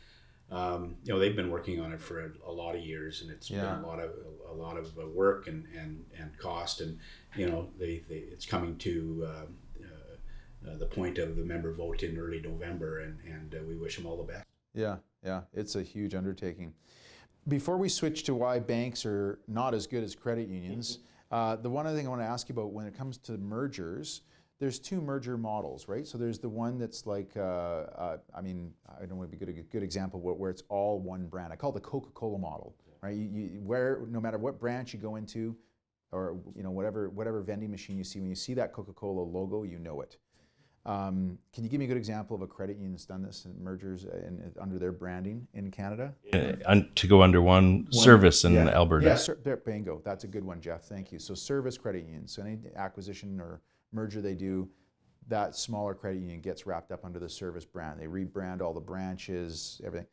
um, 0.51 0.97
you 1.05 1.13
know 1.13 1.19
they've 1.19 1.37
been 1.37 1.51
working 1.51 1.81
on 1.81 1.93
it 1.93 2.01
for 2.01 2.27
a, 2.27 2.31
a 2.47 2.53
lot 2.53 2.77
of 2.77 2.83
years, 2.83 3.23
and 3.23 3.31
it's 3.31 3.51
yeah. 3.51 3.63
been 3.63 3.85
a 3.85 3.87
lot 3.87 3.99
of 3.99 4.11
a, 4.51 4.55
lot 4.55 4.77
of 4.77 4.97
uh, 4.99 5.07
work 5.09 5.49
and, 5.49 5.67
and, 5.77 6.05
and 6.19 6.39
cost, 6.39 6.81
and 6.81 6.99
you 7.35 7.49
know 7.49 7.69
they, 7.79 8.03
they 8.09 8.17
it's 8.17 8.47
coming 8.47 8.77
to. 8.79 9.29
Um, 9.29 9.57
uh, 9.83 10.71
uh, 10.71 10.79
the 10.79 10.87
point 10.87 11.19
of 11.19 11.37
the 11.37 11.45
member 11.45 11.71
vote 11.75 12.03
in 12.03 12.17
early 12.17 12.41
November, 12.41 13.01
and, 13.01 13.19
and 13.27 13.55
uh, 13.55 13.59
we 13.69 13.77
wish 13.77 13.97
them 13.97 14.07
all 14.07 14.17
the 14.17 14.23
best. 14.23 14.45
Yeah, 14.75 14.97
yeah, 15.25 15.43
it's 15.53 15.77
a 15.77 15.83
huge 15.83 16.15
undertaking. 16.15 16.75
Before 17.47 17.77
we 17.77 17.89
switch 17.89 18.25
to 18.25 18.35
why 18.35 18.59
banks 18.59 19.07
are 19.07 19.39
not 19.47 19.75
as 19.75 19.87
good 19.87 20.03
as 20.03 20.15
credit 20.15 20.49
unions, 20.49 20.99
uh, 21.31 21.57
the 21.57 21.71
one 21.71 21.87
other 21.87 21.97
thing 21.97 22.07
I 22.07 22.11
want 22.11 22.23
to 22.23 22.27
ask 22.27 22.49
you 22.49 22.55
about 22.55 22.73
when 22.73 22.87
it 22.87 22.97
comes 22.97 23.19
to 23.19 23.39
mergers, 23.39 24.23
there's 24.59 24.79
two 24.79 25.01
merger 25.01 25.37
models, 25.37 25.89
right? 25.89 26.07
So 26.07 26.17
there's 26.17 26.39
the 26.39 26.49
one 26.49 26.79
that's 26.79 27.07
like, 27.07 27.33
uh, 27.37 27.41
uh, 27.41 28.17
I 28.35 28.41
mean, 28.41 28.73
I 29.01 29.05
don't 29.05 29.19
want 29.19 29.31
to 29.31 29.37
be 29.37 29.45
good, 29.45 29.57
a 29.57 29.63
good 29.63 29.83
example 29.83 30.21
where, 30.21 30.51
it's 30.51 30.63
all 30.69 30.99
one 30.99 31.27
brand. 31.27 31.53
I 31.53 31.57
call 31.57 31.71
it 31.71 31.75
the 31.75 31.81
Coca-Cola 31.81 32.39
model, 32.39 32.75
right? 33.03 33.15
You, 33.15 33.29
you, 33.29 33.61
where 33.61 34.01
no 34.09 34.21
matter 34.21 34.39
what 34.39 34.59
branch 34.59 34.93
you 34.95 34.99
go 34.99 35.17
into, 35.17 35.57
or 36.13 36.37
you 36.55 36.63
know 36.63 36.71
whatever 36.71 37.11
whatever 37.11 37.43
vending 37.43 37.71
machine 37.71 37.99
you 37.99 38.05
see, 38.05 38.21
when 38.21 38.29
you 38.29 38.37
see 38.37 38.55
that 38.55 38.73
Coca-Cola 38.73 39.21
logo, 39.21 39.65
you 39.65 39.79
know 39.79 40.01
it. 40.01 40.17
Um, 40.87 41.39
can 41.55 41.65
you 41.65 41.71
give 41.71 41.79
me 41.79 41.87
a 41.87 41.89
good 41.89 41.97
example 41.97 42.37
of 42.37 42.43
a 42.43 42.47
credit 42.47 42.77
union 42.77 42.93
that's 42.93 43.07
done 43.07 43.23
this 43.23 43.47
and 43.47 43.59
mergers 43.59 44.05
in, 44.05 44.53
under 44.61 44.79
their 44.79 44.93
branding 44.93 45.47
in 45.55 45.71
Canada? 45.71 46.15
Uh, 46.33 46.83
to 46.95 47.07
go 47.07 47.23
under 47.23 47.41
one, 47.41 47.85
one 47.85 47.93
Servus 47.93 48.45
in 48.45 48.53
yeah. 48.53 48.69
Alberta. 48.69 49.07
Yeah, 49.07 49.15
sir, 49.17 49.37
bingo. 49.65 50.03
That's 50.05 50.25
a 50.25 50.29
good 50.29 50.45
one, 50.45 50.61
Jeff. 50.61 50.85
Thank 50.85 51.11
you. 51.11 51.19
So 51.19 51.35
Servus 51.35 51.79
credit 51.79 52.05
unions. 52.05 52.33
So 52.33 52.43
any 52.43 52.59
acquisition 52.77 53.41
or 53.41 53.63
merger 53.93 54.21
they 54.21 54.35
do, 54.35 54.69
that 55.29 55.57
smaller 55.57 55.95
credit 55.95 56.19
union 56.21 56.41
gets 56.41 56.67
wrapped 56.67 56.93
up 56.93 57.03
under 57.03 57.19
the 57.19 57.31
Servus 57.31 57.65
brand. 57.65 57.99
They 57.99 58.07
rebrand 58.07 58.61
all 58.61 58.75
the 58.75 58.81
branches, 58.81 59.81
everything. 59.87 60.07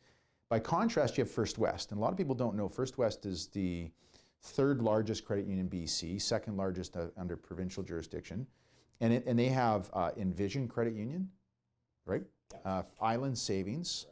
By 0.47 0.60
contrast, 0.60 1.17
you 1.17 1.23
have 1.25 1.31
First 1.31 1.57
West, 1.57 1.91
and 1.91 1.97
a 1.97 2.01
lot 2.01 2.12
of 2.12 2.17
people 2.17 2.36
don't 2.36 2.55
know 2.55 2.69
First 2.69 2.97
West 2.97 3.25
is 3.25 3.47
the 3.47 3.89
third 4.41 4.81
largest 4.81 5.25
credit 5.25 5.47
union 5.47 5.67
in 5.69 5.69
BC, 5.69 6.21
second 6.21 6.55
largest 6.55 6.95
uh, 6.95 7.07
under 7.17 7.36
provincial 7.36 7.84
jurisdiction 7.84 8.47
and, 9.01 9.11
it, 9.11 9.25
and 9.25 9.37
they 9.37 9.49
have 9.49 9.89
uh, 9.93 10.11
Envision 10.15 10.67
Credit 10.67 10.93
Union, 10.93 11.29
right? 12.05 12.23
Uh, 12.63 12.83
Island 13.01 13.37
Savings, 13.37 14.05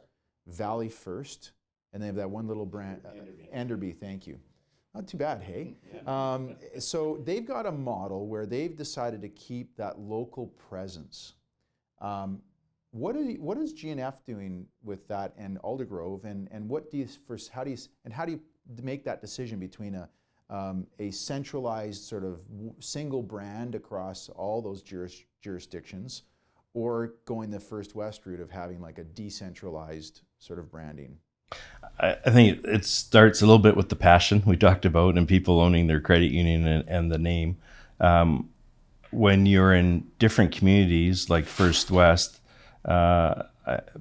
Valley 0.46 0.88
First, 0.88 1.52
and 1.92 2.02
they 2.02 2.06
have 2.06 2.16
that 2.16 2.30
one 2.30 2.46
little 2.46 2.66
brand, 2.66 3.00
uh, 3.06 3.10
Enderby. 3.10 3.48
Enderby. 3.52 3.92
Thank 3.92 4.26
you. 4.26 4.38
Not 4.94 5.06
too 5.06 5.16
bad, 5.16 5.40
hey. 5.42 5.76
Um, 6.06 6.56
so 6.78 7.20
they've 7.24 7.46
got 7.46 7.66
a 7.66 7.70
model 7.70 8.26
where 8.26 8.46
they've 8.46 8.74
decided 8.74 9.20
to 9.20 9.28
keep 9.28 9.76
that 9.76 10.00
local 10.00 10.46
presence. 10.46 11.34
Um, 12.00 12.40
what, 12.90 13.14
are 13.14 13.22
you, 13.22 13.40
what 13.40 13.58
is 13.58 13.74
GNF 13.74 14.14
doing 14.26 14.66
with 14.82 15.06
that 15.08 15.34
and 15.36 15.60
Aldergrove, 15.62 16.24
and, 16.24 16.48
and 16.50 16.68
what 16.68 16.90
do 16.90 16.96
you 16.96 17.06
first, 17.28 17.50
how 17.50 17.64
do 17.64 17.70
you 17.70 17.76
and 18.04 18.14
how 18.14 18.24
do 18.24 18.32
you 18.32 18.40
make 18.82 19.04
that 19.04 19.20
decision 19.20 19.60
between 19.60 19.94
a 19.94 20.08
um, 20.50 20.86
a 20.98 21.10
centralized 21.10 22.02
sort 22.02 22.24
of 22.24 22.40
single 22.80 23.22
brand 23.22 23.74
across 23.74 24.28
all 24.30 24.60
those 24.60 24.82
juris 24.82 25.22
jurisdictions, 25.42 26.24
or 26.74 27.14
going 27.24 27.50
the 27.50 27.60
First 27.60 27.94
West 27.94 28.26
route 28.26 28.40
of 28.40 28.50
having 28.50 28.80
like 28.80 28.98
a 28.98 29.04
decentralized 29.04 30.20
sort 30.38 30.58
of 30.58 30.70
branding? 30.70 31.16
I, 31.98 32.30
think 32.30 32.64
it 32.64 32.84
starts 32.84 33.42
a 33.42 33.46
little 33.46 33.58
bit 33.58 33.76
with 33.76 33.88
the 33.88 33.96
passion 33.96 34.42
we 34.46 34.56
talked 34.56 34.84
about 34.84 35.16
and 35.16 35.26
people 35.26 35.60
owning 35.60 35.86
their 35.86 36.00
credit 36.00 36.30
union 36.30 36.66
and, 36.66 36.88
and 36.88 37.12
the 37.12 37.18
name. 37.18 37.56
Um, 38.00 38.50
when 39.10 39.46
you're 39.46 39.74
in 39.74 40.06
different 40.18 40.52
communities 40.52 41.28
like 41.28 41.46
First 41.46 41.90
West, 41.90 42.40
uh, 42.84 43.44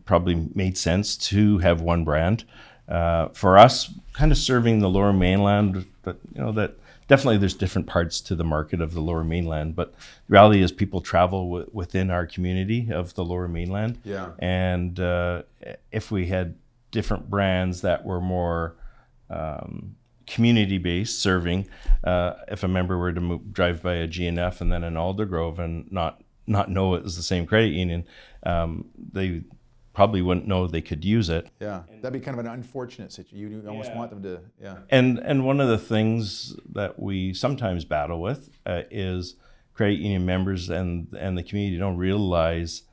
probably 0.06 0.50
made 0.56 0.78
sense 0.78 1.18
to 1.18 1.58
have 1.60 1.82
one 1.82 2.04
brand. 2.04 2.46
Uh, 2.88 3.28
for 3.30 3.58
us, 3.58 3.94
kind 4.14 4.32
of 4.32 4.38
serving 4.38 4.80
the 4.80 4.90
Lower 4.90 5.14
Mainland, 5.14 5.86
but 6.10 6.19
you 6.34 6.41
know 6.41 6.52
that 6.54 6.76
definitely 7.08 7.38
there's 7.38 7.54
different 7.54 7.88
parts 7.88 8.19
to 8.22 8.36
the 8.36 8.43
market 8.43 8.82
of 8.82 8.93
the 8.93 9.00
Lower 9.00 9.24
Mainland. 9.24 9.76
But 9.76 9.93
the 9.93 10.34
reality 10.34 10.62
is, 10.63 10.72
people 10.72 11.02
travel 11.02 11.43
w- 11.45 11.69
within 11.72 12.10
our 12.10 12.26
community 12.26 12.89
of 12.91 13.13
the 13.13 13.24
Lower 13.24 13.48
Mainland. 13.48 14.00
Yeah. 14.04 14.32
And 14.39 15.00
uh, 15.00 15.43
if 15.91 16.10
we 16.10 16.28
had 16.28 16.56
different 16.89 17.30
brands 17.30 17.82
that 17.82 18.04
were 18.04 18.22
more 18.22 18.76
um, 19.30 19.95
community 20.26 20.80
based, 20.80 21.22
serving, 21.22 21.67
uh, 22.04 22.34
if 22.48 22.63
a 22.63 22.67
member 22.67 22.98
were 22.98 23.13
to 23.13 23.22
move, 23.22 23.54
drive 23.54 23.84
by 23.84 23.95
a 23.95 24.08
GNF 24.08 24.62
and 24.62 24.72
then 24.72 24.84
an 24.84 24.95
Aldergrove 24.95 25.60
and 25.60 25.91
not 25.91 26.24
not 26.48 26.72
know 26.72 26.95
it 26.95 27.04
was 27.04 27.15
the 27.15 27.22
same 27.22 27.45
credit 27.45 27.69
union, 27.74 28.04
um, 28.43 28.86
they 29.13 29.43
probably 30.00 30.22
wouldn't 30.22 30.48
know 30.48 30.66
they 30.66 30.82
could 30.82 31.04
use 31.04 31.28
it. 31.28 31.50
Yeah, 31.60 31.84
that'd 32.00 32.14
be 32.14 32.24
kind 32.26 32.40
of 32.40 32.46
an 32.46 32.50
unfortunate 32.50 33.12
situation. 33.12 33.52
You 33.52 33.68
almost 33.68 33.90
yeah. 33.90 33.98
want 33.98 34.10
them 34.12 34.24
to, 34.24 34.40
yeah. 34.62 34.78
And 34.90 35.20
and 35.20 35.46
one 35.46 35.60
of 35.60 35.68
the 35.68 35.78
things 35.78 36.56
that 36.72 36.98
we 36.98 37.34
sometimes 37.34 37.84
battle 37.84 38.22
with 38.22 38.50
uh, 38.66 38.84
is 38.90 39.36
credit 39.74 40.00
union 40.00 40.26
members 40.26 40.70
and 40.70 41.14
and 41.20 41.38
the 41.38 41.44
community 41.44 41.78
don't 41.78 41.98
realize 41.98 42.84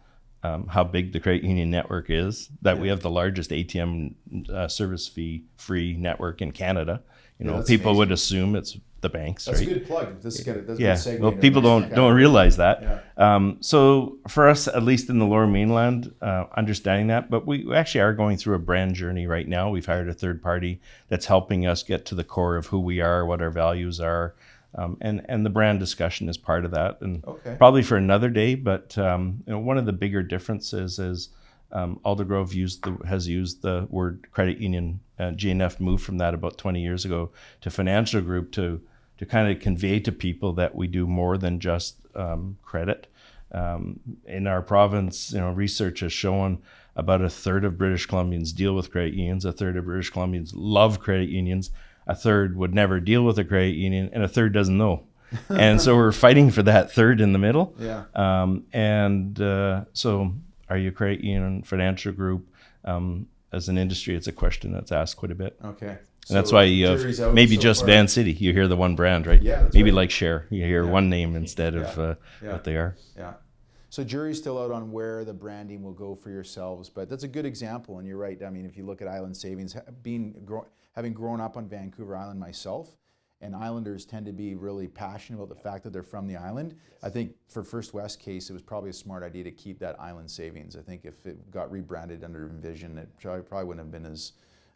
um, 0.43 0.67
how 0.67 0.83
big 0.83 1.13
the 1.13 1.21
credit 1.21 1.45
union 1.45 1.71
network 1.71 2.07
is. 2.11 2.49
That 2.63 2.75
yeah. 2.75 2.83
we 2.83 2.89
have 2.89 3.03
the 3.03 3.11
largest 3.11 3.51
ATM 3.51 4.51
uh, 4.51 4.67
service 4.67 5.07
fee 5.07 5.45
free 5.59 5.97
network 5.97 6.43
in 6.43 6.51
Canada. 6.51 7.05
You 7.39 7.47
know, 7.47 7.63
people 7.63 7.93
amazing. 7.93 7.99
would 7.99 8.11
assume 8.11 8.57
it's 8.57 8.77
the 9.01 9.09
banks. 9.09 9.45
That's 9.45 9.59
right? 9.59 9.69
a 9.69 9.75
good 9.75 9.87
plug. 9.87 10.21
This 10.21 10.39
is 10.39 10.45
good. 10.45 10.67
That's 10.67 10.81
yeah. 10.81 10.97
Good 11.03 11.21
well, 11.21 11.33
people 11.33 11.63
don't 11.63 11.95
don't 11.95 12.15
realize 12.15 12.57
that. 12.57 12.83
Yeah. 12.83 13.01
Um, 13.17 13.59
so 13.61 14.19
for 14.29 14.49
us, 14.49 14.69
at 14.69 14.83
least 14.83 15.11
in 15.11 15.19
the 15.19 15.27
Lower 15.27 15.47
Mainland, 15.47 16.15
uh, 16.23 16.45
understanding 16.57 17.09
that, 17.09 17.31
but 17.31 17.47
we 17.47 17.73
actually 17.75 18.01
are 18.01 18.15
going 18.15 18.37
through 18.37 18.57
a 18.57 18.59
brand 18.59 18.95
journey 18.95 19.27
right 19.27 19.47
now. 19.47 19.71
We've 19.71 19.87
hired 19.87 20.09
a 20.09 20.15
third 20.15 20.43
party 20.43 20.81
that's 21.09 21.27
helping 21.27 21.67
us 21.67 21.83
get 21.83 22.07
to 22.07 22.15
the 22.15 22.25
core 22.25 22.57
of 22.57 22.67
who 22.67 22.81
we 22.81 23.01
are, 23.01 23.25
what 23.27 23.43
our 23.43 23.51
values 23.51 24.01
are. 24.01 24.35
Um, 24.75 24.99
and 25.01 25.25
and 25.29 25.45
the 25.45 25.51
brand 25.51 25.81
discussion 25.81 26.29
is 26.29 26.37
part 26.37 26.65
of 26.65 26.71
that, 26.73 27.01
and 27.01 27.25
okay. 27.25 27.55
probably 27.57 27.83
for 27.83 27.97
another 27.97 28.29
day. 28.29 28.55
But 28.55 28.97
um, 28.99 29.43
you 29.47 29.53
know, 29.53 29.59
one 29.59 29.79
of 29.79 29.87
the 29.87 29.93
bigger 29.93 30.23
differences 30.23 30.99
is 30.99 31.31
um, 31.73 32.01
Aldergrove 32.05 32.53
used 32.53 32.85
the, 32.85 32.97
has 33.07 33.27
used 33.27 33.63
the 33.63 33.87
word 33.91 34.27
credit 34.33 34.59
union. 34.59 35.01
Uh, 35.19 35.31
GNF 35.31 35.81
moved 35.81 36.05
from 36.05 36.19
that 36.19 36.35
about 36.35 36.59
20 36.59 36.81
years 36.81 37.05
ago 37.05 37.31
to 37.63 37.71
financial 37.71 38.21
group 38.21 38.53
to 38.53 38.81
to 39.19 39.25
kind 39.25 39.51
of 39.51 39.63
convey 39.63 39.99
to 39.99 40.13
people 40.13 40.53
that 40.53 40.75
we 40.75 40.87
do 40.87 41.07
more 41.07 41.39
than 41.39 41.59
just 41.59 41.97
um, 42.15 42.59
credit. 42.63 43.07
Um, 43.53 44.01
in 44.27 44.47
our 44.47 44.61
province, 44.61 45.33
you 45.33 45.39
know, 45.39 45.53
research 45.53 46.01
has 46.01 46.13
shown 46.13 46.59
about 46.97 47.23
a 47.23 47.31
third 47.31 47.65
of 47.65 47.79
British 47.79 48.09
Columbians 48.09 48.55
deal 48.55 48.75
with 48.75 48.91
credit 48.91 49.15
unions, 49.15 49.45
a 49.45 49.53
third 49.53 49.77
of 49.77 49.85
British 49.85 50.13
Columbians 50.13 50.53
love 50.55 51.01
credit 51.01 51.29
unions, 51.29 51.71
a 52.07 52.15
third 52.15 52.57
would 52.57 52.75
never 52.75 53.01
deal 53.01 53.23
with 53.25 53.39
a 53.39 53.45
credit 53.45 53.75
union, 53.75 54.11
and 54.13 54.23
a 54.23 54.29
third 54.29 54.53
doesn't 54.53 54.77
know. 54.77 55.05
and 55.49 55.81
so 55.81 55.97
we're 55.97 56.13
fighting 56.13 56.51
for 56.51 56.63
that 56.63 56.93
third 56.93 57.21
in 57.21 57.33
the 57.33 57.39
middle. 57.39 57.75
Yeah. 57.79 58.05
Um, 58.15 58.65
and 58.73 59.41
uh, 59.41 59.85
so, 59.93 60.33
are 60.69 60.79
you 60.79 60.89
a 60.89 60.93
credit 60.93 61.21
union 61.21 61.63
financial 61.63 62.13
group? 62.13 62.49
Um, 62.85 63.29
as 63.53 63.69
an 63.69 63.79
industry, 63.79 64.15
it's 64.15 64.27
a 64.27 64.33
question 64.33 64.73
that's 64.73 64.93
asked 64.93 65.17
quite 65.17 65.33
a 65.33 65.35
bit. 65.37 65.57
Okay. 65.65 65.99
And 66.29 66.37
that's 66.37 66.51
why 66.51 66.65
you 66.65 66.87
have 66.89 67.35
maybe 67.35 67.55
so 67.55 67.63
just 67.63 67.81
far. 67.83 67.87
Vancity. 67.87 68.33
You 68.33 68.53
hear 68.53 68.67
the 68.67 68.77
one 68.77 68.97
brand, 68.97 69.27
right? 69.29 69.41
Yeah, 69.41 69.69
maybe 69.73 69.91
right. 69.91 69.97
like 69.97 70.11
Share. 70.11 70.47
You 70.51 70.65
hear 70.65 70.85
Yeah. 70.85 70.91
one 70.91 71.09
name 71.09 71.37
instead 71.37 71.77
of 71.77 71.99
uh, 71.99 72.15
Yeah. 72.43 72.53
what 72.53 72.65
they 72.65 72.77
are. 72.77 72.97
Yeah. 73.17 73.35
So 73.91 74.03
jury's 74.03 74.37
still 74.39 74.59
out 74.61 74.73
on 74.73 74.91
where 74.91 75.25
the 75.25 75.33
branding 75.33 75.83
will 75.85 75.93
go 75.93 76.17
for 76.17 76.31
yourselves, 76.31 76.91
but 76.91 77.09
that's 77.09 77.23
a 77.23 77.29
good 77.29 77.47
example. 77.47 77.99
And 77.99 78.07
you're 78.09 78.19
right. 78.19 78.43
I 78.43 78.51
mean, 78.51 78.67
if 78.67 78.77
you 78.77 78.85
look 78.85 79.01
at 79.01 79.07
Island 79.09 79.37
Savings, 79.37 79.77
being 80.03 80.35
grow, 80.45 80.67
having 80.97 81.13
grown 81.13 81.41
up 81.41 81.57
on 81.57 81.69
Vancouver 81.69 82.17
Island 82.17 82.41
myself, 82.41 82.97
and 83.41 83.55
Islanders 83.55 84.05
tend 84.05 84.27
to 84.27 84.33
be 84.33 84.55
really 84.55 84.89
passionate 84.89 85.39
about 85.39 85.55
the 85.55 85.61
fact 85.61 85.85
that 85.85 85.93
they're 85.93 86.03
from 86.03 86.27
the 86.27 86.37
island. 86.37 86.75
I 87.03 87.11
think 87.11 87.35
for 87.49 87.63
First 87.63 87.93
West 87.93 88.19
case, 88.19 88.49
it 88.49 88.53
was 88.53 88.63
probably 88.63 88.91
a 88.91 88.95
smart 88.95 89.23
idea 89.23 89.45
to 89.45 89.51
keep 89.51 89.79
that 89.81 90.01
Island 90.01 90.31
Savings. 90.31 90.77
I 90.77 90.81
think 90.81 91.05
if 91.05 91.27
it 91.27 91.51
got 91.51 91.71
rebranded 91.71 92.25
under 92.25 92.49
Envision, 92.49 92.97
it 92.99 93.09
probably, 93.21 93.65
wouldn't 93.65 93.87
have 93.87 93.93
been 93.93 94.11
as 94.11 94.33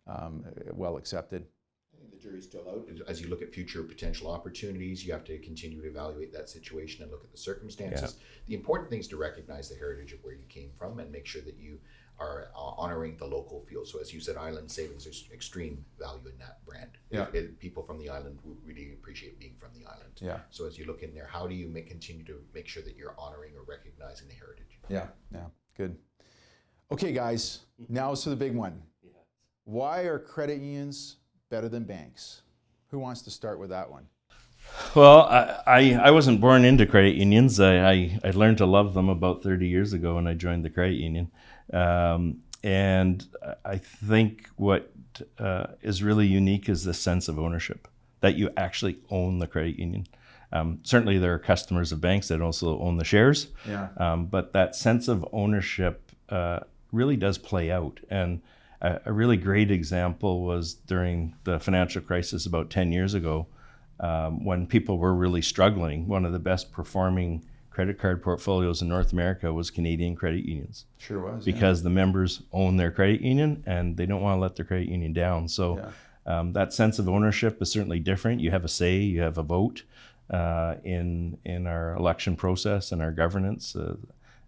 um, 0.06 0.44
well 0.72 0.98
accepted. 0.98 1.46
I 1.94 2.00
think 2.00 2.12
the 2.12 2.18
jury's 2.18 2.44
still 2.44 2.68
out. 2.68 2.86
As 3.08 3.20
you 3.20 3.28
look 3.28 3.40
at 3.40 3.52
future 3.52 3.82
potential 3.82 4.30
opportunities, 4.30 5.06
you 5.06 5.12
have 5.12 5.24
to 5.24 5.38
continue 5.38 5.80
to 5.80 5.88
evaluate 5.88 6.32
that 6.34 6.50
situation 6.50 7.02
and 7.02 7.11
look 7.11 7.24
at 7.24 7.30
the 7.30 7.38
circumstances. 7.38 8.16
The 8.46 8.54
important 8.54 8.90
thing 8.90 9.00
is 9.00 9.08
to 9.08 9.16
recognize 9.16 9.70
the 9.70 9.76
heritage 9.76 10.12
of 10.12 10.22
where 10.22 10.34
you 10.34 10.44
came 10.48 10.70
from 10.78 10.98
and 10.98 11.11
make 11.11 11.26
sure 11.26 11.42
that 11.42 11.56
you 11.58 11.78
are 12.20 12.48
uh, 12.54 12.58
honoring 12.76 13.16
the 13.16 13.24
local 13.26 13.64
feel. 13.68 13.84
So, 13.86 13.98
as 14.00 14.12
you 14.12 14.20
said, 14.20 14.36
Island 14.36 14.70
Savings, 14.70 15.04
there's 15.04 15.26
extreme 15.32 15.84
value 15.98 16.28
in 16.28 16.38
that 16.38 16.64
brand. 16.66 16.90
Yeah. 17.10 17.26
It- 17.28 17.34
it- 17.34 17.58
people 17.58 17.82
from 17.82 17.98
the 17.98 18.10
island 18.10 18.38
would 18.44 18.58
really 18.64 18.92
appreciate 18.92 19.38
being 19.40 19.56
from 19.58 19.70
the 19.72 19.86
island. 19.86 20.12
Yeah. 20.20 20.40
So, 20.50 20.66
as 20.66 20.78
you 20.78 20.84
look 20.84 21.02
in 21.02 21.14
there, 21.14 21.26
how 21.26 21.46
do 21.46 21.54
you 21.54 21.66
make, 21.66 21.88
continue 21.88 22.24
to 22.26 22.44
make 22.54 22.68
sure 22.68 22.82
that 22.82 22.94
you're 22.96 23.14
honoring 23.18 23.56
or 23.56 23.62
recognizing 23.64 24.28
the 24.28 24.34
heritage? 24.34 24.78
Yeah, 24.88 25.08
yeah, 25.32 25.46
good. 25.76 25.96
Okay, 26.92 27.12
guys, 27.12 27.60
now 27.88 28.14
to 28.14 28.30
the 28.30 28.36
big 28.36 28.54
one. 28.54 28.82
Why 29.64 30.02
are 30.02 30.18
credit 30.18 30.60
unions 30.60 31.16
better 31.48 31.68
than 31.68 31.84
banks? 31.84 32.42
Who 32.88 32.98
wants 32.98 33.22
to 33.22 33.30
start 33.30 33.58
with 33.60 33.70
that 33.70 33.88
one? 33.90 34.08
Well, 34.94 35.20
I, 35.20 35.62
I, 35.66 35.92
I 35.94 36.10
wasn't 36.10 36.40
born 36.40 36.64
into 36.64 36.84
credit 36.86 37.14
unions. 37.14 37.60
I, 37.60 37.90
I, 37.90 38.20
I 38.24 38.30
learned 38.30 38.58
to 38.58 38.66
love 38.66 38.94
them 38.94 39.08
about 39.08 39.42
30 39.42 39.68
years 39.68 39.92
ago 39.92 40.16
when 40.16 40.26
I 40.26 40.34
joined 40.34 40.64
the 40.64 40.70
credit 40.70 40.96
union. 40.96 41.30
Um, 41.72 42.42
and 42.62 43.24
I 43.64 43.78
think 43.78 44.48
what 44.56 44.90
uh, 45.38 45.66
is 45.82 46.02
really 46.02 46.26
unique 46.26 46.68
is 46.68 46.84
the 46.84 46.94
sense 46.94 47.28
of 47.28 47.38
ownership 47.38 47.88
that 48.20 48.34
you 48.36 48.50
actually 48.56 48.98
own 49.10 49.38
the 49.38 49.46
credit 49.46 49.78
union. 49.78 50.06
Um, 50.52 50.80
certainly, 50.82 51.18
there 51.18 51.32
are 51.32 51.38
customers 51.38 51.92
of 51.92 52.00
banks 52.00 52.28
that 52.28 52.42
also 52.42 52.78
own 52.80 52.96
the 52.96 53.04
shares. 53.04 53.48
Yeah. 53.66 53.88
Um, 53.96 54.26
but 54.26 54.52
that 54.52 54.74
sense 54.74 55.08
of 55.08 55.26
ownership 55.32 56.10
uh, 56.28 56.60
really 56.92 57.16
does 57.16 57.38
play 57.38 57.70
out. 57.70 58.00
And 58.10 58.42
a, 58.82 59.00
a 59.06 59.12
really 59.12 59.36
great 59.36 59.70
example 59.70 60.44
was 60.44 60.74
during 60.74 61.36
the 61.44 61.60
financial 61.60 62.02
crisis 62.02 62.46
about 62.46 62.70
10 62.70 62.92
years 62.92 63.14
ago 63.14 63.46
um, 64.01 64.44
when 64.44 64.66
people 64.66 64.98
were 64.98 65.14
really 65.14 65.42
struggling. 65.42 66.09
One 66.09 66.24
of 66.24 66.32
the 66.32 66.38
best 66.38 66.72
performing 66.72 67.44
credit 67.70 67.98
card 67.98 68.22
portfolios 68.22 68.82
in 68.82 68.88
North 68.88 69.12
America 69.12 69.53
was 69.53 69.70
Canadian 69.70 70.16
credit 70.16 70.44
unions 70.44 70.86
Sure 70.98 71.20
was. 71.20 71.46
yeah. 71.46 71.53
because 71.53 71.82
the 71.82 71.90
members 71.90 72.42
own 72.53 72.76
their 72.76 72.90
credit 72.90 73.20
union 73.20 73.62
and 73.64 73.96
they 73.96 74.07
don't 74.07 74.20
want 74.22 74.36
to 74.36 74.40
let 74.40 74.57
their 74.57 74.64
credit 74.64 74.88
union 74.88 75.12
down. 75.12 75.46
So 75.48 75.90
um, 76.26 76.53
that 76.55 76.72
sense 76.72 76.98
of 76.98 77.09
ownership 77.09 77.62
is 77.62 77.70
certainly 77.70 78.01
different. 78.01 78.40
You 78.40 78.51
have 78.51 78.64
a 78.64 78.68
say, 78.68 78.96
you 78.98 79.20
have 79.20 79.38
a 79.38 79.42
vote 79.42 79.84
uh, 80.30 80.74
in 80.84 81.38
in 81.44 81.66
our 81.66 81.94
election 81.94 82.36
process 82.36 82.92
and 82.92 83.01
our 83.03 83.12
governance, 83.12 83.74
uh, 83.76 83.96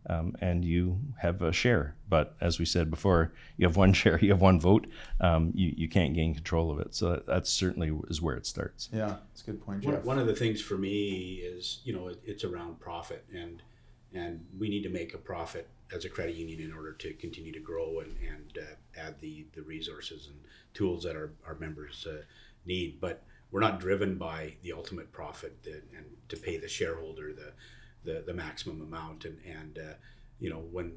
um, 0.06 0.36
and 0.40 0.64
you 0.64 0.98
have 1.18 1.42
a 1.42 1.52
share. 1.52 1.94
But 2.08 2.34
as 2.40 2.58
we 2.58 2.64
said 2.64 2.90
before, 2.90 3.32
you 3.56 3.66
have 3.66 3.76
one 3.76 3.92
share, 4.02 4.18
you 4.18 4.30
have 4.30 4.40
one 4.40 4.60
vote. 4.60 4.86
Um, 5.20 5.52
you 5.54 5.72
you 5.76 5.88
can't 5.88 6.14
gain 6.14 6.34
control 6.34 6.70
of 6.70 6.78
it. 6.78 6.94
So 6.94 7.10
that, 7.10 7.26
that 7.26 7.46
certainly 7.46 7.92
is 8.08 8.20
where 8.20 8.36
it 8.36 8.46
starts. 8.46 8.88
Yeah, 8.92 9.16
that's 9.28 9.42
a 9.42 9.46
good 9.46 9.64
point, 9.64 9.84
One, 9.84 9.94
Jeff. 9.94 10.04
one 10.04 10.18
of 10.18 10.26
the 10.26 10.34
things 10.34 10.60
for 10.60 10.76
me 10.76 11.40
is, 11.42 11.80
you 11.84 11.92
know, 11.94 12.08
it, 12.08 12.20
it's 12.24 12.44
around 12.44 12.80
profit, 12.80 13.24
and 13.34 13.62
and 14.14 14.44
we 14.58 14.68
need 14.68 14.82
to 14.82 14.90
make 14.90 15.14
a 15.14 15.18
profit 15.18 15.68
as 15.94 16.04
a 16.04 16.08
credit 16.08 16.34
union 16.34 16.60
in 16.60 16.72
order 16.72 16.92
to 16.92 17.12
continue 17.14 17.52
to 17.52 17.60
grow 17.60 18.00
and, 18.00 18.14
and 18.26 18.58
uh, 18.58 19.00
add 19.00 19.14
the, 19.20 19.46
the 19.54 19.62
resources 19.62 20.28
and 20.28 20.38
tools 20.74 21.04
that 21.04 21.16
our, 21.16 21.32
our 21.46 21.54
members 21.56 22.06
uh, 22.08 22.22
need. 22.64 23.00
But 23.00 23.22
we're 23.50 23.60
not 23.60 23.80
driven 23.80 24.16
by 24.16 24.54
the 24.62 24.72
ultimate 24.72 25.12
profit 25.12 25.62
that, 25.64 25.82
and 25.96 26.06
to 26.28 26.36
pay 26.36 26.56
the 26.56 26.68
shareholder 26.68 27.32
the 27.32 27.52
the, 28.04 28.22
the 28.26 28.32
maximum 28.32 28.80
amount 28.80 29.24
and 29.24 29.38
and 29.44 29.78
uh, 29.78 29.94
you 30.38 30.50
know 30.50 30.62
when 30.70 30.92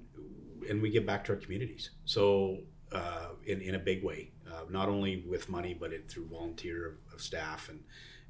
and 0.70 0.82
we 0.82 0.89
give 0.89 1.06
back 1.06 1.24
to 1.26 1.34
our 1.34 1.38
communities. 1.38 1.91
So 2.06 2.60
uh, 2.91 3.30
in 3.45 3.62
in 3.62 3.76
a 3.76 3.80
big 3.80 4.03
way, 4.03 4.32
uh, 4.49 4.66
not 4.70 4.89
only 4.89 5.24
with 5.28 5.49
money 5.49 5.74
but 5.74 5.93
it 5.93 6.10
through 6.10 6.28
volunteer 6.28 6.88
of, 6.88 7.14
of 7.14 7.22
staff 7.22 7.70
and 7.70 7.84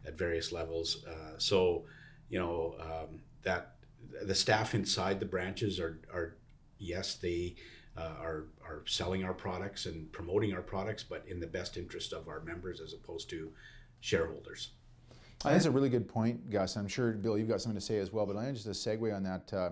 at 0.06 0.18
various 0.18 0.52
levels. 0.52 1.06
Uh, 1.06 1.38
so 1.38 1.86
you 2.30 2.40
know 2.40 2.76
um, 2.80 3.22
that 3.44 3.76
the 4.24 4.36
staff 4.36 4.76
inside 4.76 5.20
the 5.20 5.26
branches 5.26 5.80
are 5.80 6.00
are 6.14 6.36
yes 6.78 7.16
they 7.16 7.56
uh, 7.98 8.16
are 8.20 8.46
are 8.64 8.84
selling 8.86 9.24
our 9.24 9.34
products 9.34 9.86
and 9.86 10.12
promoting 10.12 10.54
our 10.54 10.62
products, 10.62 11.04
but 11.04 11.24
in 11.28 11.40
the 11.40 11.48
best 11.48 11.78
interest 11.78 12.14
of 12.14 12.28
our 12.28 12.42
members 12.42 12.82
as 12.82 12.94
opposed 12.94 13.30
to 13.30 13.52
shareholders. 14.00 14.72
That's 15.54 15.66
a 15.66 15.72
really 15.72 15.90
good 15.90 16.08
point, 16.08 16.50
Gus. 16.50 16.76
I'm 16.76 16.88
sure, 16.88 17.12
Bill, 17.14 17.38
you've 17.38 17.48
got 17.48 17.62
something 17.62 17.80
to 17.80 17.86
say 17.86 17.98
as 18.00 18.12
well, 18.12 18.26
but 18.26 18.36
I 18.36 18.52
just 18.52 18.68
a 18.68 18.70
segue 18.70 19.16
on 19.16 19.24
that. 19.24 19.54
Uh, 19.54 19.70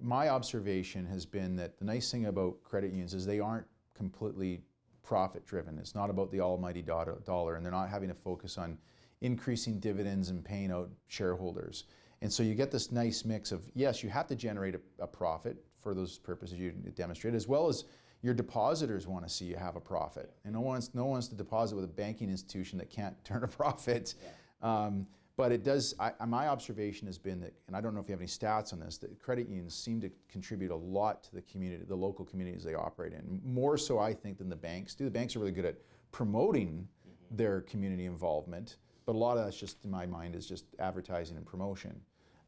my 0.00 0.28
observation 0.28 1.06
has 1.06 1.26
been 1.26 1.56
that 1.56 1.78
the 1.78 1.84
nice 1.84 2.10
thing 2.10 2.26
about 2.26 2.62
credit 2.62 2.90
unions 2.90 3.14
is 3.14 3.26
they 3.26 3.40
aren't 3.40 3.66
completely 3.94 4.60
profit 5.02 5.44
driven. 5.46 5.78
It's 5.78 5.94
not 5.94 6.10
about 6.10 6.30
the 6.30 6.40
almighty 6.40 6.82
do- 6.82 7.18
dollar, 7.24 7.56
and 7.56 7.64
they're 7.64 7.72
not 7.72 7.88
having 7.88 8.08
to 8.08 8.14
focus 8.14 8.58
on 8.58 8.78
increasing 9.20 9.78
dividends 9.80 10.30
and 10.30 10.44
paying 10.44 10.70
out 10.70 10.90
shareholders. 11.08 11.84
And 12.20 12.32
so 12.32 12.42
you 12.42 12.54
get 12.54 12.70
this 12.70 12.92
nice 12.92 13.24
mix 13.24 13.50
of 13.50 13.68
yes, 13.74 14.02
you 14.02 14.10
have 14.10 14.26
to 14.28 14.36
generate 14.36 14.74
a, 14.74 14.80
a 15.00 15.06
profit 15.06 15.56
for 15.80 15.94
those 15.94 16.18
purposes 16.18 16.58
you 16.58 16.70
demonstrate, 16.94 17.34
as 17.34 17.48
well 17.48 17.68
as 17.68 17.84
your 18.22 18.34
depositors 18.34 19.06
want 19.08 19.26
to 19.26 19.32
see 19.32 19.46
you 19.46 19.56
have 19.56 19.74
a 19.74 19.80
profit. 19.80 20.32
And 20.44 20.54
no 20.54 20.60
one 20.60 20.74
wants, 20.74 20.94
no 20.94 21.02
one 21.02 21.12
wants 21.12 21.28
to 21.28 21.34
deposit 21.34 21.74
with 21.74 21.84
a 21.84 21.88
banking 21.88 22.30
institution 22.30 22.78
that 22.78 22.90
can't 22.90 23.16
turn 23.24 23.42
a 23.42 23.48
profit. 23.48 24.14
Um, 24.62 25.06
but 25.36 25.50
it 25.50 25.64
does, 25.64 25.94
I, 25.98 26.12
my 26.26 26.48
observation 26.48 27.06
has 27.06 27.18
been 27.18 27.40
that, 27.40 27.54
and 27.66 27.74
I 27.74 27.80
don't 27.80 27.94
know 27.94 28.00
if 28.00 28.08
you 28.08 28.12
have 28.12 28.20
any 28.20 28.28
stats 28.28 28.72
on 28.72 28.80
this, 28.80 28.98
that 28.98 29.18
credit 29.18 29.48
unions 29.48 29.74
seem 29.74 30.00
to 30.02 30.10
contribute 30.28 30.70
a 30.70 30.76
lot 30.76 31.22
to 31.24 31.34
the 31.34 31.42
community, 31.42 31.84
the 31.88 31.94
local 31.96 32.24
communities 32.24 32.62
they 32.62 32.74
operate 32.74 33.12
in. 33.12 33.40
More 33.44 33.76
so, 33.78 33.98
I 33.98 34.12
think, 34.12 34.38
than 34.38 34.48
the 34.48 34.56
banks 34.56 34.94
do. 34.94 35.04
The 35.04 35.10
banks 35.10 35.34
are 35.34 35.38
really 35.40 35.52
good 35.52 35.64
at 35.64 35.76
promoting 36.12 36.86
their 37.30 37.62
community 37.62 38.04
involvement, 38.04 38.76
but 39.06 39.14
a 39.14 39.18
lot 39.18 39.38
of 39.38 39.44
that's 39.44 39.56
just, 39.56 39.84
in 39.84 39.90
my 39.90 40.04
mind, 40.06 40.36
is 40.36 40.46
just 40.46 40.66
advertising 40.78 41.36
and 41.38 41.46
promotion. 41.46 41.98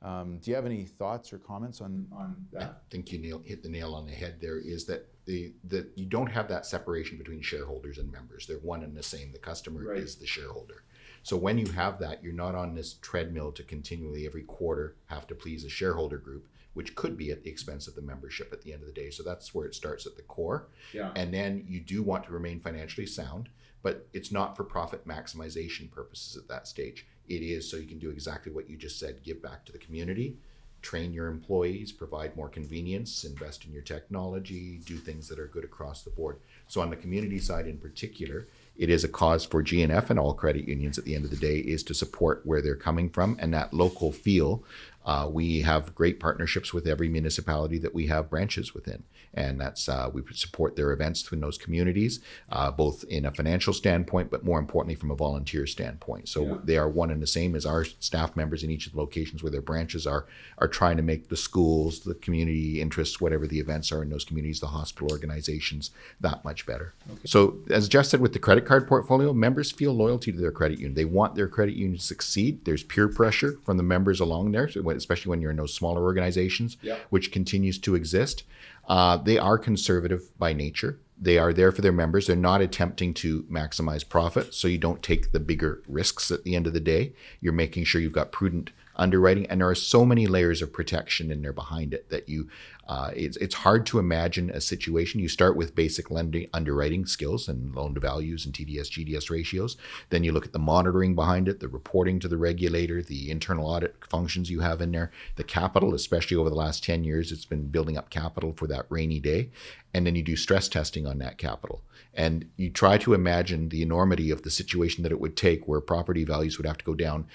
Um, 0.03 0.37
do 0.37 0.51
you 0.51 0.55
have 0.55 0.67
any 0.67 0.85
thoughts 0.85 1.33
or 1.33 1.39
comments 1.39 1.81
on, 1.81 2.07
on 2.12 2.37
I 2.61 2.69
think 2.91 3.11
you 3.11 3.19
nail, 3.19 3.41
hit 3.43 3.62
the 3.62 3.71
nail 3.71 3.95
on 3.95 4.05
the 4.05 4.12
head 4.12 4.37
there 4.39 4.59
is 4.59 4.85
that 4.85 5.09
the, 5.25 5.55
the 5.65 5.89
you 5.97 6.05
don't 6.05 6.27
have 6.27 6.47
that 6.49 6.67
separation 6.67 7.17
between 7.17 7.41
shareholders 7.41 7.97
and 7.97 8.12
members. 8.12 8.47
They're 8.47 8.59
one 8.59 8.83
and 8.83 8.95
the 8.95 9.03
same. 9.03 9.33
The 9.33 9.39
customer 9.39 9.83
Right. 9.83 9.97
is 9.97 10.17
the 10.17 10.27
shareholder. 10.27 10.85
So 11.25 11.39
when 11.39 11.57
you 11.57 11.66
have 11.72 11.99
that, 12.01 12.22
you're 12.22 12.35
not 12.35 12.55
on 12.55 12.75
this 12.75 12.97
treadmill 13.01 13.51
to 13.53 13.62
continually 13.62 14.27
every 14.27 14.43
quarter 14.43 14.95
have 15.07 15.27
to 15.29 15.35
please 15.35 15.64
a 15.64 15.70
shareholder 15.70 16.18
group, 16.18 16.47
which 16.75 16.95
could 16.95 17.16
be 17.16 17.31
at 17.31 17.43
the 17.43 17.51
expense 17.51 17.89
of 17.89 17.95
the 17.95 18.03
membership 18.03 18.53
at 18.53 18.61
the 18.61 18.75
end 18.75 18.83
of 18.83 18.89
the 18.89 18.93
day. 18.95 19.09
So 19.09 19.22
that's 19.22 19.55
where 19.55 19.66
it 19.66 19.75
starts 19.75 20.05
at 20.05 20.16
the 20.16 20.22
core. 20.22 20.68
Yeah. 20.93 21.12
And 21.16 21.33
then 21.33 21.64
you 21.66 21.81
do 21.81 22.03
want 22.03 22.25
to 22.25 22.33
remain 22.33 22.61
financially 22.61 23.07
sound, 23.07 23.49
but 23.83 24.07
it's 24.12 24.31
not 24.31 24.55
for 24.55 24.64
profit 24.64 25.09
maximization 25.09 25.91
purposes 25.91 26.37
at 26.37 26.47
that 26.49 26.68
stage. 26.68 27.07
It 27.27 27.41
is 27.41 27.70
so 27.70 27.79
you 27.79 27.87
can 27.87 27.99
do 27.99 28.11
exactly 28.11 28.53
what 28.53 28.68
you 28.68 28.77
just 28.77 28.99
said 28.99 29.22
give 29.22 29.43
back 29.43 29.64
to 29.64 29.72
the 29.72 29.79
community, 29.79 30.37
train 30.83 31.14
your 31.14 31.29
employees, 31.29 31.91
provide 31.91 32.37
more 32.37 32.51
convenience, 32.51 33.25
invest 33.25 33.64
in 33.64 33.72
your 33.72 33.81
technology, 33.81 34.83
do 34.85 34.99
things 34.99 35.27
that 35.29 35.39
are 35.39 35.47
good 35.47 35.64
across 35.64 36.03
the 36.03 36.11
board. 36.11 36.41
So, 36.68 36.83
on 36.83 36.91
the 36.91 36.97
community 36.97 37.39
side 37.39 37.66
in 37.66 37.79
particular, 37.79 38.47
it 38.77 38.91
is 38.91 39.05
a 39.05 39.09
cause 39.09 39.45
for 39.45 39.62
GNF 39.62 40.11
and 40.11 40.18
all 40.18 40.35
credit 40.35 40.66
unions 40.66 40.99
at 40.99 41.05
the 41.05 41.14
end 41.14 41.25
of 41.25 41.31
the 41.31 41.37
day 41.37 41.59
is 41.59 41.83
to 41.85 41.95
support 41.95 42.43
where 42.45 42.61
they're 42.61 42.75
coming 42.75 43.09
from 43.09 43.37
and 43.41 43.55
that 43.55 43.72
local 43.72 44.12
feel 44.12 44.64
Uh, 45.05 45.28
we 45.30 45.61
have 45.61 45.94
great 45.94 46.18
partnerships 46.18 46.72
with 46.72 46.86
every 46.86 47.09
municipality 47.09 47.78
that 47.78 47.94
we 47.94 48.07
have 48.07 48.30
branches 48.30 48.74
within, 48.74 49.02
and 49.34 49.61
that's 49.61 49.88
uh, 49.88 50.11
we 50.12 50.22
support 50.32 50.76
their 50.76 50.92
events 50.92 51.30
in 51.32 51.40
those 51.40 51.59
communities, 51.59 52.20
uh, 52.50 52.70
both 52.70 53.05
in 53.05 53.26
a 53.26 53.30
financial 53.30 53.72
standpoint, 53.72 54.30
but 54.30 54.44
more 54.44 54.59
importantly 54.59 54.94
from 54.94 55.11
a 55.11 55.16
volunteer 55.16 55.66
standpoint. 55.66 56.28
So 56.28 56.61
they 56.64 56.76
are 56.76 56.88
one 56.88 57.11
and 57.11 57.22
the 57.22 57.26
same 57.26 57.55
as 57.55 57.66
our 57.66 57.84
staff 57.84 58.34
members 58.36 58.62
in 58.62 58.70
each 58.70 58.86
of 58.86 58.92
the 58.92 58.98
locations 58.98 59.42
where 59.42 59.52
their 59.52 59.61
branches 59.61 60.07
are 60.07 60.26
are 60.59 60.68
trying 60.68 60.96
to 60.96 61.02
make 61.02 61.28
the 61.28 61.36
schools, 61.36 62.00
the 62.00 62.14
community 62.14 62.80
interests, 62.80 63.20
whatever 63.20 63.46
the 63.46 63.59
events 63.59 63.92
are 63.92 64.02
in 64.02 64.11
those 64.11 64.24
communities, 64.24 64.61
the 64.61 64.68
hospital 64.68 65.11
organizations, 65.11 65.90
that 66.20 66.44
much 66.44 66.64
better. 66.66 66.94
So 67.24 67.59
as 67.70 67.88
Jeff 67.88 68.07
said, 68.07 68.20
with 68.20 68.32
the 68.32 68.38
credit 68.38 68.64
card 68.64 68.88
portfolio, 68.88 69.32
members 69.32 69.70
feel 69.70 69.92
loyalty 69.92 70.32
to 70.32 70.38
their 70.38 70.52
credit 70.52 70.78
union. 70.78 70.94
They 70.94 71.05
want 71.05 71.34
their 71.34 71.48
credit 71.48 71.74
union 71.74 71.98
to 71.98 72.02
succeed. 72.02 72.64
There's 72.64 72.82
peer 72.82 73.09
pressure 73.09 73.59
from 73.64 73.76
the 73.76 73.82
members 73.82 74.20
along 74.20 74.52
there, 74.52 74.68
so 74.68 74.80
especially 74.97 75.30
when 75.30 75.40
you're 75.40 75.51
in 75.51 75.57
those 75.57 75.74
smaller 75.74 76.03
organizations, 76.03 76.76
which 77.11 77.32
continues 77.32 77.78
to 77.80 77.95
exist. 77.95 78.45
Uh, 78.88 79.16
they 79.16 79.38
are 79.38 79.59
conservative 79.59 80.36
by 80.38 80.53
nature. 80.53 80.99
They 81.20 81.38
are 81.38 81.53
there 81.53 81.72
for 81.72 81.80
their 81.80 81.92
members. 81.92 82.26
They're 82.26 82.36
not 82.36 82.61
attempting 82.61 83.14
to 83.14 83.45
maximize 83.45 84.07
profit, 84.09 84.53
so 84.53 84.68
you 84.68 84.78
don't 84.78 85.03
take 85.03 85.32
the 85.32 85.40
bigger 85.40 85.82
risks 85.88 86.30
at 86.30 86.45
the 86.45 86.57
end 86.57 86.66
of 86.66 86.72
the 86.72 86.80
day. 86.80 87.12
You're 87.40 87.53
making 87.53 87.84
sure 87.84 88.01
you've 88.01 88.12
got 88.12 88.32
prudent 88.32 88.70
underwriting, 88.97 89.47
and 89.47 89.61
there 89.61 89.68
are 89.68 89.74
so 89.74 90.05
many 90.05 90.26
layers 90.26 90.62
of 90.62 90.72
protection 90.72 91.30
in 91.30 91.42
there 91.42 91.53
behind 91.53 91.92
it 91.95 92.11
that 92.11 92.28
you, 92.28 92.49
uh, 92.86 93.11
it's 93.14 93.36
it's 93.38 93.55
hard 93.55 93.86
to 93.86 93.99
imagine 93.99 94.51
a 94.51 94.61
situation. 94.61 95.20
You 95.20 95.28
start 95.28 95.57
with 95.57 95.74
basic 95.74 96.11
lending 96.11 96.49
underwriting 96.53 97.07
skills 97.07 97.49
and 97.49 97.74
loan 97.74 97.95
to 97.95 98.01
values 98.01 98.45
and 98.45 98.55
TDS 98.55 98.90
GDS 98.90 99.30
ratios. 99.30 99.76
Then 100.11 100.24
you 100.24 100.32
look 100.32 100.47
at 100.47 100.53
the 100.53 100.59
monitoring 100.59 101.14
behind 101.14 101.49
it, 101.49 101.61
the 101.61 101.68
reporting 101.68 102.18
to 102.20 102.28
the 102.28 102.36
regulator, 102.36 103.03
the 103.03 103.30
internal 103.30 103.66
audit 103.66 103.97
functions 104.09 104.51
you 104.51 104.61
have 104.61 104.80
in 104.80 104.92
there, 104.92 105.11
the 105.36 105.45
capital, 105.45 105.95
especially 105.95 106.36
over 106.36 106.51
the 106.51 106.57
last 106.57 106.84
ten 106.84 107.05
years, 107.05 107.32
it's 107.32 107.47
been 107.47 107.68
building 107.68 107.97
up 107.97 108.11
capital 108.11 108.53
for 108.53 108.66
that 108.66 108.86
rainy 108.90 109.20
day, 109.20 109.51
and 109.92 110.07
then 110.07 110.14
you 110.14 110.22
do 110.22 110.36
stress 110.36 110.68
testing 110.68 111.07
on 111.07 111.18
that 111.18 111.38
capital. 111.38 111.82
And 112.16 112.51
you 112.57 112.70
try 112.70 112.99
to 112.99 113.14
imagine 113.14 113.68
the 113.68 113.82
enormity 113.82 114.30
of 114.30 114.42
the 114.42 114.51
situation 114.51 115.03
that 115.03 115.12
it 115.12 115.20
would 115.20 115.36
take 115.36 115.66
where 115.66 115.80
property 115.80 116.24
values 116.24 116.59
would 116.59 116.66
have 116.66 116.78
to 116.78 116.84
go 116.84 116.95
down 116.95 117.26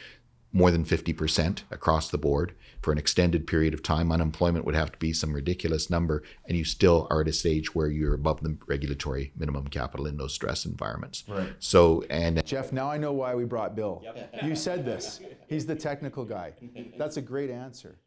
more 0.52 0.72
than 0.72 0.84
50% 0.84 1.64
across 1.70 2.10
the 2.10 2.18
board 2.18 2.56
for 2.82 2.92
an 2.92 2.98
extended 2.98 3.46
period 3.46 3.74
of 3.74 3.84
time. 3.84 4.12
Unemployment 4.12 4.66
would 4.66 4.76
have 4.76 4.92
to 4.92 4.98
be 4.98 5.14
some 5.14 5.34
ridiculous 5.34 5.90
number, 5.90 6.24
and 6.48 6.58
you 6.58 6.64
still 6.64 7.08
are 7.12 7.22
at 7.22 7.28
a 7.28 7.34
stage 7.34 7.76
where 7.76 7.88
you're 7.88 8.16
above 8.16 8.42
the 8.42 8.58
regulatory 8.68 9.32
minimum 9.38 9.68
capital 9.68 10.08
in 10.08 10.18
those 10.18 10.34
stress 10.34 10.66
environments. 10.66 11.24
Right. 11.28 11.54
So, 11.60 12.04
and 12.10 12.44
Jeff, 12.46 12.72
now 12.72 12.90
I 12.90 12.98
know 12.98 13.14
why 13.14 13.36
we 13.36 13.46
brought 13.46 13.76
Bill. 13.76 14.04
You 14.44 14.56
said 14.56 14.86
this. 14.86 15.20
He's 15.48 15.66
the 15.66 15.76
technical 15.76 16.24
guy. 16.24 16.54
That's 16.98 17.18
a 17.18 17.22
great 17.22 17.50
answer. 17.50 18.00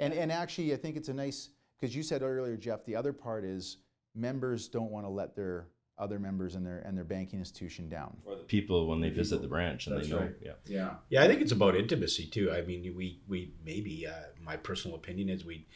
And, 0.00 0.12
and 0.12 0.32
actually, 0.32 0.72
I 0.72 0.76
think 0.76 0.96
it's 0.96 1.08
a 1.08 1.14
nice, 1.14 1.50
because 1.78 1.94
you 1.94 2.02
said 2.02 2.22
earlier, 2.22 2.56
Jeff, 2.56 2.84
the 2.84 2.96
other 2.96 3.12
part 3.12 3.44
is 3.44 3.78
members 4.14 4.68
don't 4.68 4.90
want 4.90 5.04
to 5.04 5.10
let 5.10 5.36
their 5.36 5.66
other 5.98 6.18
members 6.18 6.54
and 6.54 6.66
their, 6.66 6.78
and 6.80 6.96
their 6.96 7.04
banking 7.04 7.38
institution 7.38 7.88
down. 7.88 8.16
Or 8.26 8.36
the 8.36 8.42
people 8.44 8.86
when 8.86 9.00
they 9.00 9.08
visit 9.10 9.40
the 9.40 9.48
branch 9.48 9.86
and 9.86 9.96
That's 9.96 10.08
they 10.08 10.14
know. 10.14 10.20
right. 10.20 10.34
Yeah. 10.42 10.52
Yeah. 10.66 10.90
Yeah, 11.08 11.22
I 11.24 11.26
think 11.28 11.40
it's 11.40 11.52
about 11.52 11.74
intimacy 11.76 12.26
too. 12.26 12.52
I 12.52 12.62
mean, 12.62 12.94
we 12.94 13.20
we 13.28 13.52
maybe 13.64 14.06
uh, 14.06 14.12
my 14.42 14.56
personal 14.56 14.96
opinion 14.96 15.28
is 15.30 15.44
we 15.44 15.66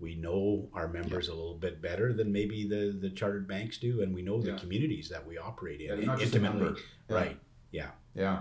we 0.00 0.14
know 0.16 0.68
our 0.74 0.88
members 0.88 1.28
a 1.28 1.34
little 1.34 1.54
bit 1.54 1.80
better 1.80 2.12
than 2.12 2.32
maybe 2.32 2.66
the 2.68 2.96
the 3.00 3.10
chartered 3.10 3.46
banks 3.46 3.78
do, 3.78 4.02
and 4.02 4.14
we 4.14 4.22
know 4.22 4.40
the 4.40 4.50
Yeah. 4.50 4.58
communities 4.58 5.08
that 5.10 5.24
we 5.26 5.38
operate 5.38 5.80
in 5.80 5.88
they're 5.88 6.06
not 6.06 6.18
just 6.18 6.34
a 6.34 6.36
intimately. 6.38 6.80
Yeah. 7.08 7.14
Right. 7.14 7.40
Yeah. 7.70 7.90
Yeah. 8.14 8.38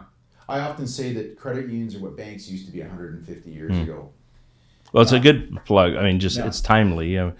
I 0.50 0.62
often 0.62 0.88
say 0.88 1.14
that 1.14 1.38
credit 1.38 1.66
unions 1.70 1.94
are 1.96 2.00
what 2.00 2.16
banks 2.18 2.50
used 2.50 2.66
to 2.68 2.72
be 2.72 2.80
150 2.80 3.50
years 3.52 3.78
ago. 3.78 4.12
Well, 4.94 5.04
it's 5.04 5.12
a 5.12 5.20
good 5.20 5.60
plug. 5.66 5.96
I 5.96 6.04
mean, 6.04 6.20
just 6.20 6.38
Yeah. 6.38 6.48
it's 6.48 6.62
timely. 6.62 7.18
Uh, 7.18 7.32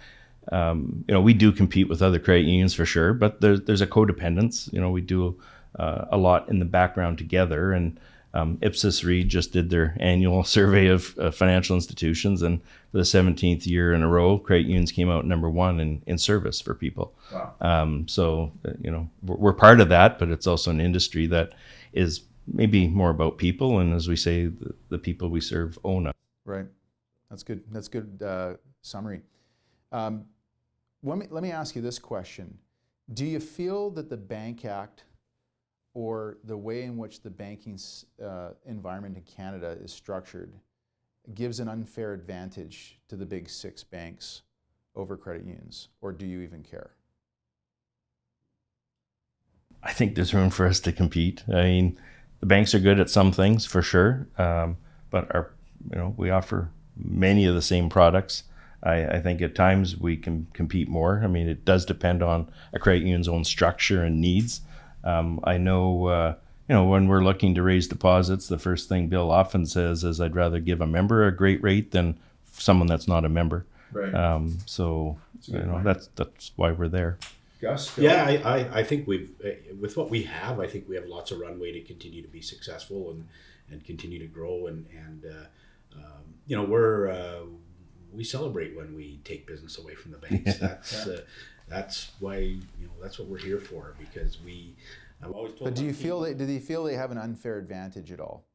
um, 0.52 1.04
you 1.08 1.14
know, 1.14 1.22
we 1.22 1.34
do 1.34 1.52
compete 1.52 1.90
with 1.90 2.02
other 2.02 2.20
credit 2.20 2.46
unions 2.46 2.74
for 2.74 2.86
sure, 2.86 3.14
but 3.14 3.42
there's 3.42 3.62
there's 3.62 3.82
a 3.82 3.88
codependence. 3.88 4.72
You 4.72 4.80
know, 4.80 4.90
we 4.90 5.02
do 5.02 5.40
uh, 5.78 6.06
a 6.12 6.18
lot 6.18 6.50
in 6.50 6.60
the 6.60 6.66
background 6.66 7.18
together, 7.18 7.74
and 7.74 8.00
um, 8.34 8.58
Ipsos 8.62 9.04
Reid 9.04 9.30
just 9.30 9.52
did 9.52 9.70
their 9.70 9.96
annual 10.00 10.44
survey 10.58 10.88
of 10.88 11.18
uh, 11.18 11.32
financial 11.32 11.76
institutions, 11.76 12.42
and 12.42 12.62
for 12.92 12.98
the 12.98 13.04
17th 13.04 13.66
year 13.66 13.94
in 13.94 14.04
a 14.04 14.08
row, 14.08 14.38
credit 14.38 14.68
unions 14.68 14.92
came 14.92 15.10
out 15.10 15.26
number 15.26 15.50
one 15.50 15.80
in, 15.80 16.04
in 16.08 16.18
service 16.18 16.62
for 16.62 16.74
people. 16.74 17.14
Wow. 17.34 17.54
Um, 17.62 18.08
so, 18.08 18.52
uh, 18.66 18.72
you 18.80 18.92
know, 18.92 19.10
we're, 19.24 19.36
we're 19.36 19.54
part 19.54 19.82
of 19.82 19.90
that, 19.90 20.20
but 20.20 20.30
it's 20.30 20.48
also 20.48 20.72
an 20.72 20.80
industry 20.80 21.28
that 21.28 21.54
is 21.94 22.22
maybe 22.46 22.88
more 22.88 23.10
about 23.10 23.38
people, 23.38 23.80
and 23.80 23.94
as 23.94 24.08
we 24.08 24.16
say, 24.16 24.46
the, 24.46 24.74
the 24.90 24.98
people 24.98 25.30
we 25.30 25.42
serve 25.42 25.78
own 25.84 26.08
us. 26.08 26.14
Right. 26.46 26.68
That's 27.30 27.44
good. 27.44 27.64
That's 27.72 27.90
good 27.90 28.22
uh, 28.24 28.54
summary. 28.82 29.22
Um, 29.92 30.26
let 31.04 31.18
me 31.18 31.28
let 31.30 31.44
me 31.44 31.52
ask 31.52 31.76
you 31.76 31.82
this 31.82 32.00
question: 32.00 32.58
Do 33.14 33.26
you 33.26 33.40
feel 33.40 33.90
that 33.92 34.10
the 34.10 34.18
Bank 34.18 34.66
Act, 34.66 35.04
or 35.94 36.38
the 36.44 36.58
way 36.58 36.84
in 36.84 36.98
which 36.98 37.22
the 37.22 37.30
banking 37.30 37.80
uh, 38.24 38.50
environment 38.66 39.18
in 39.18 39.24
Canada 39.24 39.78
is 39.82 39.92
structured, 39.92 40.54
gives 41.34 41.60
an 41.60 41.68
unfair 41.68 42.14
advantage 42.14 43.00
to 43.10 43.16
the 43.16 43.26
big 43.26 43.50
six 43.50 43.84
banks 43.84 44.44
over 44.96 45.16
credit 45.16 45.46
unions, 45.46 45.90
or 46.02 46.12
do 46.12 46.26
you 46.26 46.42
even 46.42 46.64
care? 46.64 46.92
I 49.84 49.94
think 49.94 50.16
there's 50.16 50.34
room 50.34 50.50
for 50.50 50.66
us 50.66 50.80
to 50.82 50.92
compete. 50.92 51.44
I 51.48 51.64
mean, 51.64 52.00
the 52.40 52.46
banks 52.46 52.74
are 52.74 52.80
good 52.80 53.00
at 53.00 53.10
some 53.10 53.32
things 53.32 53.66
for 53.66 53.82
sure, 53.82 54.28
um, 54.38 54.78
but 55.12 55.34
our, 55.34 55.52
you 55.92 55.98
know, 55.98 56.14
we 56.18 56.30
offer 56.30 56.72
many 56.96 57.46
of 57.46 57.56
the 57.56 57.62
same 57.62 57.90
products. 57.90 58.44
I, 58.84 59.06
I 59.06 59.22
think 59.22 59.42
at 59.42 59.56
times 59.56 59.98
we 59.98 60.18
can 60.18 60.48
compete 60.54 60.88
more. 60.88 61.22
I 61.24 61.28
mean, 61.28 61.48
it 61.48 61.66
does 61.66 61.86
depend 61.86 62.22
on 62.22 62.50
a 62.74 62.80
credit 62.80 63.02
union's 63.02 63.28
own 63.28 63.44
structure 63.44 64.04
and 64.04 64.22
needs. 64.22 64.62
Um, 65.04 65.40
I 65.44 65.58
know, 65.58 66.06
uh, 66.08 66.36
you 66.70 66.76
know, 66.76 66.86
when 66.86 67.08
we're 67.08 67.24
looking 67.24 67.56
to 67.56 67.64
raise 67.64 67.88
deposits, 67.88 68.48
the 68.48 68.60
first 68.60 68.90
thing 68.90 69.08
Bill 69.08 69.32
often 69.32 69.66
says 69.66 70.04
is, 70.04 70.20
"I'd 70.20 70.36
rather 70.36 70.60
give 70.60 70.82
a 70.82 70.88
member 70.88 71.26
a 71.26 71.36
great 71.36 71.64
rate 71.64 71.92
than 71.92 72.20
someone 72.54 72.88
that's 72.88 73.08
not 73.08 73.26
a 73.26 73.30
member." 73.30 73.66
Right. 73.92 74.14
Um, 74.14 74.58
so, 74.66 75.18
a 75.48 75.52
you 75.52 75.60
know, 75.60 75.74
point. 75.74 75.84
that's 75.86 76.10
that's 76.16 76.52
why 76.56 76.72
we're 76.72 76.90
there. 76.90 77.18
Gus. 77.62 77.98
Yeah, 77.98 78.26
I, 78.26 78.36
I, 78.36 78.80
I 78.80 78.84
think 78.84 79.08
we've 79.08 79.32
uh, 79.44 79.50
with 79.80 79.98
what 79.98 80.10
we 80.10 80.24
have, 80.24 80.60
I 80.60 80.68
think 80.68 80.88
we 80.88 80.96
have 80.96 81.06
lots 81.06 81.32
of 81.32 81.40
runway 81.40 81.72
to 81.72 81.82
continue 81.82 82.22
to 82.22 82.28
be 82.28 82.42
successful 82.42 83.12
and 83.12 83.28
and 83.72 83.84
continue 83.84 84.20
to 84.20 84.28
grow 84.28 84.68
and 84.68 84.86
and 84.96 85.26
uh, 85.26 85.98
um, 85.98 86.24
you 86.46 86.56
know 86.56 86.64
we're 86.64 87.10
uh, 87.10 87.42
we 88.14 88.24
celebrate 88.24 88.76
when 88.76 88.96
we 88.96 89.20
take 89.24 89.46
business 89.48 89.78
away 89.78 89.96
from 89.96 90.12
the 90.12 90.18
banks. 90.18 90.56
That's 90.60 91.08
uh, 91.08 91.22
that's 91.70 92.12
why 92.22 92.38
you 92.38 92.62
know 92.82 92.92
that's 93.02 93.20
what 93.20 93.28
we're 93.28 93.38
here 93.40 93.60
for 93.60 93.94
because 94.00 94.38
we. 94.44 94.76
I've 95.22 95.32
always 95.32 95.52
told. 95.54 95.66
But 95.66 95.76
do 95.76 95.84
you 95.84 95.92
team- 95.92 96.02
feel 96.04 96.22
that? 96.22 96.38
Do 96.38 96.46
they 96.46 96.60
feel 96.60 96.84
they 96.86 96.94
have 96.96 97.12
an 97.12 97.18
unfair 97.18 97.58
advantage 97.58 98.12
at 98.12 98.20
all? 98.22 98.46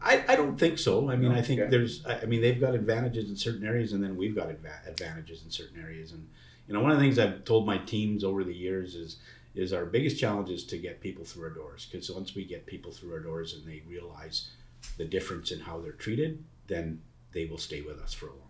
I, 0.00 0.24
I 0.28 0.36
don't 0.36 0.58
think 0.58 0.78
so. 0.78 1.10
I 1.10 1.16
mean, 1.16 1.30
No? 1.32 1.38
I 1.38 1.42
think 1.42 1.60
Okay. 1.60 1.70
there's, 1.70 2.04
I 2.06 2.20
I 2.20 2.24
mean, 2.24 2.40
they've 2.40 2.58
got 2.60 2.74
advantages 2.74 3.28
in 3.30 3.36
certain 3.36 3.64
areas, 3.66 3.92
and 3.92 4.02
then 4.02 4.16
we've 4.16 4.34
got 4.34 4.48
adva- 4.48 4.88
advantages 4.88 5.44
in 5.44 5.50
certain 5.50 5.80
areas. 5.80 6.12
And 6.12 6.26
you 6.66 6.74
know, 6.74 6.80
one 6.80 6.90
of 6.90 6.96
the 6.98 7.04
things 7.04 7.18
I've 7.18 7.44
told 7.44 7.66
my 7.66 7.78
teams 7.78 8.24
over 8.24 8.42
the 8.44 8.54
years 8.54 8.94
is, 8.94 9.18
is 9.54 9.72
our 9.74 9.84
biggest 9.84 10.18
challenge 10.18 10.48
is 10.50 10.64
to 10.66 10.78
get 10.78 11.00
people 11.02 11.24
through 11.24 11.44
our 11.44 11.50
doors. 11.50 11.86
Because 11.90 12.10
once 12.10 12.34
we 12.34 12.44
get 12.44 12.64
people 12.66 12.90
through 12.90 13.12
our 13.12 13.20
doors 13.20 13.52
and 13.54 13.66
they 13.66 13.82
realize 13.86 14.50
the 14.96 15.04
difference 15.04 15.50
in 15.52 15.60
how 15.60 15.78
they're 15.80 15.92
treated, 15.92 16.42
then 16.68 17.02
they 17.32 17.44
will 17.44 17.58
stay 17.58 17.82
with 17.82 17.98
us 18.00 18.12
for 18.14 18.26
a 18.26 18.30
long 18.30 18.41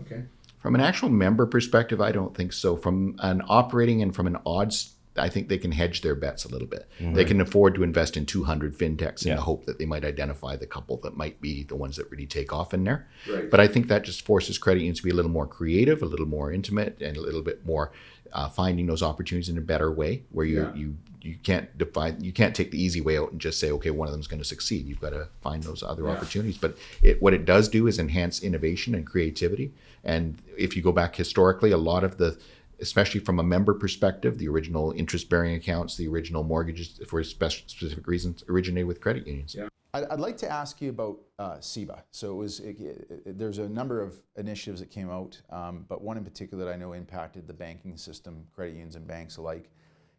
Okay. 0.00 0.22
From 0.60 0.74
an 0.74 0.80
actual 0.80 1.08
member 1.10 1.44
perspective, 1.46 2.00
I 2.00 2.10
don't 2.12 2.34
think 2.34 2.52
so. 2.52 2.76
From 2.76 3.16
an 3.20 3.42
operating 3.48 4.00
and 4.02 4.14
from 4.14 4.26
an 4.26 4.38
odds, 4.46 4.94
I 5.16 5.28
think 5.28 5.48
they 5.48 5.58
can 5.58 5.70
hedge 5.72 6.00
their 6.00 6.14
bets 6.16 6.44
a 6.44 6.48
little 6.48 6.66
bit. 6.66 6.88
They 6.98 7.24
can 7.24 7.40
afford 7.40 7.74
to 7.76 7.82
invest 7.84 8.16
in 8.16 8.26
200 8.26 8.76
fintechs 8.76 9.22
in 9.22 9.28
Yeah. 9.28 9.34
the 9.36 9.42
hope 9.42 9.66
that 9.66 9.78
they 9.78 9.84
might 9.84 10.04
identify 10.04 10.56
the 10.56 10.66
couple 10.66 10.96
that 11.04 11.16
might 11.16 11.40
be 11.40 11.62
the 11.64 11.76
ones 11.76 11.96
that 11.96 12.10
really 12.10 12.26
take 12.26 12.52
off 12.52 12.74
in 12.74 12.82
there. 12.82 13.06
Right. 13.30 13.48
But 13.50 13.60
I 13.60 13.68
think 13.68 13.86
that 13.88 14.02
just 14.04 14.22
forces 14.22 14.58
credit 14.58 14.80
unions 14.80 14.98
to 14.98 15.04
be 15.04 15.10
a 15.10 15.14
little 15.14 15.30
more 15.30 15.46
creative, 15.46 16.02
a 16.02 16.06
little 16.06 16.26
more 16.26 16.50
intimate, 16.50 16.96
and 17.00 17.16
a 17.16 17.20
little 17.20 17.42
bit 17.42 17.64
more 17.64 17.92
uh, 18.32 18.48
finding 18.48 18.86
those 18.86 19.02
opportunities 19.02 19.48
in 19.48 19.56
a 19.56 19.60
better 19.60 19.92
way, 19.92 20.24
where 20.32 20.44
you 20.46 20.62
Yeah. 20.62 20.74
you 20.74 20.96
you 21.24 21.36
can't 21.42 21.76
define 21.78 22.22
you 22.22 22.32
can't 22.32 22.54
take 22.54 22.70
the 22.70 22.80
easy 22.82 23.00
way 23.00 23.18
out 23.18 23.32
and 23.32 23.40
just 23.40 23.58
say 23.58 23.70
okay 23.72 23.90
one 23.90 24.06
of 24.06 24.12
them's 24.12 24.26
going 24.26 24.42
to 24.42 24.48
succeed. 24.48 24.86
You've 24.86 25.00
got 25.00 25.10
to 25.10 25.28
find 25.42 25.62
those 25.62 25.82
other 25.82 26.04
Yeah. 26.04 26.10
opportunities. 26.10 26.58
But 26.58 26.76
it, 27.02 27.20
what 27.22 27.32
it 27.34 27.44
does 27.44 27.68
do 27.68 27.86
is 27.86 27.98
enhance 27.98 28.42
innovation 28.42 28.94
and 28.94 29.06
creativity. 29.06 29.72
And 30.04 30.40
if 30.56 30.76
you 30.76 30.82
go 30.82 30.92
back 30.92 31.16
historically, 31.16 31.70
a 31.72 31.78
lot 31.78 32.04
of 32.04 32.18
the 32.18 32.38
especially 32.80 33.20
from 33.20 33.38
a 33.38 33.42
member 33.42 33.72
perspective, 33.72 34.36
the 34.36 34.48
original 34.48 34.92
interest-bearing 34.96 35.54
accounts, 35.54 35.96
the 35.96 36.08
original 36.08 36.42
mortgages 36.42 37.00
for 37.06 37.22
spec- 37.22 37.52
specific 37.68 38.06
reasons 38.08 38.42
originated 38.48 38.86
with 38.86 39.00
credit 39.00 39.26
unions. 39.26 39.54
Yeah. 39.54 39.68
I'd, 39.94 40.04
I'd 40.10 40.18
like 40.20 40.36
to 40.38 40.50
ask 40.50 40.82
you 40.82 40.90
about 40.90 41.20
uh, 41.38 41.52
CEBA. 41.58 42.02
So 42.10 42.32
it 42.32 42.34
was 42.34 42.60
it, 42.60 42.76
it- 42.80 43.38
there's 43.38 43.58
a 43.58 43.68
number 43.68 44.02
of 44.02 44.16
initiatives 44.36 44.80
that 44.80 44.90
came 44.90 45.08
out, 45.08 45.40
um, 45.50 45.86
but 45.88 46.02
one 46.02 46.16
in 46.18 46.24
particular 46.24 46.64
that 46.64 46.72
I 46.72 46.76
know 46.76 46.92
impacted 46.92 47.46
the 47.46 47.54
banking 47.54 47.96
system, 47.96 48.44
credit 48.54 48.72
unions 48.72 48.96
and 48.96 49.06
banks 49.06 49.36
alike. 49.36 49.70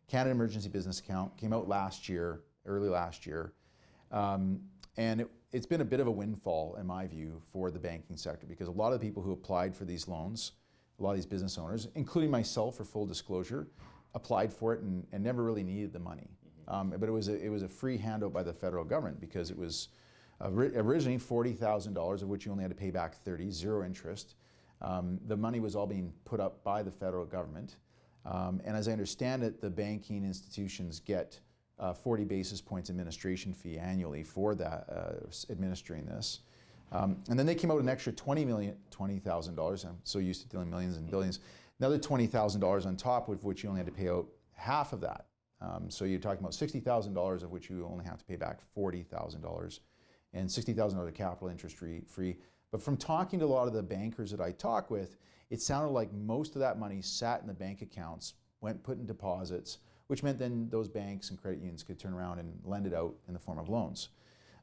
Canada 0.07 0.31
Emergency 0.31 0.69
Business 0.69 0.99
Account 0.99 1.35
came 1.37 1.53
out 1.53 1.67
last 1.67 2.07
year, 2.07 2.41
early 2.65 2.89
last 2.89 3.25
year, 3.25 3.53
um, 4.11 4.59
and 4.97 5.21
it, 5.21 5.31
it's 5.51 5.65
been 5.65 5.81
a 5.81 5.85
bit 5.85 5.99
of 5.99 6.07
a 6.07 6.11
windfall, 6.11 6.75
in 6.79 6.85
my 6.85 7.07
view, 7.07 7.41
for 7.51 7.71
the 7.71 7.79
banking 7.79 8.17
sector 8.17 8.45
because 8.45 8.67
a 8.67 8.71
lot 8.71 8.93
of 8.93 8.99
the 8.99 9.05
people 9.05 9.23
who 9.23 9.31
applied 9.31 9.75
for 9.75 9.85
these 9.85 10.07
loans, 10.07 10.53
a 10.99 11.03
lot 11.03 11.11
of 11.11 11.15
these 11.15 11.25
business 11.25 11.57
owners, 11.57 11.87
including 11.95 12.29
myself, 12.29 12.77
for 12.77 12.83
full 12.83 13.05
disclosure, 13.05 13.67
applied 14.13 14.53
for 14.53 14.73
it 14.73 14.81
and, 14.81 15.05
and 15.11 15.23
never 15.23 15.43
really 15.43 15.63
needed 15.63 15.91
the 15.91 15.99
money. 15.99 16.29
Um, 16.67 16.93
but 16.97 17.07
it 17.07 17.11
was 17.11 17.27
a, 17.27 17.43
it 17.43 17.49
was 17.49 17.63
a 17.63 17.67
free 17.67 17.97
handout 17.97 18.33
by 18.33 18.43
the 18.43 18.53
federal 18.53 18.83
government 18.83 19.19
because 19.19 19.51
it 19.51 19.57
was 19.57 19.89
originally 20.41 21.17
forty 21.17 21.53
thousand 21.53 21.93
dollars, 21.93 22.21
of 22.21 22.29
which 22.29 22.45
you 22.45 22.51
only 22.51 22.63
had 22.63 22.71
to 22.71 22.75
pay 22.75 22.91
back 22.91 23.15
thirty, 23.23 23.51
zero 23.51 23.85
interest. 23.85 24.35
Um, 24.81 25.19
the 25.27 25.37
money 25.37 25.59
was 25.59 25.75
all 25.75 25.87
being 25.87 26.11
put 26.25 26.39
up 26.39 26.63
by 26.63 26.83
the 26.83 26.91
federal 26.91 27.25
government, 27.25 27.75
um, 28.25 28.61
and 28.65 28.75
as 28.75 28.87
I 28.87 28.91
understand 28.91 29.43
it, 29.43 29.61
the 29.61 29.69
banking 29.69 30.23
institutions 30.23 30.99
get 30.99 31.39
uh, 31.79 31.93
40 31.93 32.23
basis 32.23 32.61
points 32.61 32.89
administration 32.89 33.53
fee 33.53 33.77
annually 33.77 34.23
for 34.23 34.55
that 34.55 34.85
uh, 34.89 35.51
administering 35.51 36.05
this. 36.05 36.39
Um, 36.91 37.17
and 37.29 37.37
then 37.37 37.45
they 37.45 37.55
came 37.55 37.71
out 37.71 37.81
an 37.81 37.89
extra 37.89 38.13
20 38.13 38.45
million, 38.45 38.75
$20,000. 38.91 39.85
I'm 39.85 39.97
so 40.03 40.19
used 40.19 40.41
to 40.41 40.47
dealing 40.47 40.69
millions 40.69 40.97
and 40.97 41.09
billions. 41.09 41.39
Another 41.79 41.99
$20,000 41.99 42.85
on 42.85 42.95
top, 42.95 43.27
of 43.27 43.43
which 43.43 43.63
you 43.63 43.69
only 43.69 43.79
had 43.79 43.87
to 43.87 43.91
pay 43.91 44.09
out 44.09 44.27
half 44.53 44.93
of 44.93 45.01
that. 45.01 45.25
Um, 45.61 45.89
so 45.89 46.05
you're 46.05 46.19
talking 46.19 46.39
about 46.39 46.51
$60,000 46.51 47.43
of 47.43 47.51
which 47.51 47.69
you 47.69 47.87
only 47.89 48.05
have 48.05 48.17
to 48.19 48.25
pay 48.25 48.35
back 48.35 48.59
$40,000 48.77 49.79
and 50.33 50.49
$60,000 50.49 51.07
of 51.07 51.13
capital 51.13 51.47
interest 51.49 51.75
free. 51.75 52.37
But 52.71 52.81
from 52.81 52.97
talking 52.97 53.39
to 53.39 53.45
a 53.45 53.47
lot 53.47 53.67
of 53.67 53.73
the 53.73 53.83
bankers 53.83 54.31
that 54.31 54.41
I 54.41 54.51
talk 54.51 54.89
with, 54.89 55.17
it 55.49 55.61
sounded 55.61 55.89
like 55.89 56.11
most 56.13 56.55
of 56.55 56.61
that 56.61 56.79
money 56.79 57.01
sat 57.01 57.41
in 57.41 57.47
the 57.47 57.53
bank 57.53 57.81
accounts, 57.81 58.33
went 58.61 58.83
put 58.83 58.97
in 58.97 59.05
deposits, 59.05 59.79
which 60.07 60.23
meant 60.23 60.39
then 60.39 60.67
those 60.69 60.87
banks 60.87 61.29
and 61.29 61.41
credit 61.41 61.59
unions 61.59 61.83
could 61.83 61.99
turn 61.99 62.13
around 62.13 62.39
and 62.39 62.59
lend 62.63 62.85
it 62.85 62.93
out 62.93 63.15
in 63.27 63.33
the 63.33 63.39
form 63.39 63.57
of 63.57 63.69
loans. 63.69 64.09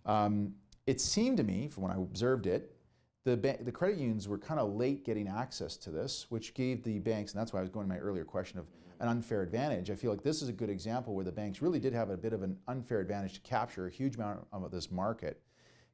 Um, 0.07 0.55
it 0.87 1.01
seemed 1.01 1.37
to 1.37 1.45
me, 1.45 1.69
from 1.69 1.85
when 1.85 1.93
I 1.93 1.97
observed 1.97 2.47
it, 2.47 2.77
the, 3.25 3.37
the 3.37 3.71
credit 3.71 3.99
unions 3.99 4.27
were 4.27 4.39
kind 4.39 4.59
of 4.59 4.75
late 4.75 5.05
getting 5.05 5.29
access 5.29 5.77
to 5.79 5.91
this, 5.91 6.27
which 6.29 6.55
gave 6.55 6.83
the 6.83 6.99
banks, 6.99 7.33
and 7.33 7.41
that's 7.41 7.53
why 7.53 7.61
I 7.61 7.63
was 7.63 7.71
going 7.71 7.87
to 7.87 7.95
my 7.95 8.01
earlier 8.01 8.25
question 8.25 8.59
of 8.59 8.67
an 8.99 9.09
unfair 9.09 9.43
advantage. 9.43 9.91
I 9.91 9.95
feel 9.95 10.11
like 10.11 10.23
this 10.23 10.43
is 10.43 10.49
a 10.49 10.53
good 10.53 10.71
example 10.71 11.15
where 11.15 11.25
the 11.25 11.33
banks 11.33 11.63
really 11.63 11.79
did 11.79 11.93
have 11.93 12.11
a 12.11 12.17
bit 12.17 12.33
of 12.33 12.43
an 12.43 12.57
unfair 12.69 13.01
advantage 13.01 13.35
to 13.35 13.41
capture 13.41 13.87
a 13.87 13.91
huge 13.91 14.17
amount 14.17 14.45
of 14.53 14.71
this 14.71 14.91
market. 14.91 15.41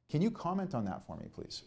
Can 0.09 0.21
you 0.21 0.31
comment 0.31 0.73
on 0.73 0.85
that 0.85 1.05
for 1.05 1.17
me, 1.17 1.25
please? 1.31 1.63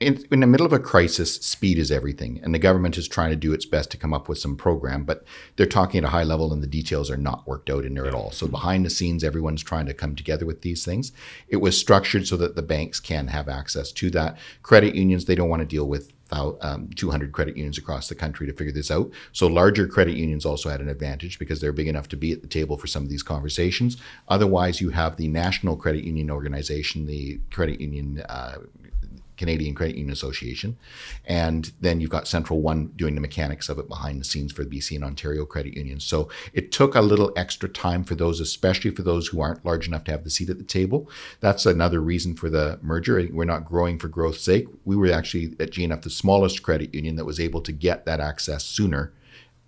In, 0.00 0.24
in, 0.32 0.40
the 0.40 0.46
middle 0.46 0.66
of 0.66 0.72
a 0.72 0.80
crisis, 0.80 1.36
speed 1.36 1.78
is 1.78 1.92
everything, 1.92 2.40
and 2.42 2.52
the 2.52 2.58
government 2.58 2.98
is 2.98 3.06
trying 3.06 3.30
to 3.30 3.36
do 3.36 3.52
its 3.52 3.64
best 3.64 3.90
to 3.92 3.96
come 3.96 4.12
up 4.12 4.28
with 4.28 4.38
some 4.38 4.56
program, 4.56 5.04
but 5.04 5.24
they're 5.56 5.66
talking 5.66 5.98
at 5.98 6.04
a 6.04 6.10
high 6.10 6.24
level, 6.24 6.52
and 6.52 6.62
the 6.62 6.66
details 6.66 7.10
are 7.10 7.16
not 7.16 7.46
worked 7.46 7.70
out 7.70 7.84
in 7.84 7.94
there 7.94 8.06
at 8.06 8.14
all. 8.14 8.32
So 8.32 8.48
behind 8.48 8.84
the 8.84 8.90
scenes, 8.90 9.22
everyone's 9.22 9.62
trying 9.62 9.86
to 9.86 9.94
come 9.94 10.16
together 10.16 10.46
with 10.46 10.62
these 10.62 10.84
things. 10.84 11.12
It 11.48 11.58
was 11.58 11.78
structured 11.78 12.26
so 12.26 12.36
that 12.38 12.56
the 12.56 12.62
banks 12.62 12.98
can 12.98 13.28
have 13.28 13.48
access 13.48 13.92
to 13.92 14.10
that. 14.10 14.36
Credit 14.62 14.96
unions, 14.96 15.26
they 15.26 15.36
don't 15.36 15.48
want 15.48 15.60
to 15.60 15.66
deal 15.66 15.86
with 15.86 16.12
um, 16.32 16.90
200 16.96 17.32
credit 17.32 17.56
unions 17.56 17.78
across 17.78 18.08
the 18.08 18.14
country 18.14 18.46
to 18.46 18.52
figure 18.52 18.72
this 18.72 18.90
out. 18.90 19.10
So 19.32 19.46
larger 19.46 19.86
credit 19.86 20.16
unions 20.16 20.44
also 20.44 20.68
had 20.68 20.80
an 20.80 20.88
advantage 20.88 21.38
because 21.38 21.60
they're 21.60 21.72
big 21.72 21.86
enough 21.88 22.08
to 22.08 22.16
be 22.16 22.32
at 22.32 22.42
the 22.42 22.48
table 22.48 22.76
for 22.76 22.86
some 22.86 23.04
of 23.04 23.08
these 23.08 23.22
conversations. 23.22 23.96
Otherwise, 24.28 24.80
you 24.80 24.90
have 24.90 25.16
the 25.16 25.28
National 25.28 25.76
Credit 25.76 26.04
Union 26.04 26.30
Organization, 26.30 27.06
the 27.06 27.40
credit 27.52 27.80
union 27.80 28.24
uh, 28.28 28.56
Canadian 29.36 29.74
Credit 29.74 29.96
Union 29.96 30.12
Association. 30.12 30.76
And 31.24 31.72
then 31.80 32.00
you've 32.00 32.10
got 32.10 32.28
Central 32.28 32.60
One 32.60 32.88
doing 32.96 33.14
the 33.14 33.20
mechanics 33.20 33.68
of 33.68 33.78
it 33.78 33.88
behind 33.88 34.20
the 34.20 34.24
scenes 34.24 34.52
for 34.52 34.64
the 34.64 34.70
BC 34.70 34.96
and 34.96 35.04
Ontario 35.04 35.44
credit 35.44 35.74
unions. 35.74 36.04
So 36.04 36.28
it 36.52 36.72
took 36.72 36.94
a 36.94 37.00
little 37.00 37.32
extra 37.36 37.68
time 37.68 38.04
for 38.04 38.14
those, 38.14 38.40
especially 38.40 38.90
for 38.90 39.02
those 39.02 39.28
who 39.28 39.40
aren't 39.40 39.64
large 39.64 39.88
enough 39.88 40.04
to 40.04 40.12
have 40.12 40.24
the 40.24 40.30
seat 40.30 40.50
at 40.50 40.58
the 40.58 40.64
table. 40.64 41.08
That's 41.40 41.66
another 41.66 42.00
reason 42.00 42.34
for 42.34 42.48
the 42.48 42.78
merger. 42.82 43.26
We're 43.30 43.44
not 43.44 43.64
growing 43.64 43.98
for 43.98 44.08
growth's 44.08 44.42
sake. 44.42 44.66
We 44.84 44.96
were 44.96 45.10
actually 45.10 45.56
at 45.60 45.70
GNF 45.70 46.02
the 46.02 46.10
smallest 46.10 46.62
credit 46.62 46.94
union 46.94 47.16
that 47.16 47.24
was 47.24 47.40
able 47.40 47.60
to 47.62 47.72
get 47.72 48.04
that 48.06 48.20
access 48.20 48.64
sooner 48.64 49.12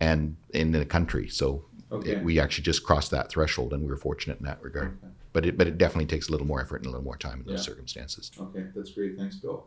and 0.01 0.37
in 0.51 0.73
the 0.73 0.85
country. 0.85 1.29
So 1.29 1.65
okay. 1.91 2.13
it, 2.13 2.23
we 2.23 2.39
actually 2.39 2.65
just 2.65 2.85
crossed 2.85 3.11
that 3.13 3.31
threshold 3.31 3.73
and 3.73 3.83
we 3.83 3.89
were 3.89 3.97
fortunate 3.97 4.39
in 4.39 4.47
that 4.47 4.63
regard. 4.63 4.99
Okay 5.03 5.13
but 5.37 5.45
it 5.45 5.59
but 5.59 5.67
it 5.67 5.77
definitely 5.77 6.07
takes 6.07 6.31
a 6.31 6.33
little 6.33 6.47
more 6.47 6.63
effort 6.63 6.77
and 6.77 6.87
a 6.87 6.89
little 6.89 7.05
more 7.05 7.19
time 7.19 7.41
in 7.41 7.45
those 7.45 7.59
yeah. 7.59 7.75
circumstances. 7.75 8.31
Okay, 8.41 8.65
that's 8.75 8.93
great. 8.93 9.19
Thanks, 9.19 9.37
Bill. 9.37 9.67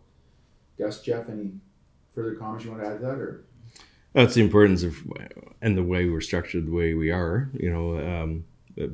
Gus, 0.80 1.00
Jeff, 1.04 1.30
any 1.30 1.52
further 2.16 2.34
comments 2.34 2.66
you 2.66 2.72
want 2.72 2.82
to 2.82 2.90
add 2.90 3.00
to 3.02 3.06
that, 3.06 3.20
or? 3.20 3.46
That's 4.14 4.34
the 4.34 4.42
importance 4.42 4.82
of 4.82 4.98
and 5.62 5.78
the 5.78 5.84
way 5.84 6.10
we're 6.10 6.22
structured, 6.22 6.66
the 6.66 6.72
way 6.72 6.96
we 6.96 7.12
are. 7.12 7.52
You 7.54 7.70
know, 7.72 8.00
um, 8.00 8.46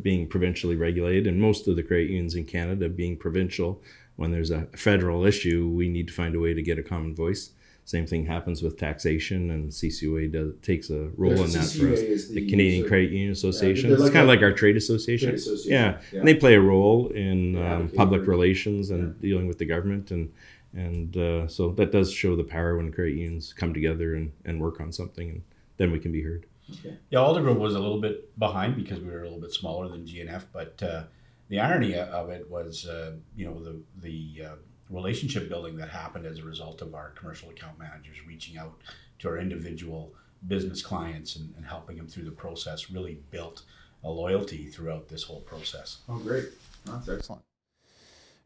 being 0.02 0.28
provincially 0.28 0.76
regulated, 0.76 1.28
and 1.28 1.40
most 1.40 1.66
of 1.70 1.78
the 1.78 1.84
credit 1.84 2.10
unions 2.10 2.36
in 2.36 2.44
Canada 2.44 2.90
being 2.90 3.16
provincial. 3.16 3.82
When 4.18 4.32
there's 4.32 4.52
a 4.52 4.68
federal 4.76 5.26
issue, 5.26 5.70
we 5.70 5.88
need 5.88 6.08
to 6.10 6.14
find 6.14 6.36
a 6.36 6.42
way 6.42 6.54
to 6.54 6.62
get 6.62 6.78
a 6.78 6.84
common 6.84 7.16
voice. 7.16 7.52
Same 7.86 8.08
thing 8.08 8.26
happens 8.26 8.64
with 8.64 8.80
taxation, 8.80 9.52
and 9.52 9.72
CCUA 9.72 10.32
does, 10.32 10.54
takes 10.64 10.90
a 10.90 11.12
role 11.18 11.34
in 11.34 11.52
that 11.52 11.72
for 11.72 11.94
us. 11.94 12.00
The, 12.02 12.34
the, 12.34 12.50
Canadian 12.50 12.88
Credit 12.88 13.12
Union 13.12 13.32
Association. 13.32 13.90
Yeah, 13.90 13.94
it's 13.94 14.04
like 14.04 14.12
kind 14.12 14.24
of 14.24 14.28
like 14.28 14.42
our 14.42 14.54
trade 14.54 14.76
association. 14.76 15.30
trade 15.30 15.38
association. 15.38 15.72
Yeah. 15.72 16.00
yeah. 16.12 16.20
and 16.20 16.28
they 16.28 16.34
play 16.34 16.56
a 16.56 16.60
role 16.60 17.10
in 17.10 17.64
um, 17.64 17.90
public 17.90 18.26
relations 18.26 18.90
and 18.90 19.16
yeah. 19.16 19.22
dealing 19.22 19.48
with 19.48 19.60
the 19.60 19.66
government, 19.66 20.10
and 20.10 20.34
and 20.74 21.16
uh, 21.16 21.48
so 21.48 21.70
that 21.74 21.92
does 21.92 22.12
show 22.12 22.36
the 22.36 22.44
power 22.44 22.76
when 22.76 22.92
credit 22.92 23.18
unions 23.18 23.54
come 23.54 23.72
together 23.72 24.16
and, 24.16 24.32
and 24.46 24.60
work 24.60 24.82
on 24.82 24.92
something, 24.92 25.30
and 25.30 25.44
then 25.78 25.92
we 25.92 26.00
can 26.00 26.12
be 26.12 26.24
heard. 26.24 26.48
Okay. 26.72 26.98
Yeah, 27.12 27.20
Aldergrove 27.20 27.60
was 27.60 27.76
a 27.76 27.80
little 27.80 28.02
bit 28.02 28.38
behind 28.40 28.76
because 28.76 29.00
we 29.00 29.12
were 29.12 29.22
a 29.22 29.26
little 29.26 29.40
bit 29.40 29.54
smaller 29.54 29.88
than 29.90 30.08
GNF, 30.08 30.46
but 30.52 30.82
uh, 30.82 31.04
the 31.50 31.60
irony 31.60 31.96
of 31.96 32.32
it 32.32 32.50
was, 32.50 32.88
uh, 32.88 33.14
you 33.36 33.46
know, 33.46 33.64
the 33.64 33.80
the 34.02 34.44
uh, 34.44 34.56
relationship 34.90 35.50
building 35.50 35.76
that 35.78 35.90
happened 35.90 36.26
as 36.26 36.40
a 36.40 36.44
result 36.44 36.82
of 36.82 36.94
our 36.94 37.10
commercial 37.12 37.50
account 37.50 37.80
managers 37.80 38.26
reaching 38.28 38.58
out 38.58 38.82
to 39.20 39.28
our 39.28 39.38
individual 39.38 40.14
business 40.48 40.82
clients 40.82 41.36
and, 41.36 41.54
and 41.58 41.66
helping 41.66 41.98
them 41.98 42.08
through 42.08 42.26
the 42.26 42.32
process 42.32 42.92
really 42.92 43.20
built 43.32 43.64
a 44.04 44.10
loyalty 44.10 44.68
throughout 44.68 45.08
this 45.08 45.24
whole 45.24 45.42
process. 45.42 46.00
Oh, 46.08 46.20
great. 46.20 46.46
That's 46.86 47.10
excellent. 47.10 47.42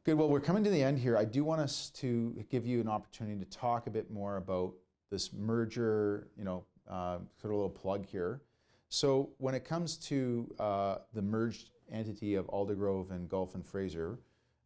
Good. 0.06 0.14
Well, 0.14 0.30
we're 0.30 0.40
coming 0.40 0.64
to 0.64 0.70
the 0.70 0.82
end 0.82 0.98
here. 0.98 1.18
I 1.18 1.26
do 1.26 1.44
want 1.44 1.60
us 1.60 1.90
to 1.96 2.46
give 2.50 2.66
you 2.66 2.80
an 2.80 2.88
opportunity 2.88 3.44
to 3.44 3.50
talk 3.50 3.88
a 3.88 3.90
bit 3.90 4.10
more 4.10 4.38
about 4.38 4.74
this 5.12 5.34
merger, 5.34 6.30
you 6.38 6.46
know, 6.46 6.64
uh, 6.90 7.18
sort 7.42 7.46
of 7.46 7.52
a 7.52 7.56
little 7.56 7.70
plug 7.70 8.06
here. 8.06 8.42
So, 8.88 9.30
when 9.38 9.54
it 9.54 9.66
comes 9.66 9.98
to 9.98 10.50
uh, 10.58 10.96
the 11.14 11.22
merged 11.22 11.70
entity 11.92 12.36
of 12.36 12.48
Aldergrove 12.48 13.12
and 13.12 13.30
Gulf 13.30 13.54
and 13.54 13.66
Fraser, 13.66 14.20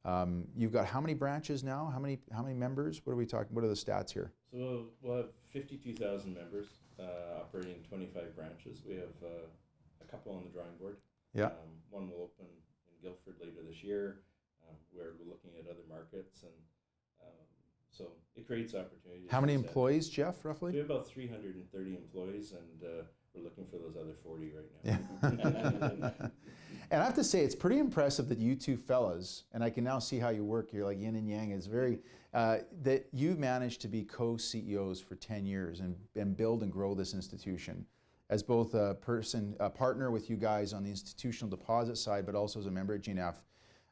um, 0.05 0.45
you've 0.55 0.73
got 0.73 0.85
how 0.85 0.99
many 0.99 1.13
branches 1.13 1.63
now? 1.63 1.89
How 1.91 1.99
many 1.99 2.19
how 2.33 2.41
many 2.41 2.55
members? 2.55 3.01
What 3.05 3.13
are 3.13 3.15
we 3.15 3.25
talking? 3.25 3.55
What 3.55 3.63
are 3.63 3.69
the 3.69 3.73
stats 3.73 4.11
here? 4.11 4.33
So 4.51 4.87
we'll 5.01 5.17
have 5.17 5.29
fifty-two 5.49 5.93
thousand 5.95 6.33
members 6.33 6.67
uh, 6.99 7.39
operating 7.39 7.83
twenty-five 7.87 8.35
branches. 8.35 8.83
We 8.85 8.95
have 8.95 9.15
uh, 9.23 9.47
a 10.01 10.11
couple 10.11 10.33
on 10.33 10.43
the 10.43 10.49
drawing 10.49 10.75
board. 10.79 10.97
Yeah. 11.33 11.45
Um, 11.45 11.71
one 11.89 12.09
will 12.09 12.23
open 12.23 12.45
in 12.87 13.01
Guildford 13.01 13.35
later 13.39 13.63
this 13.67 13.81
year. 13.81 14.19
Um, 14.67 14.75
we're 14.93 15.13
looking 15.25 15.51
at 15.57 15.69
other 15.69 15.83
markets, 15.89 16.43
and 16.43 16.51
um, 17.21 17.45
so 17.89 18.11
it 18.35 18.45
creates 18.45 18.73
opportunities. 18.75 19.31
How 19.31 19.39
many 19.39 19.53
employees, 19.53 20.09
Jeff? 20.09 20.43
Roughly. 20.43 20.73
We 20.73 20.79
have 20.79 20.89
about 20.89 21.07
three 21.07 21.27
hundred 21.27 21.55
and 21.55 21.71
thirty 21.71 21.95
employees, 21.95 22.51
and 22.51 22.83
uh, 22.83 23.03
we're 23.33 23.43
looking 23.43 23.67
for 23.67 23.77
those 23.77 23.95
other 23.95 24.15
forty 24.21 24.51
right 24.51 24.69
now. 24.83 24.99
Yeah. 26.03 26.11
And 26.93 27.01
I 27.01 27.05
have 27.05 27.15
to 27.15 27.23
say, 27.23 27.39
it's 27.39 27.55
pretty 27.55 27.79
impressive 27.79 28.29
that 28.29 28.37
you 28.37 28.55
two 28.55 28.77
fellas, 28.77 29.45
and 29.51 29.63
I 29.63 29.71
can 29.71 29.83
now 29.83 29.97
see 29.97 30.19
how 30.19 30.29
you 30.29 30.45
work. 30.45 30.71
You're 30.71 30.85
like 30.85 31.01
yin 31.01 31.15
and 31.15 31.27
yang. 31.27 31.49
It's 31.49 31.65
very 31.65 31.97
uh, 32.35 32.57
that 32.83 33.07
you 33.11 33.33
managed 33.33 33.81
to 33.81 33.87
be 33.87 34.03
co-CEOs 34.03 35.01
for 35.01 35.15
10 35.15 35.43
years 35.43 35.79
and, 35.79 35.95
and 36.15 36.37
build 36.37 36.61
and 36.61 36.71
grow 36.71 36.93
this 36.93 37.15
institution 37.15 37.83
as 38.29 38.43
both 38.43 38.75
a 38.75 38.93
person, 39.01 39.55
a 39.59 39.71
partner 39.71 40.11
with 40.11 40.29
you 40.29 40.35
guys 40.35 40.71
on 40.71 40.83
the 40.83 40.89
institutional 40.91 41.49
deposit 41.49 41.97
side, 41.97 42.27
but 42.27 42.35
also 42.35 42.59
as 42.59 42.67
a 42.67 42.71
member 42.71 42.93
at 42.93 43.01
GNF. 43.01 43.37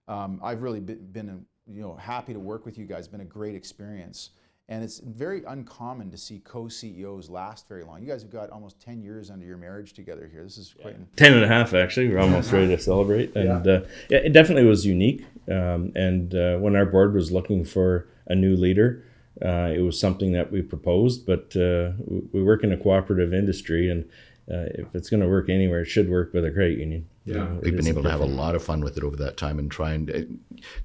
Um, 0.08 0.40
I've 0.44 0.62
really 0.62 0.80
been, 0.80 1.08
been, 1.12 1.44
you 1.66 1.82
know, 1.82 1.96
happy 1.96 2.34
to 2.34 2.40
work 2.40 2.68
with 2.68 2.78
you 2.78 2.86
guys. 2.86 3.00
It's 3.00 3.08
been 3.08 3.22
a 3.22 3.26
great 3.26 3.56
experience. 3.56 4.30
And 4.70 4.86
it's 4.86 5.00
very 5.00 5.44
uncommon 5.44 6.12
to 6.12 6.18
see 6.18 6.40
co-CEOs 6.40 7.30
last 7.30 7.68
very 7.68 7.84
long. 7.84 8.02
You 8.02 8.08
guys 8.08 8.22
have 8.22 8.32
got 8.32 8.50
almost 8.52 8.80
10 8.80 9.02
years 9.02 9.30
under 9.30 9.46
your 9.46 9.58
marriage 9.58 9.92
together 9.92 10.30
here. 10.32 10.44
This 10.44 10.58
is 10.58 10.74
quite... 10.82 10.96
Yeah. 10.98 11.06
10 11.18 11.34
and 11.34 11.44
a 11.44 11.48
half, 11.48 11.74
actually. 11.74 12.08
We're 12.08 12.20
almost 12.20 12.54
ready 12.54 12.70
to 12.70 12.82
celebrate. 12.82 13.36
And 13.36 13.66
yeah. 13.66 13.74
Uh, 13.74 13.88
yeah, 14.10 14.20
it 14.20 14.32
definitely 14.32 14.64
was 14.64 14.86
unique. 14.86 15.26
Um, 15.50 15.92
and 15.96 16.34
uh, 16.34 16.58
when 16.58 16.78
our 16.78 16.86
board 16.86 17.14
was 17.14 17.34
looking 17.34 17.66
for 17.66 18.08
a 18.28 18.36
new 18.36 18.56
leader, 18.56 19.04
uh, 19.44 19.72
it 19.76 19.82
was 19.82 20.00
something 20.00 20.32
that 20.34 20.54
we 20.54 20.62
proposed. 20.62 21.26
But 21.26 21.54
uh, 21.56 21.92
we 22.32 22.42
work 22.42 22.64
in 22.64 22.72
a 22.72 22.78
cooperative 22.78 23.34
industry, 23.34 23.90
and 23.90 24.06
uh, 24.50 24.72
if 24.76 24.96
it's 24.96 25.10
going 25.10 25.22
to 25.22 25.28
work 25.28 25.50
anywhere, 25.50 25.82
it 25.82 25.88
should 25.88 26.10
work 26.10 26.34
with 26.34 26.46
a 26.46 26.52
credit 26.52 26.78
union. 26.78 27.08
Yeah, 27.24 27.48
we've 27.62 27.76
been 27.76 27.88
able 27.88 28.02
to 28.02 28.10
have 28.10 28.20
a 28.20 28.26
lot 28.26 28.56
of 28.56 28.64
fun 28.64 28.82
with 28.82 28.98
it 28.98 29.04
over 29.04 29.16
that 29.18 29.38
time 29.38 29.60
and 29.60 29.70
try 29.70 29.92
and. 29.92 30.10
Uh, 30.10 30.22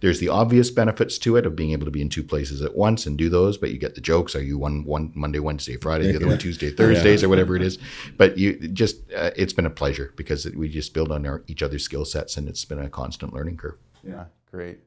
there's 0.00 0.20
the 0.20 0.28
obvious 0.28 0.70
benefits 0.70 1.16
to 1.18 1.36
it 1.36 1.46
of 1.46 1.56
being 1.56 1.72
able 1.72 1.86
to 1.86 1.90
be 1.90 2.02
in 2.02 2.10
two 2.10 2.22
places 2.22 2.60
at 2.60 2.76
once 2.76 3.06
and 3.06 3.16
do 3.16 3.30
those, 3.30 3.56
but 3.56 3.70
you 3.70 3.78
get 3.78 3.94
the 3.94 4.02
jokes. 4.02 4.36
Are 4.36 4.42
you 4.42 4.58
one 4.58 4.84
one 4.84 5.12
Monday, 5.14 5.38
Wednesday, 5.38 5.78
Friday, 5.78 6.12
the 6.12 6.16
other 6.16 6.26
one 6.26 6.38
Tuesday, 6.46 6.70
Thursdays, 6.70 7.22
yeah. 7.22 7.26
or 7.26 7.30
whatever 7.30 7.56
it 7.56 7.62
is? 7.62 7.78
But 8.18 8.36
you 8.36 8.68
just 8.68 9.10
uh, 9.12 9.30
it's 9.34 9.54
been 9.54 9.66
a 9.66 9.70
pleasure 9.70 10.12
because 10.16 10.44
we 10.54 10.68
just 10.68 10.92
build 10.92 11.10
on 11.10 11.24
our, 11.24 11.42
each 11.46 11.62
other's 11.62 11.84
skill 11.84 12.04
sets 12.04 12.36
and 12.36 12.48
it's 12.48 12.64
been 12.66 12.80
a 12.80 12.90
constant 12.90 13.32
learning 13.32 13.56
curve. 13.56 13.78
Yeah, 14.02 14.26
great. 14.50 14.80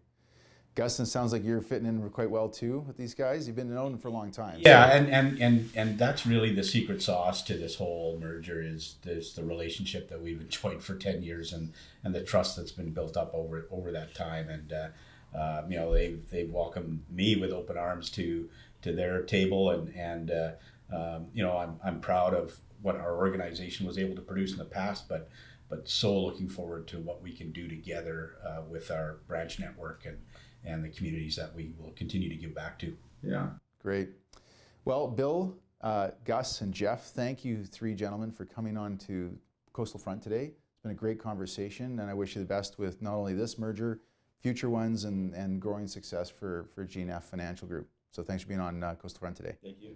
Gus, 0.80 0.98
it 0.98 1.08
sounds 1.08 1.34
like 1.34 1.44
you're 1.44 1.60
fitting 1.60 1.86
in 1.86 2.10
quite 2.10 2.32
well 2.32 2.48
too 2.48 2.86
with 2.88 2.96
these 2.96 3.14
guys. 3.14 3.46
You've 3.46 3.58
been 3.58 3.76
known 3.76 3.98
for 3.98 4.08
a 4.08 4.12
long 4.12 4.32
time. 4.32 4.62
Yeah, 4.62 4.86
and, 4.96 5.10
and, 5.10 5.38
and, 5.42 5.70
and 5.76 6.00
that's 6.00 6.26
really 6.26 6.56
the 6.56 6.64
secret 6.64 7.02
sauce 7.02 7.42
to 7.44 7.58
this 7.58 7.76
whole 7.76 8.18
merger 8.18 8.62
is 8.62 8.96
this 9.02 9.34
the 9.34 9.44
relationship 9.44 10.08
that 10.08 10.22
we've 10.22 10.40
enjoyed 10.40 10.82
for 10.82 10.96
ten 10.96 11.22
years 11.22 11.52
and, 11.52 11.74
and 12.06 12.16
the 12.16 12.24
trust 12.24 12.56
that's 12.56 12.72
been 12.72 12.92
built 12.92 13.18
up 13.18 13.32
over 13.34 13.68
over 13.70 13.92
that 13.92 14.16
time. 14.16 14.48
And 14.48 14.72
uh, 14.72 14.88
um, 15.38 15.70
you 15.70 15.78
know 15.78 15.94
they've 15.94 16.22
they've 16.30 16.50
welcomed 16.50 17.04
me 17.12 17.36
with 17.36 17.52
open 17.52 17.78
arms 17.78 18.10
to 18.12 18.50
to 18.82 18.94
their 18.94 19.24
table 19.24 19.72
and 19.72 19.94
and 19.98 20.32
uh, 20.32 20.52
um, 20.96 21.28
you 21.34 21.44
know 21.44 21.58
I'm 21.58 21.78
I'm 21.84 22.00
proud 22.00 22.34
of 22.34 22.58
what 22.82 22.96
our 22.96 23.18
organization 23.18 23.86
was 23.86 23.98
able 23.98 24.16
to 24.16 24.22
produce 24.22 24.54
in 24.54 24.60
the 24.60 24.64
past, 24.64 25.10
but 25.10 25.30
but 25.68 25.90
so 25.90 26.18
looking 26.18 26.48
forward 26.48 26.88
to 26.88 27.00
what 27.00 27.22
we 27.22 27.34
can 27.34 27.52
do 27.52 27.68
together 27.68 28.38
uh, 28.48 28.62
with 28.68 28.90
our 28.90 29.18
branch 29.28 29.60
network 29.60 30.06
and 30.06 30.18
and 30.66 30.84
the 30.84 30.90
communities 30.90 31.36
that 31.36 31.54
we 31.56 31.74
will 31.78 31.92
continue 31.92 32.30
to 32.30 32.36
give 32.36 32.54
back 32.54 32.80
to. 32.80 32.96
Yeah. 33.24 33.50
Great. 33.82 34.10
Well, 34.86 35.08
Bill, 35.08 35.58
uh, 35.82 36.10
Gus, 36.26 36.62
and 36.62 36.74
Jeff, 36.74 37.12
thank 37.12 37.46
you, 37.46 37.64
three 37.64 37.96
gentlemen, 37.96 38.32
for 38.32 38.46
coming 38.46 38.78
on 38.78 38.98
to 39.00 39.38
Coastal 39.74 40.00
Front 40.00 40.22
today. 40.22 40.46
It's 40.46 40.84
been 40.84 40.92
a 40.92 40.96
great 40.96 41.20
conversation, 41.20 42.00
and 42.00 42.10
I 42.10 42.14
wish 42.14 42.36
you 42.36 42.42
the 42.42 42.48
best 42.48 42.80
with 42.80 43.02
not 43.02 43.14
only 43.14 43.34
this 43.34 43.58
merger, 43.58 44.02
future 44.42 44.70
ones, 44.70 45.04
and, 45.06 45.34
and 45.34 45.62
growing 45.62 45.88
success 45.88 46.30
for, 46.30 46.70
for 46.74 46.86
GNF 46.86 47.24
Financial 47.24 47.68
Group. 47.68 47.90
So 48.12 48.24
thanks 48.24 48.44
for 48.44 48.50
being 48.50 48.62
on 48.62 48.84
uh, 48.84 48.96
Coastal 48.96 49.20
Front 49.20 49.38
today. 49.38 49.56
Thank 49.62 49.78
you. 49.82 49.96